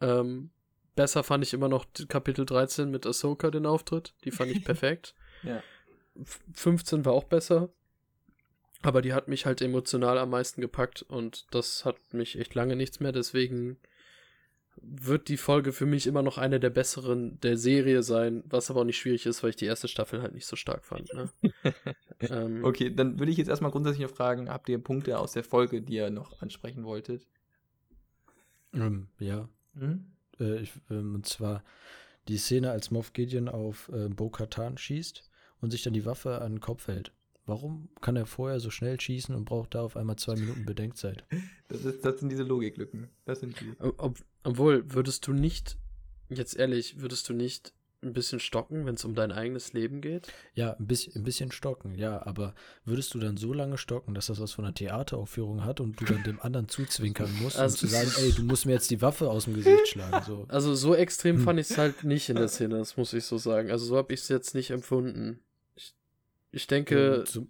[0.00, 0.50] Ähm,
[0.96, 4.14] besser fand ich immer noch Kapitel 13 mit Ahsoka den Auftritt.
[4.24, 5.14] Die fand ich perfekt.
[5.42, 5.62] Ja.
[6.20, 7.70] F- 15 war auch besser.
[8.82, 12.76] Aber die hat mich halt emotional am meisten gepackt und das hat mich echt lange
[12.76, 13.12] nichts mehr.
[13.12, 13.78] Deswegen
[14.82, 18.80] wird die Folge für mich immer noch eine der besseren der Serie sein, was aber
[18.80, 21.12] auch nicht schwierig ist, weil ich die erste Staffel halt nicht so stark fand.
[21.14, 21.30] Ne?
[22.20, 25.44] ähm, Okay, dann würde ich jetzt erstmal grundsätzlich noch fragen, habt ihr Punkte aus der
[25.44, 27.26] Folge, die ihr noch ansprechen wolltet?
[28.72, 30.06] Ähm, ja, Hm?
[30.38, 31.64] äh, ich, ähm, und zwar
[32.28, 35.28] die Szene, als Moff Gideon auf äh, Bo-Katan schießt
[35.60, 37.12] und sich dann die Waffe an den Kopf hält.
[37.50, 41.24] Warum kann er vorher so schnell schießen und braucht da auf einmal zwei Minuten Bedenkzeit?
[41.68, 43.08] Das, ist, das sind diese Logiklücken.
[43.26, 43.72] Das sind die.
[43.80, 45.76] Ob, obwohl, würdest du nicht,
[46.28, 47.72] jetzt ehrlich, würdest du nicht
[48.02, 50.32] ein bisschen stocken, wenn es um dein eigenes Leben geht?
[50.54, 52.54] Ja, ein bisschen, ein bisschen stocken, ja, aber
[52.84, 56.06] würdest du dann so lange stocken, dass das was von einer Theateraufführung hat und du
[56.06, 59.00] dann dem anderen zuzwinkern musst, um Also- zu sagen, ey, du musst mir jetzt die
[59.02, 60.46] Waffe aus dem Gesicht schlagen, so.
[60.48, 61.44] Also so extrem Hm.
[61.44, 63.70] fand ich es halt nicht in der Szene, das muss ich so sagen.
[63.70, 65.38] Also so habe ich es jetzt nicht empfunden.
[66.52, 67.48] Ich, denke, und, zum,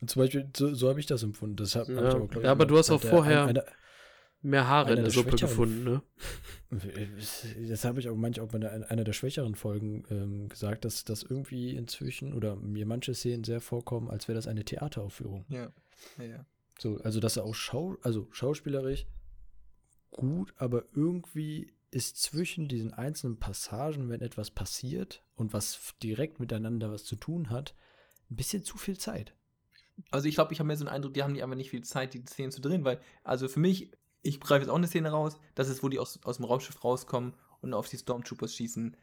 [0.00, 1.56] und zum Beispiel, so, so habe ich das empfunden.
[1.56, 2.08] Das hab, hab Ja.
[2.08, 3.64] ich aber, Ja, aber du hast auch vorher- Einer,
[4.40, 6.02] mehr Haare in der der Suppe Schwächeren- gefunden, ne?
[7.68, 11.22] Das habe ich auch manchmal auch bei einer, der schwächeren Folgen ähm, gesagt, dass das
[11.22, 15.44] irgendwie inzwischen oder mir manche Szenen sehr vorkommen, als wäre das eine Theateraufführung.
[15.48, 15.72] Ja.
[16.18, 16.46] ja, ja.
[16.78, 19.06] So, also dass er auch schau also schauspielerisch
[20.10, 26.92] gut, aber irgendwie ist zwischen diesen einzelnen Passagen, wenn etwas passiert und was direkt miteinander
[26.92, 27.74] was zu tun hat,
[28.30, 29.34] ein bisschen zu viel Zeit.
[30.10, 31.82] Also ich glaube, ich habe mir so einen Eindruck, die haben die einfach nicht viel
[31.82, 33.90] Zeit, die Szenen zu drehen, weil, also für mich,
[34.22, 36.84] ich greife jetzt auch eine Szene raus, das ist, wo die aus, aus dem Raumschiff
[36.84, 38.96] rauskommen und auf die Stormtroopers schießen.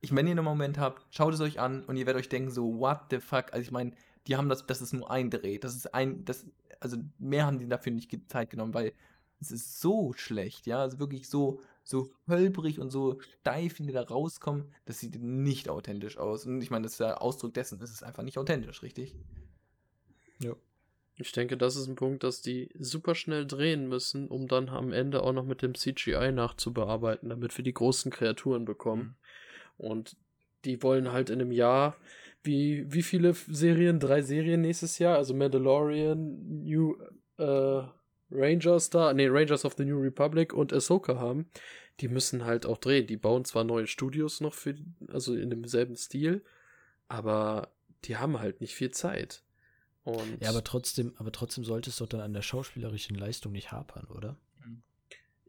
[0.00, 2.50] Ich, wenn ihr einen Moment habt, schaut es euch an und ihr werdet euch denken,
[2.50, 3.52] so, what the fuck?
[3.52, 3.92] Also ich meine,
[4.26, 5.58] die haben das, das ist nur ein Dreh.
[5.58, 6.46] Das ist ein, das,
[6.80, 8.92] also mehr haben die dafür nicht Zeit genommen, weil
[9.40, 13.92] es ist so schlecht, ja, also wirklich so, so hölbrig und so steif, wie die
[13.92, 16.46] da rauskommen, das sieht nicht authentisch aus.
[16.46, 19.14] Und ich meine, das ist der Ausdruck dessen, das ist einfach nicht authentisch, richtig?
[20.38, 20.54] Ja.
[21.16, 24.90] Ich denke, das ist ein Punkt, dass die super schnell drehen müssen, um dann am
[24.90, 29.16] Ende auch noch mit dem CGI nachzubearbeiten, damit wir die großen Kreaturen bekommen.
[29.76, 30.16] Und
[30.64, 31.96] die wollen halt in einem Jahr,
[32.42, 34.00] wie, wie viele Serien?
[34.00, 35.16] Drei Serien nächstes Jahr?
[35.16, 36.96] Also Mandalorian, New
[37.36, 37.82] äh,
[38.30, 41.50] Rangers da, nee, Rangers of the New Republic und Ahsoka haben.
[42.00, 43.06] Die müssen halt auch drehen.
[43.06, 44.74] Die bauen zwar neue Studios noch für,
[45.08, 46.42] also in demselben Stil,
[47.08, 47.72] aber
[48.04, 49.42] die haben halt nicht viel Zeit.
[50.04, 53.70] Und Ja, aber trotzdem, aber trotzdem sollte es doch dann an der schauspielerischen Leistung nicht
[53.72, 54.36] hapern, oder?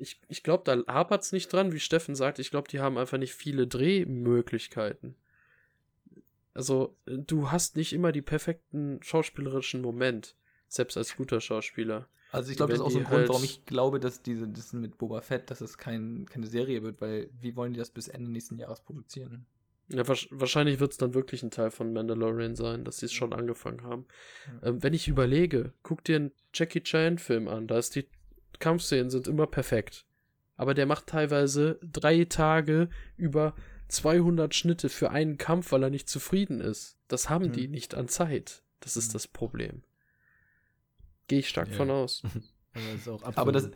[0.02, 2.40] ich, ich glaube, da hapert es nicht dran, wie Steffen sagt.
[2.40, 5.16] Ich glaube, die haben einfach nicht viele Drehmöglichkeiten.
[6.54, 10.36] Also, äh, du hast nicht immer die perfekten schauspielerischen Moment,
[10.68, 12.08] selbst als guter Schauspieler.
[12.32, 14.48] Also ich glaube, das ist auch so ein Grund, halt- warum ich glaube, dass diese
[14.48, 17.90] das mit Boba Fett, dass es kein, keine Serie wird, weil wie wollen die das
[17.90, 19.46] bis Ende nächsten Jahres produzieren?
[19.90, 23.34] Ja, wahrscheinlich wird es dann wirklich ein Teil von Mandalorian sein, dass sie es schon
[23.34, 24.06] angefangen haben.
[24.62, 24.70] Ja.
[24.70, 28.08] Ähm, wenn ich überlege, guck dir einen Jackie Chan-Film an, da ist die
[28.60, 30.06] Kampfszenen sind immer perfekt.
[30.56, 33.54] Aber der macht teilweise drei Tage über
[33.90, 36.96] 200 Schnitte für einen Kampf, weil er nicht zufrieden ist.
[37.10, 37.52] Das haben Hm.
[37.52, 38.64] die nicht an Zeit.
[38.80, 39.14] Das ist Hm.
[39.14, 39.84] das Problem.
[41.32, 41.76] Gehe ich stark Ja.
[41.78, 42.22] von aus.
[42.74, 43.70] Aber das ist auch Aber das-.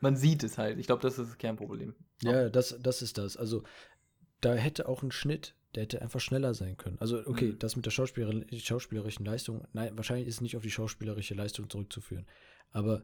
[0.00, 0.78] Man sieht es halt.
[0.78, 1.94] Ich glaube, das ist das Kernproblem.
[2.22, 3.36] Ja, das, das ist das.
[3.36, 3.62] Also,
[4.40, 6.98] da hätte auch ein Schnitt, der hätte einfach schneller sein können.
[7.00, 7.58] Also, okay, Mhm.
[7.58, 11.70] das mit der Schauspieler schauspielerischen Leistung, nein, wahrscheinlich ist es nicht auf die schauspielerische Leistung
[11.70, 12.26] zurückzuführen.
[12.70, 13.02] Aber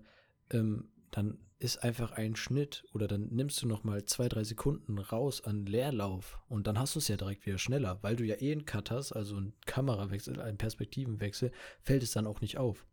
[0.50, 4.98] ähm, dann ist einfach ein Schnitt oder dann nimmst du noch mal zwei, drei Sekunden
[4.98, 8.36] raus an Leerlauf und dann hast du es ja direkt wieder schneller, weil du ja
[8.40, 11.50] eh einen Cut hast, also einen Kamerawechsel, einen Perspektivenwechsel,
[11.82, 12.86] fällt es dann auch nicht auf.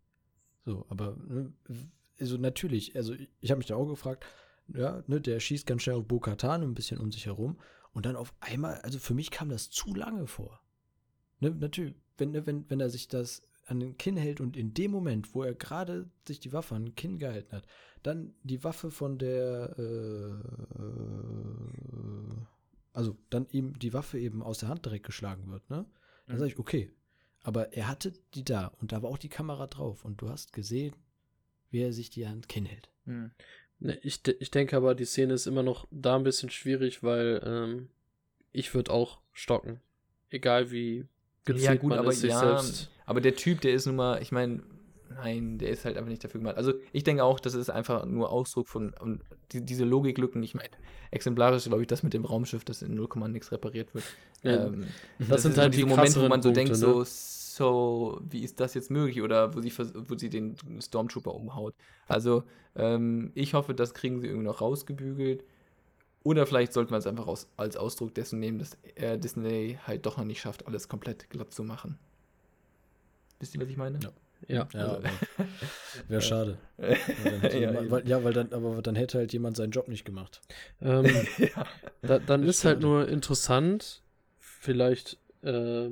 [0.67, 1.53] So, aber ne,
[2.19, 4.25] also natürlich, also ich, habe mich da auch gefragt,
[4.75, 7.57] ja, ne, der schießt ganz schnell auf Bo-Katan ein bisschen um sich herum
[7.93, 10.59] und dann auf einmal, also für mich kam das zu lange vor.
[11.39, 14.73] Ne, natürlich, wenn, ne, wenn, wenn er sich das an den Kinn hält und in
[14.73, 17.65] dem Moment, wo er gerade sich die Waffe an den Kinn gehalten hat,
[18.03, 20.31] dann die Waffe von der, äh,
[20.81, 22.35] äh,
[22.91, 25.85] also dann ihm die Waffe eben aus der Hand direkt geschlagen wird, ne?
[26.25, 26.39] Dann Mhm.
[26.39, 26.91] sage ich, okay.
[27.47, 30.51] Aber er hatte die da und da war auch die Kamera drauf und du hast
[30.51, 30.93] gesehen,
[31.71, 32.89] wie er sich die an den Kinn hält.
[33.05, 33.31] Hm.
[33.79, 37.03] Ne, ich, de- ich denke aber, die Szene ist immer noch da ein bisschen schwierig,
[37.03, 37.87] weil ähm,
[38.51, 39.79] ich würde auch stocken.
[40.29, 41.05] Egal wie
[41.45, 42.89] gezielt Ja, gut, man aber es sich ja, selbst.
[43.05, 44.61] aber der Typ, der ist nun mal, ich meine,
[45.09, 46.57] nein, der ist halt einfach nicht dafür gemacht.
[46.57, 49.21] Also ich denke auch, das ist einfach nur Ausdruck von und
[49.53, 50.43] die, diese Logiklücken.
[50.43, 50.71] Ich meine,
[51.11, 54.03] exemplarisch glaube ich das mit dem Raumschiff, das in 0, nix repariert wird.
[54.43, 54.85] Ja, ähm,
[55.17, 56.99] das sind halt die Momente, wo man so krasseren denkt, Punkte, so,
[57.57, 59.21] so, wie ist das jetzt möglich?
[59.21, 61.73] Oder wo sie, wo sie den Stormtrooper umhaut.
[62.07, 62.43] Also
[62.75, 65.43] ähm, ich hoffe, das kriegen sie irgendwie noch rausgebügelt.
[66.23, 70.05] Oder vielleicht sollten wir es einfach aus, als Ausdruck dessen nehmen, dass äh, Disney halt
[70.05, 71.97] doch noch nicht schafft, alles komplett glatt zu machen.
[73.39, 73.99] Wisst ihr, was ich meine?
[74.01, 74.11] Ja.
[74.47, 74.67] Ja.
[74.73, 75.03] Ja, Also-
[76.07, 76.57] wäre schade.
[76.77, 80.41] ja, jemand, weil, ja, weil dann, aber dann hätte halt jemand seinen Job nicht gemacht.
[80.81, 81.05] Ähm,
[81.37, 81.65] ja.
[82.01, 84.03] da, dann ist halt nur interessant,
[84.37, 85.89] vielleicht äh,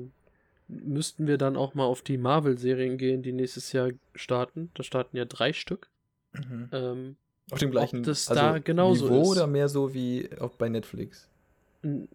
[0.68, 4.70] müssten wir dann auch mal auf die Marvel-Serien gehen, die nächstes Jahr starten.
[4.74, 5.88] Da starten ja drei Stück.
[6.32, 6.68] Mhm.
[6.72, 7.16] Ähm,
[7.50, 9.28] Auf dem gleichen also das da genauso Niveau ist.
[9.38, 11.28] oder mehr so wie auch bei Netflix?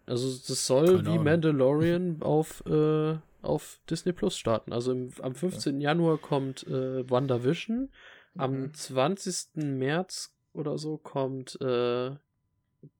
[0.06, 1.24] also das soll Keine wie Ahnung.
[1.24, 4.72] Mandalorian auf, äh, auf Disney Plus starten.
[4.72, 5.80] Also im, am 15.
[5.80, 7.88] Januar kommt äh, WandaVision.
[8.36, 8.74] Am Mhm.
[8.74, 9.46] 20.
[9.54, 12.08] März oder so kommt äh,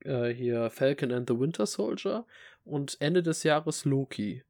[0.04, 2.24] äh, hier Falcon and the Winter Soldier
[2.64, 4.44] und Ende des Jahres Loki.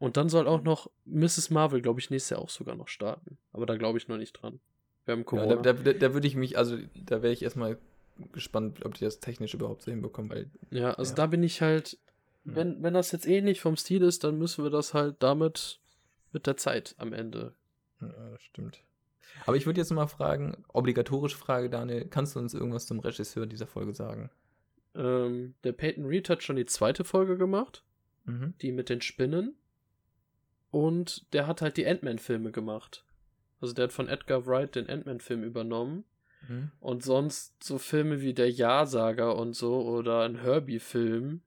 [0.00, 1.50] Und dann soll auch noch Mrs.
[1.50, 3.38] Marvel, glaube ich, nächstes Jahr auch sogar noch starten.
[3.52, 4.58] Aber da glaube ich noch nicht dran.
[5.04, 5.56] Wir haben Ja, Corona.
[5.56, 7.78] da da, da, da würde ich mich, also da wäre ich erstmal
[8.32, 11.16] gespannt, ob die das technisch überhaupt so hinbekommen, weil Ja, also Ja.
[11.16, 11.98] da bin ich halt,
[12.44, 15.78] wenn, wenn das jetzt ähnlich vom Stil ist, dann müssen wir das halt damit
[16.32, 17.54] mit der Zeit am Ende.
[18.00, 18.82] Ja, das stimmt.
[19.46, 23.46] Aber ich würde jetzt mal fragen, obligatorische Frage, Daniel, kannst du uns irgendwas zum Regisseur
[23.46, 24.30] dieser Folge sagen?
[24.94, 27.84] Ähm, der Peyton Reed hat schon die zweite Folge gemacht,
[28.24, 28.54] Mhm.
[28.62, 29.54] die mit den Spinnen.
[30.70, 33.04] Und der hat halt die Ant-Man-Filme gemacht.
[33.60, 36.04] Also der hat von Edgar Wright den Ant-Man-Film übernommen.
[36.48, 36.70] Mhm.
[36.80, 41.42] Und sonst so Filme wie der Ja-Sager und so oder ein Herbie-Film.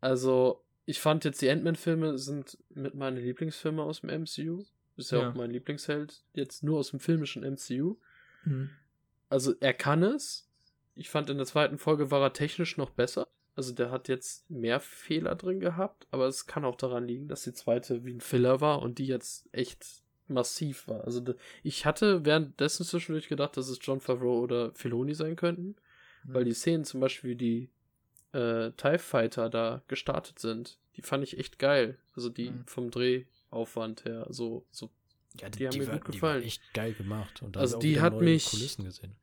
[0.00, 4.64] Also, ich fand jetzt die Ant-Man-Filme sind mit meinen Lieblingsfilme aus dem MCU.
[4.96, 5.30] Ist ja, Ja.
[5.30, 7.96] auch mein Lieblingsheld, jetzt nur aus dem filmischen MCU.
[8.44, 8.70] Mhm.
[9.28, 10.48] Also, er kann es.
[10.94, 13.26] Ich fand in der zweiten Folge war er technisch noch besser.
[13.56, 17.42] Also, der hat jetzt mehr Fehler drin gehabt, aber es kann auch daran liegen, dass
[17.44, 21.04] die zweite wie ein Filler war und die jetzt echt massiv war.
[21.04, 21.22] Also,
[21.62, 25.76] ich hatte währenddessen zwischendurch gedacht, dass es John Favreau oder Filoni sein könnten,
[26.24, 27.70] weil die Szenen zum Beispiel, wie die
[28.32, 31.98] äh, TIE Fighter da gestartet sind, die fand ich echt geil.
[32.16, 32.64] Also, die Mhm.
[32.66, 34.90] vom Drehaufwand her so, so
[35.40, 36.42] Ja, Die haben mir war, gut Die gefallen.
[36.44, 37.42] echt geil gemacht.
[37.42, 39.16] Und da Also die hat mich- Kulissen gesehen.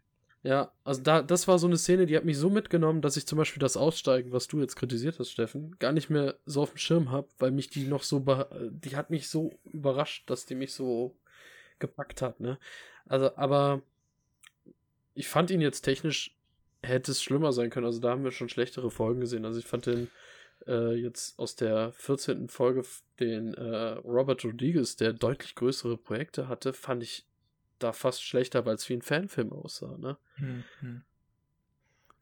[0.43, 3.27] Ja, also da, das war so eine Szene, die hat mich so mitgenommen, dass ich
[3.27, 6.72] zum Beispiel das Aussteigen, was du jetzt kritisiert hast, Steffen, gar nicht mehr so auf
[6.72, 8.19] dem Schirm habe, weil mich die noch so,
[8.72, 11.15] die hat mich so überrascht, dass die mich so
[11.77, 12.57] gepackt hat, ne?
[13.05, 13.84] Also, aber
[15.13, 16.35] ich fand ihn jetzt technisch,
[16.81, 17.85] hätte es schlimmer sein können.
[17.85, 19.45] Also da haben wir schon schlechtere Folgen gesehen.
[19.45, 20.09] Also ich fand den
[20.68, 22.47] äh, jetzt aus der 14.
[22.47, 22.84] Folge,
[23.19, 27.26] den äh, Robert Rodriguez, der deutlich größere Projekte hatte, fand ich
[27.83, 30.17] da fast schlechter, weil es wie ein Fanfilm aussah, ne?
[30.37, 31.03] Mhm.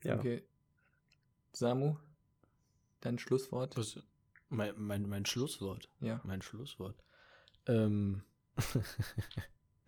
[0.03, 0.17] Ja.
[0.17, 0.43] Okay.
[1.51, 1.97] Samu,
[3.01, 3.75] dein Schlusswort?
[3.77, 3.99] Was,
[4.49, 5.89] mein, mein, mein Schlusswort.
[5.99, 6.21] Ja.
[6.23, 6.95] Mein Schlusswort.
[7.67, 8.23] Ähm.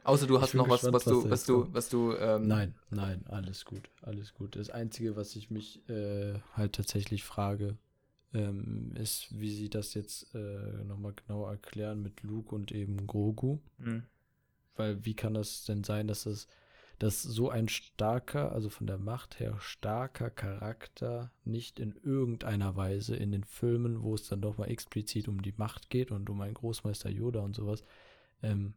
[0.03, 2.75] Außer du hast noch was, gespannt, was was du, was du, was du, ähm, Nein,
[2.89, 4.55] nein, alles gut, alles gut.
[4.55, 7.77] Das Einzige, was ich mich äh, halt tatsächlich frage,
[8.33, 13.59] ähm, ist, wie sie das jetzt äh, nochmal genau erklären mit Luke und eben Grogu.
[13.77, 14.03] Mhm.
[14.75, 16.47] Weil wie kann das denn sein, dass es
[16.99, 23.15] dass so ein starker, also von der Macht her starker Charakter nicht in irgendeiner Weise
[23.15, 26.39] in den Filmen, wo es dann doch mal explizit um die Macht geht und um
[26.41, 27.83] einen Großmeister Yoda und sowas,
[28.43, 28.75] ähm,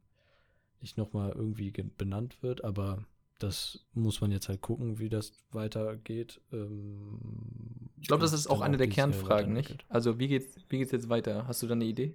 [0.81, 3.05] nicht nochmal irgendwie ge- benannt wird, aber
[3.39, 6.41] das muss man jetzt halt gucken, wie das weitergeht.
[6.53, 7.19] Ähm,
[8.01, 9.85] Ich glaube, das ist auch eine der es, äh, Kernfragen, nicht?
[9.89, 11.47] Also, wie geht's, wie geht's jetzt weiter?
[11.47, 12.15] Hast du da eine Idee?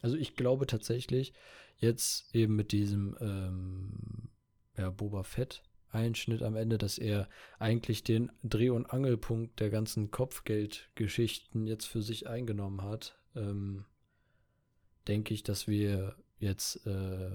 [0.00, 1.32] Also ich glaube tatsächlich,
[1.76, 4.30] jetzt eben mit diesem ähm,
[4.76, 5.62] ja, Boba Fett
[5.92, 7.28] Einschnitt am Ende, dass er
[7.58, 13.84] eigentlich den Dreh- und Angelpunkt der ganzen Kopfgeldgeschichten jetzt für sich eingenommen hat, ähm,
[15.08, 17.30] denke ich, dass wir jetzt äh,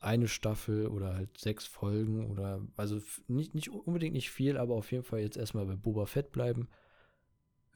[0.00, 4.90] eine Staffel oder halt sechs Folgen oder also nicht, nicht unbedingt nicht viel, aber auf
[4.92, 6.68] jeden Fall jetzt erstmal bei Boba Fett bleiben.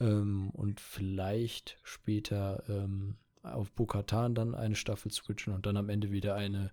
[0.00, 6.10] Ähm, und vielleicht später ähm, auf Bo-Katan dann eine Staffel switchen und dann am Ende
[6.10, 6.70] wieder eine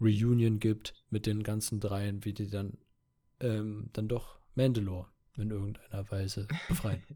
[0.00, 2.78] Reunion gibt mit den ganzen dreien, wie die dann
[3.40, 5.06] ähm, dann doch Mandalore
[5.36, 7.02] in irgendeiner Weise befreien.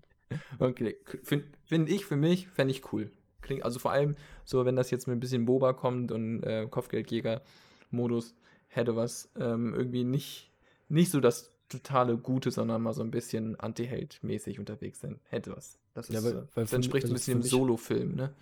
[0.58, 3.12] Okay, finde find ich für mich, fände ich cool.
[3.42, 6.66] Klingt, also vor allem so, wenn das jetzt mit ein bisschen Boba kommt und äh,
[6.68, 8.34] Kopfgeldjäger-Modus
[8.68, 10.50] hätte was ähm, irgendwie nicht,
[10.88, 15.20] nicht so das totale Gute, sondern mal so ein bisschen Anti-Held-mäßig unterwegs sein.
[15.24, 15.78] Hätte was.
[15.92, 18.32] Das Ja, ist, weil- äh, weil das entspricht mich- ein also bisschen dem Solo-Film, ne?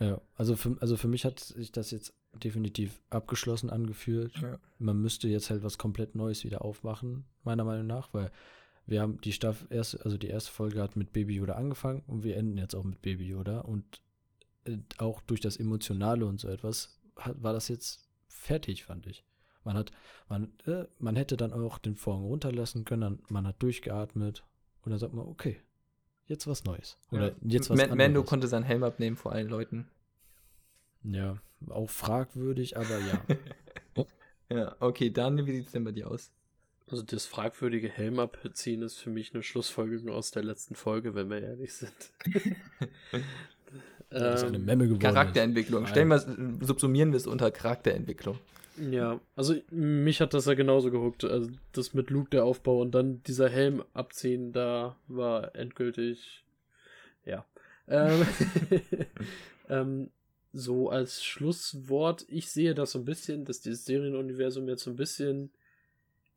[0.00, 4.36] Ja, also für, also für mich hat sich das jetzt definitiv abgeschlossen angefühlt.
[4.40, 4.58] Ja.
[4.78, 8.30] Man müsste jetzt halt was komplett Neues wieder aufmachen, meiner Meinung nach, weil
[8.86, 12.22] wir haben die Staffel erst, also die erste Folge hat mit Baby Yoda angefangen und
[12.22, 14.02] wir enden jetzt auch mit Baby Yoda und
[14.64, 19.24] äh, auch durch das Emotionale und so etwas hat, war das jetzt fertig, fand ich.
[19.62, 19.92] Man hat,
[20.28, 24.44] man, äh, man hätte dann auch den Vorhang runterlassen können, man hat durchgeatmet
[24.82, 25.60] und dann sagt man, okay,
[26.26, 26.96] jetzt was Neues.
[27.10, 27.34] Oder Ja.
[27.42, 28.26] jetzt was Mando anderes.
[28.26, 29.88] konnte seinen Helm abnehmen vor allen Leuten.
[31.02, 31.36] Ja,
[31.68, 33.22] auch fragwürdig, aber ja.
[34.50, 36.30] Ja, okay, Daniel, wie sieht's denn bei dir aus?
[36.86, 41.30] Also das fragwürdige Helm abziehen ist für mich eine Schlussfolgerung aus der letzten Folge, wenn
[41.30, 41.92] wir ehrlich sind.
[44.10, 45.00] das ist eine Ähm, Memme geworden.
[45.00, 45.86] Charakterentwicklung.
[45.86, 46.26] Stellen wir es,
[46.66, 48.38] subsumieren wir es unter Charakterentwicklung.
[48.76, 51.24] Ja, also mich hat das ja genauso gehuckt.
[51.24, 56.44] Also das mit Luke der Aufbau und dann dieser Helm abziehen, da war endgültig.
[57.24, 57.46] Ja.
[57.86, 58.26] Ähm,
[59.68, 60.10] ähm,
[60.52, 64.96] so als Schlusswort, ich sehe das so ein bisschen, dass dieses Serienuniversum jetzt so ein
[64.96, 65.50] bisschen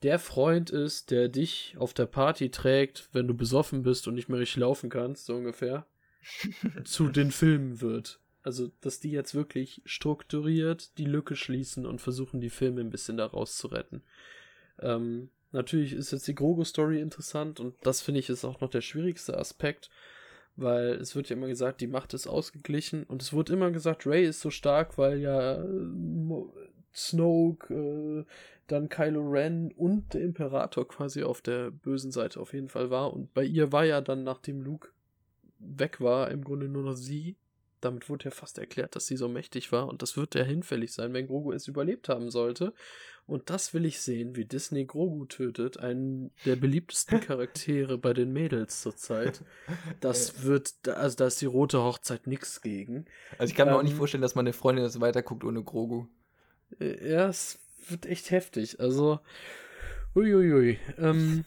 [0.04, 4.30] der Freund ist, der dich auf der Party trägt, wenn du besoffen bist und nicht
[4.30, 5.88] mehr richtig laufen kannst, so ungefähr,
[6.84, 8.20] zu den Filmen wird.
[8.48, 13.18] Also, dass die jetzt wirklich strukturiert die Lücke schließen und versuchen, die Filme ein bisschen
[13.18, 14.04] daraus zu retten.
[14.80, 18.80] Ähm, natürlich ist jetzt die Grogu-Story interessant und das finde ich ist auch noch der
[18.80, 19.90] schwierigste Aspekt,
[20.56, 24.08] weil es wird ja immer gesagt, die Macht ist ausgeglichen und es wird immer gesagt,
[24.08, 26.46] Ray ist so stark, weil ja äh,
[26.96, 28.26] Snoke, äh,
[28.68, 33.12] dann Kylo Ren und der Imperator quasi auf der bösen Seite auf jeden Fall war
[33.12, 34.88] und bei ihr war ja dann, nachdem Luke
[35.60, 37.36] weg war, im Grunde nur noch sie.
[37.82, 40.94] Damit wurde ja fast erklärt, dass sie so mächtig war und das wird ja hinfällig
[40.94, 42.74] sein, wenn Grogu es überlebt haben sollte.
[43.28, 48.32] Und das will ich sehen, wie Disney Grogu tötet, einen der beliebtesten Charaktere bei den
[48.34, 49.44] Mädels zurzeit.
[50.00, 53.06] Das wird, also da ist die rote Hochzeit nix gegen.
[53.38, 56.08] Also ich kann mir auch nicht Ähm, vorstellen, dass meine Freundin das weiterguckt ohne Grogu.
[56.80, 57.60] Äh, Ja, es
[57.90, 58.80] wird echt heftig.
[58.80, 59.20] Also,
[60.16, 60.80] uiuiui.
[60.98, 61.46] Ähm,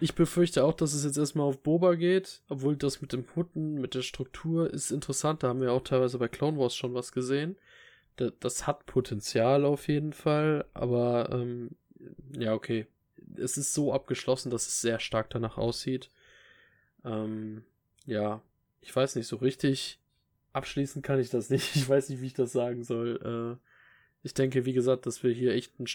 [0.00, 3.74] ich befürchte auch, dass es jetzt erstmal auf Boba geht, obwohl das mit dem Hutten,
[3.80, 5.42] mit der Struktur ist interessant.
[5.42, 7.56] Da haben wir auch teilweise bei Clone Wars schon was gesehen.
[8.16, 11.70] Da- Das hat Potenzial auf jeden Fall, aber ähm,
[12.36, 12.86] ja, okay.
[13.36, 16.10] Es ist so abgeschlossen, dass es sehr stark danach aussieht.
[17.04, 17.64] Ähm,
[18.06, 18.40] ja,
[18.80, 19.98] ich weiß nicht so richtig.
[20.52, 21.74] Abschließen kann ich das nicht.
[21.76, 23.58] Ich weiß nicht, wie ich das sagen soll.
[23.62, 23.66] Äh,
[24.22, 25.86] ich denke, wie gesagt, dass wir hier echt ein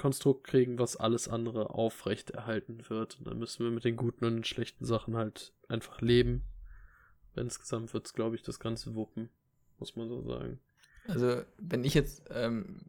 [0.00, 3.18] Konstrukt kriegen, was alles andere aufrecht erhalten wird.
[3.18, 6.42] Und dann müssen wir mit den guten und den schlechten Sachen halt einfach leben.
[7.36, 9.28] Insgesamt wird es, glaube ich, das Ganze wuppen.
[9.78, 10.58] Muss man so sagen.
[11.06, 12.80] Also, wenn ich jetzt ähm,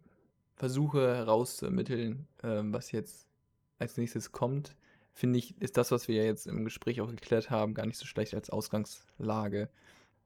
[0.55, 3.27] versuche herauszuermitteln, ähm, was jetzt
[3.77, 4.77] als nächstes kommt,
[5.13, 8.05] finde ich, ist das, was wir jetzt im Gespräch auch geklärt haben, gar nicht so
[8.05, 9.69] schlecht als Ausgangslage.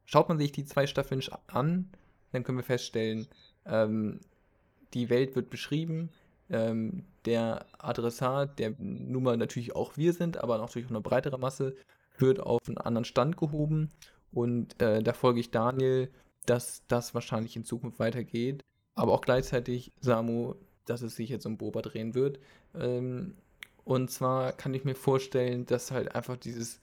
[0.06, 1.90] Schaut man sich die zwei Staffeln an,
[2.32, 3.28] dann können wir feststellen,
[3.66, 4.20] ähm,
[4.94, 6.10] die Welt wird beschrieben,
[6.50, 11.38] ähm, der Adressat, der nun mal natürlich auch wir sind, aber natürlich auch eine breitere
[11.38, 11.76] Masse,
[12.18, 13.92] wird auf einen anderen Stand gehoben.
[14.32, 16.10] Und äh, da folge ich Daniel,
[16.46, 18.64] dass das wahrscheinlich in Zukunft weitergeht,
[18.94, 20.56] aber auch gleichzeitig Samu,
[20.86, 22.40] dass es sich jetzt um Boba drehen wird.
[22.76, 23.36] Ähm,
[23.84, 26.82] und zwar kann ich mir vorstellen, dass halt einfach dieses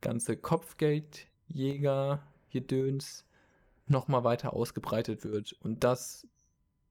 [0.00, 3.24] ganze Kopfgeldjäger-Gedöns
[3.86, 5.54] nochmal weiter ausgebreitet wird.
[5.60, 6.26] Und dass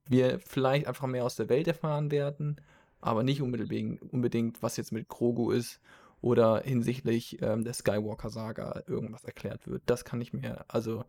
[0.10, 2.60] wir vielleicht einfach mehr aus der Welt erfahren werden,
[3.02, 5.80] aber nicht unbedingt, unbedingt was jetzt mit Grogu ist
[6.22, 9.84] oder hinsichtlich ähm, der Skywalker-Saga irgendwas erklärt wird.
[9.86, 11.04] Das kann ich mir, also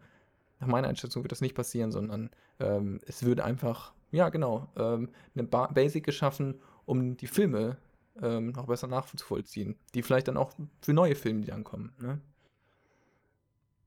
[0.61, 2.31] nach meiner Einschätzung wird das nicht passieren, sondern
[2.61, 7.77] ähm, es wird einfach, ja genau, ähm, eine ba Basic geschaffen, um die Filme
[8.21, 10.53] ähm, noch besser nachzuvollziehen, die vielleicht dann auch
[10.83, 11.95] für neue Filme, die dann kommen.
[12.01, 12.21] Ne?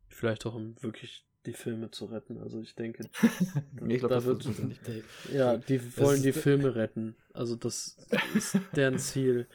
[0.08, 2.38] Vielleicht auch, um wirklich die Filme zu retten.
[2.40, 3.04] Also ich denke,
[3.88, 4.82] ich glaube, Da das wird- nicht.
[5.34, 7.16] ja, die wollen die Filme retten.
[7.34, 7.98] Also das
[8.36, 9.48] ist deren Ziel.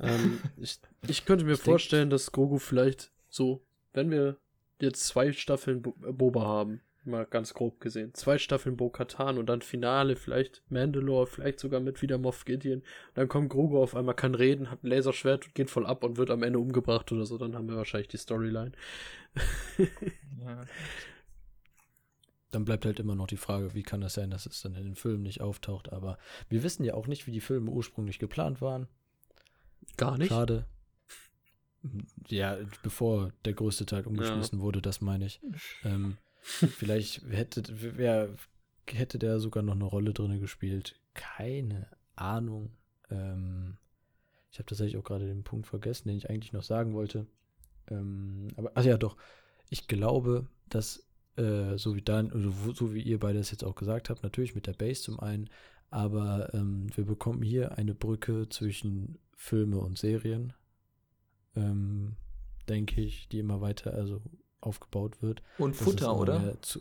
[0.00, 0.78] Ähm, ich,
[1.08, 4.36] ich könnte mir Ich denk- vorstellen, dass Grogu vielleicht so, wenn wir
[4.80, 9.46] jetzt zwei Staffeln Bo äh, Boba haben, mal ganz grob gesehen, zwei Staffeln Bo-Katan und
[9.46, 12.82] dann Finale, vielleicht Mandalore, vielleicht sogar mit wieder Moff Gideon,
[13.12, 16.16] dann kommt Grogu auf einmal, kann reden, hat ein Laserschwert und geht voll ab und
[16.16, 18.72] wird am Ende umgebracht oder so, dann haben wir wahrscheinlich die Storyline.
[20.42, 20.64] Ja.
[22.54, 24.84] Dann bleibt halt immer noch die Frage, wie kann das sein, dass es dann in
[24.84, 25.92] den Filmen nicht auftaucht.
[25.92, 26.18] Aber
[26.48, 28.86] wir wissen ja auch nicht, wie die Filme ursprünglich geplant waren.
[29.96, 30.28] Gar nicht?
[30.28, 30.66] Schade.
[32.28, 35.40] Ja, bevor der größte Teil umgeschmissen wurde, das meine ich.
[35.82, 37.64] Ähm, vielleicht hätte,
[37.98, 38.34] wer,
[38.86, 41.00] hätte der sogar noch eine Rolle drin gespielt.
[41.12, 42.70] Keine Ahnung.
[43.10, 43.78] Ähm,
[44.50, 47.26] ich habe tatsächlich auch gerade den Punkt vergessen, den ich eigentlich noch sagen wollte.
[47.90, 49.16] Ähm, aber, ach ja, doch.
[49.68, 51.04] Ich glaube, dass
[51.36, 54.54] äh, so wie dann, also so wie ihr beide es jetzt auch gesagt habt, natürlich
[54.54, 55.50] mit der Base zum einen,
[55.90, 60.52] aber ähm, wir bekommen hier eine Brücke zwischen Filme und Serien,
[61.56, 62.16] ähm,
[62.68, 64.20] denke ich, die immer weiter also
[64.60, 65.42] aufgebaut wird.
[65.58, 66.60] Und Futter, oder?
[66.62, 66.80] Zu,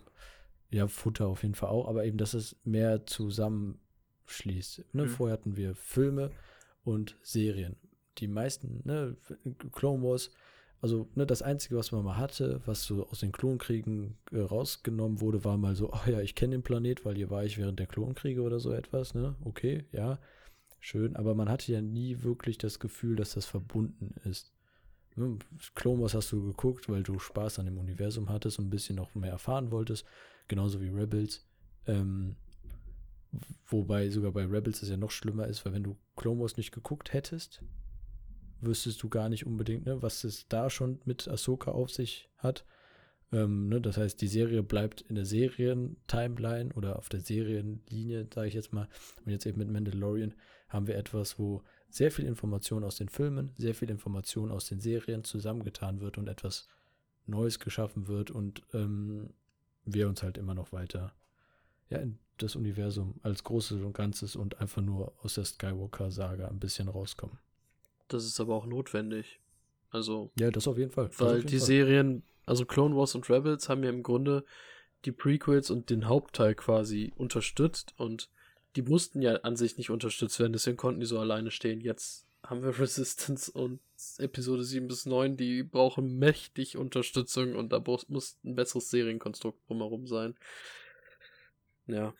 [0.72, 4.86] ja, Futter auf jeden Fall auch, aber eben, dass es mehr zusammenschließt.
[4.94, 5.04] Ne?
[5.04, 5.10] Mhm.
[5.10, 6.32] Vorher hatten wir Filme
[6.84, 7.76] und Serien.
[8.18, 9.16] Die meisten, ne,
[9.72, 10.32] Clone Wars,
[10.84, 15.22] also ne, das Einzige, was man mal hatte, was so aus den Klonkriegen äh, rausgenommen
[15.22, 17.80] wurde, war mal so, oh ja, ich kenne den Planet, weil hier war ich während
[17.80, 19.38] der Klonkriege oder so etwas, ne?
[19.46, 20.20] Okay, ja,
[20.82, 24.52] schön, aber man hatte ja nie wirklich das Gefühl, dass das verbunden ist.
[25.16, 25.40] Ne?
[25.74, 28.98] Clone Wars hast du geguckt, weil du Spaß an dem Universum hattest und ein bisschen
[28.98, 30.04] noch mehr erfahren wolltest,
[30.50, 31.48] genauso wie Rebels.
[31.88, 32.36] Ähm,
[33.68, 36.74] wobei sogar bei Rebels es ja noch schlimmer ist, weil wenn du Clone Wars nicht
[36.74, 37.64] geguckt hättest,
[38.66, 42.66] wüsstest du gar nicht unbedingt, ne, was es da schon mit Ahsoka auf sich hat.
[43.32, 48.48] Ähm, ne, das heißt, die Serie bleibt in der Serien-Timeline oder auf der Serienlinie, sage
[48.48, 48.88] ich jetzt mal.
[49.26, 50.34] Und jetzt eben mit Mandalorian
[50.70, 54.80] haben wir etwas, wo sehr viel Information aus den Filmen, sehr viel Information aus den
[54.80, 56.68] Serien zusammengetan wird und etwas
[57.26, 59.30] Neues geschaffen wird und ähm,
[59.86, 61.14] wir uns halt immer noch weiter
[61.90, 66.60] ja, in das Universum als Großes und Ganzes und einfach nur aus der Skywalker-Saga ein
[66.60, 67.38] bisschen rauskommen.
[68.08, 69.40] Das ist aber auch notwendig.
[69.90, 70.32] Also.
[70.38, 71.10] Ja, das auf jeden Fall.
[71.18, 71.68] Weil jeden die Fall.
[71.68, 74.44] Serien, also Clone Wars und Rebels haben ja im Grunde
[75.06, 78.30] die Prequels und den Hauptteil quasi unterstützt und
[78.76, 81.82] die mussten ja an sich nicht unterstützt werden, deswegen konnten die so alleine stehen.
[81.82, 83.80] Jetzt haben wir Resistance und
[84.18, 90.08] Episode 7 bis 9, die brauchen mächtig Unterstützung und da muss ein besseres Serienkonstrukt drumherum
[90.08, 90.36] sein.
[91.88, 92.14] Ja.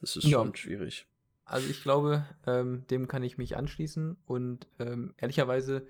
[0.00, 0.38] Das ist ja.
[0.38, 1.06] schon schwierig.
[1.46, 5.86] Also ich glaube, ähm, dem kann ich mich anschließen und ähm, ehrlicherweise,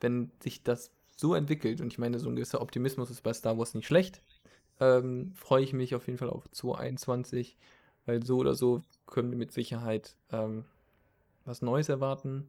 [0.00, 3.56] wenn sich das so entwickelt und ich meine, so ein gewisser Optimismus ist bei Star
[3.56, 4.20] Wars nicht schlecht,
[4.80, 7.56] ähm, freue ich mich auf jeden Fall auf 2021,
[8.04, 10.64] weil so oder so können wir mit Sicherheit ähm,
[11.44, 12.48] was Neues erwarten.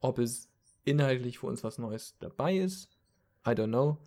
[0.00, 0.48] Ob es
[0.84, 2.88] inhaltlich für uns was Neues dabei ist,
[3.44, 3.98] I don't know,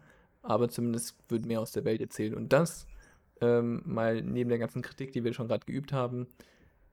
[0.42, 2.88] aber zumindest wird mehr aus der Welt erzählen und das
[3.42, 6.28] ähm, mal neben der ganzen Kritik, die wir schon gerade geübt haben,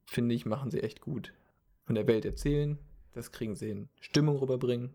[0.09, 1.35] finde ich, machen sie echt gut.
[1.85, 2.79] Von der Welt erzählen,
[3.13, 3.89] das kriegen sie hin.
[4.01, 4.95] Stimmung rüberbringen,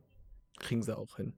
[0.60, 1.34] kriegen sie auch hin.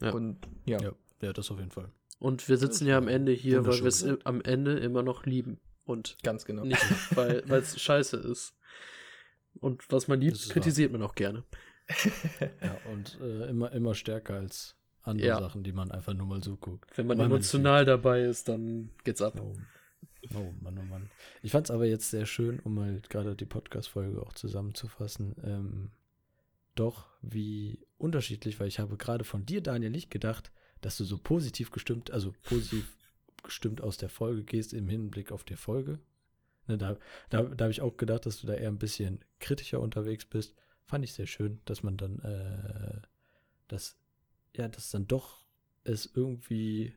[0.00, 0.12] Ja.
[0.12, 0.80] Und ja.
[0.80, 0.92] ja.
[1.20, 1.90] Ja, das auf jeden Fall.
[2.18, 5.60] Und wir sitzen ja am Ende hier, weil wir es am Ende immer noch lieben.
[5.84, 6.64] Und ganz genau.
[6.64, 6.82] Nicht,
[7.16, 8.56] weil es scheiße ist.
[9.60, 11.00] Und was man liebt, kritisiert wahr.
[11.00, 11.44] man auch gerne.
[12.40, 15.38] ja, und äh, immer, immer stärker als andere ja.
[15.38, 16.96] Sachen, die man einfach nur mal so guckt.
[16.96, 19.40] Wenn man emotional dabei ist, dann geht's ab.
[19.40, 19.54] Oh.
[20.34, 21.10] Oh Mann, oh Mann.
[21.42, 25.34] Ich fand es aber jetzt sehr schön, um mal gerade die Podcast-Folge auch zusammenzufassen.
[25.42, 25.90] Ähm,
[26.74, 31.18] doch, wie unterschiedlich, weil ich habe gerade von dir, Daniel, nicht gedacht, dass du so
[31.18, 32.96] positiv gestimmt, also positiv
[33.42, 35.98] gestimmt aus der Folge gehst im Hinblick auf die Folge.
[36.68, 36.96] Ne, da
[37.30, 40.54] da, da habe ich auch gedacht, dass du da eher ein bisschen kritischer unterwegs bist.
[40.84, 43.00] Fand ich sehr schön, dass man dann, äh,
[43.68, 43.98] dass,
[44.56, 45.44] ja, dass dann doch
[45.84, 46.94] es irgendwie,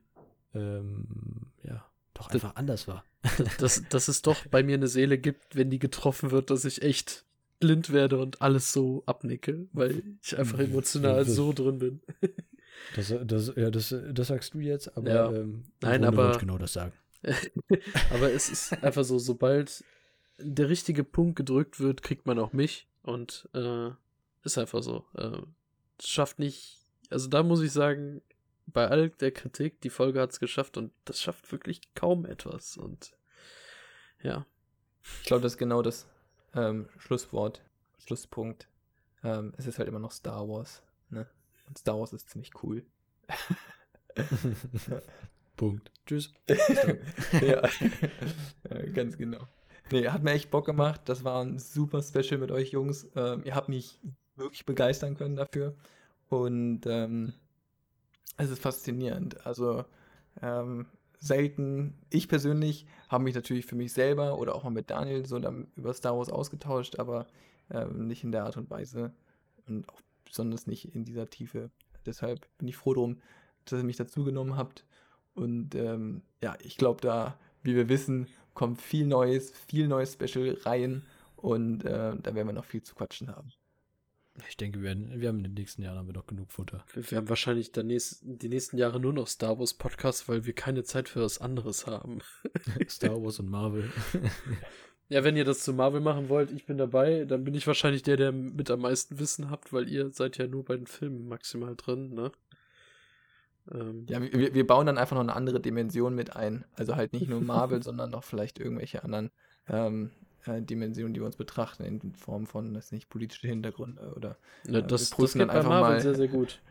[0.54, 3.06] ähm, ja, doch einfach das, anders war.
[3.60, 6.82] dass, dass es doch bei mir eine Seele gibt, wenn die getroffen wird, dass ich
[6.82, 7.26] echt
[7.60, 12.02] blind werde und alles so abnicke, weil ich einfach emotional so drin bin.
[12.96, 15.32] Das, das, ja, das, das sagst du jetzt, aber ja.
[15.32, 16.92] ähm, Nein, aber ich genau das sagen.
[18.12, 19.84] aber es ist einfach so, sobald
[20.38, 23.90] der richtige Punkt gedrückt wird, kriegt man auch mich und äh,
[24.44, 25.06] ist einfach so.
[25.16, 25.38] Äh,
[26.04, 26.80] schafft nicht,
[27.10, 28.22] also da muss ich sagen,
[28.68, 32.78] bei all der Kritik, die Folge hat es geschafft und das schafft wirklich kaum etwas.
[32.78, 33.16] Und
[34.22, 34.46] ja.
[35.22, 36.08] Ich glaube, das ist genau das
[36.56, 37.62] ähm, Schlusswort,
[38.00, 38.68] Schlusspunkt.
[39.24, 40.82] Ähm, es ist halt immer noch Star Wars.
[41.10, 41.28] Ne?
[41.68, 42.86] Und Star Wars ist ziemlich cool.
[45.56, 45.92] Punkt.
[46.06, 46.34] Tschüss.
[47.42, 47.62] ja.
[48.70, 49.48] ja, ganz genau.
[49.92, 51.02] Nee, hat mir echt Bock gemacht.
[51.06, 53.08] Das war ein super Special mit euch Jungs.
[53.16, 54.00] Ähm, ihr habt mich
[54.36, 55.76] wirklich begeistern können dafür.
[56.30, 57.34] Und ähm,
[58.38, 59.46] es ist faszinierend.
[59.46, 59.86] Also
[60.42, 60.88] ähm,
[61.18, 65.38] selten, ich persönlich habe mich natürlich für mich selber oder auch mal mit Daniel so
[65.76, 67.28] über Star Wars ausgetauscht, aber
[67.72, 69.14] ähm, nicht in der Art und Weise
[69.68, 71.70] und auch besonders nicht in dieser Tiefe.
[72.06, 73.22] Deshalb bin ich froh drum,
[73.66, 74.86] dass ihr mich dazu genommen habt.
[75.34, 80.58] Und ähm, ja, ich glaube, da, wie wir wissen, kommt viel Neues, viel neues Special
[80.64, 81.04] rein
[81.36, 83.52] und äh, da werden wir noch viel zu quatschen haben.
[84.50, 86.84] Ich denke, wir, werden, wir haben in den nächsten Jahren haben wir noch genug Futter.
[86.94, 90.54] Wir, wir haben wahrscheinlich nächst, die nächsten Jahre nur noch Star Wars Podcasts, weil wir
[90.54, 92.20] keine Zeit für was anderes haben.
[92.88, 93.90] Star Wars und Marvel.
[95.10, 98.04] ja, wenn ihr das zu Marvel machen wollt, ich bin dabei, dann bin ich wahrscheinlich
[98.04, 101.28] der, der mit am meisten Wissen habt, weil ihr seid ja nur bei den Filmen
[101.28, 102.32] maximal drin, ne?
[103.72, 106.66] Ähm, Ja, wir, wir bauen dann einfach noch eine andere Dimension mit ein.
[106.74, 109.32] Also halt nicht nur Marvel, sondern noch vielleicht irgendwelche anderen
[109.68, 110.12] ähm,
[110.48, 114.38] äh, Dimensionen, die wir uns betrachten, in Form von, das nicht, politische Hintergründe oder.
[114.66, 116.62] Ja, wir das, das geht dann bei einfach Marvel mal- sehr, sehr gut.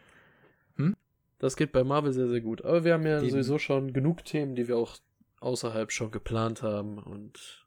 [0.77, 0.97] Hm?
[1.39, 2.65] Das geht bei Marvel sehr, sehr gut.
[2.65, 3.31] Aber wir haben ja Eben.
[3.31, 4.97] sowieso schon genug Themen, die wir auch
[5.41, 6.99] außerhalb schon geplant haben.
[6.99, 7.67] Und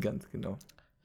[0.00, 0.58] Ganz genau.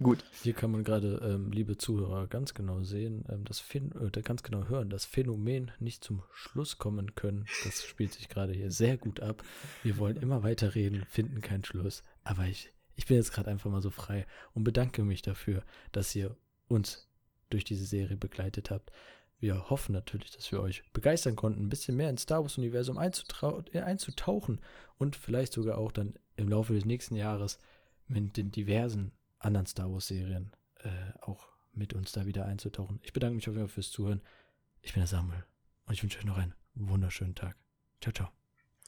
[0.03, 0.25] Gut.
[0.43, 4.43] Hier kann man gerade, ähm, liebe Zuhörer, ganz genau sehen, ähm, das Phän äh, ganz
[4.43, 7.45] genau hören, das Phänomen nicht zum Schluss kommen können.
[7.63, 9.41] Das spielt sich gerade hier sehr gut ab.
[9.83, 12.03] Wir wollen immer weiterreden, finden keinen Schluss.
[12.25, 16.15] Aber ich, ich bin jetzt gerade einfach mal so frei und bedanke mich dafür, dass
[16.15, 16.35] ihr
[16.67, 17.09] uns
[17.49, 18.91] durch diese Serie begleitet habt.
[19.39, 23.79] Wir hoffen natürlich, dass wir euch begeistern konnten, ein bisschen mehr ins Star Wars-Universum äh,
[23.81, 24.61] einzutauchen
[24.97, 27.59] und vielleicht sogar auch dann im Laufe des nächsten Jahres
[28.07, 30.51] mit den diversen anderen Star Wars-Serien
[30.83, 30.89] äh,
[31.21, 32.99] auch mit uns da wieder einzutauchen.
[33.03, 34.21] Ich bedanke mich auf jeden Fall fürs Zuhören.
[34.81, 35.43] Ich bin der Samuel
[35.85, 37.57] und ich wünsche euch noch einen wunderschönen Tag.
[38.01, 38.29] Ciao, ciao.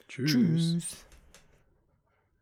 [0.07, 0.31] tschüss.
[0.31, 1.05] Tschüss.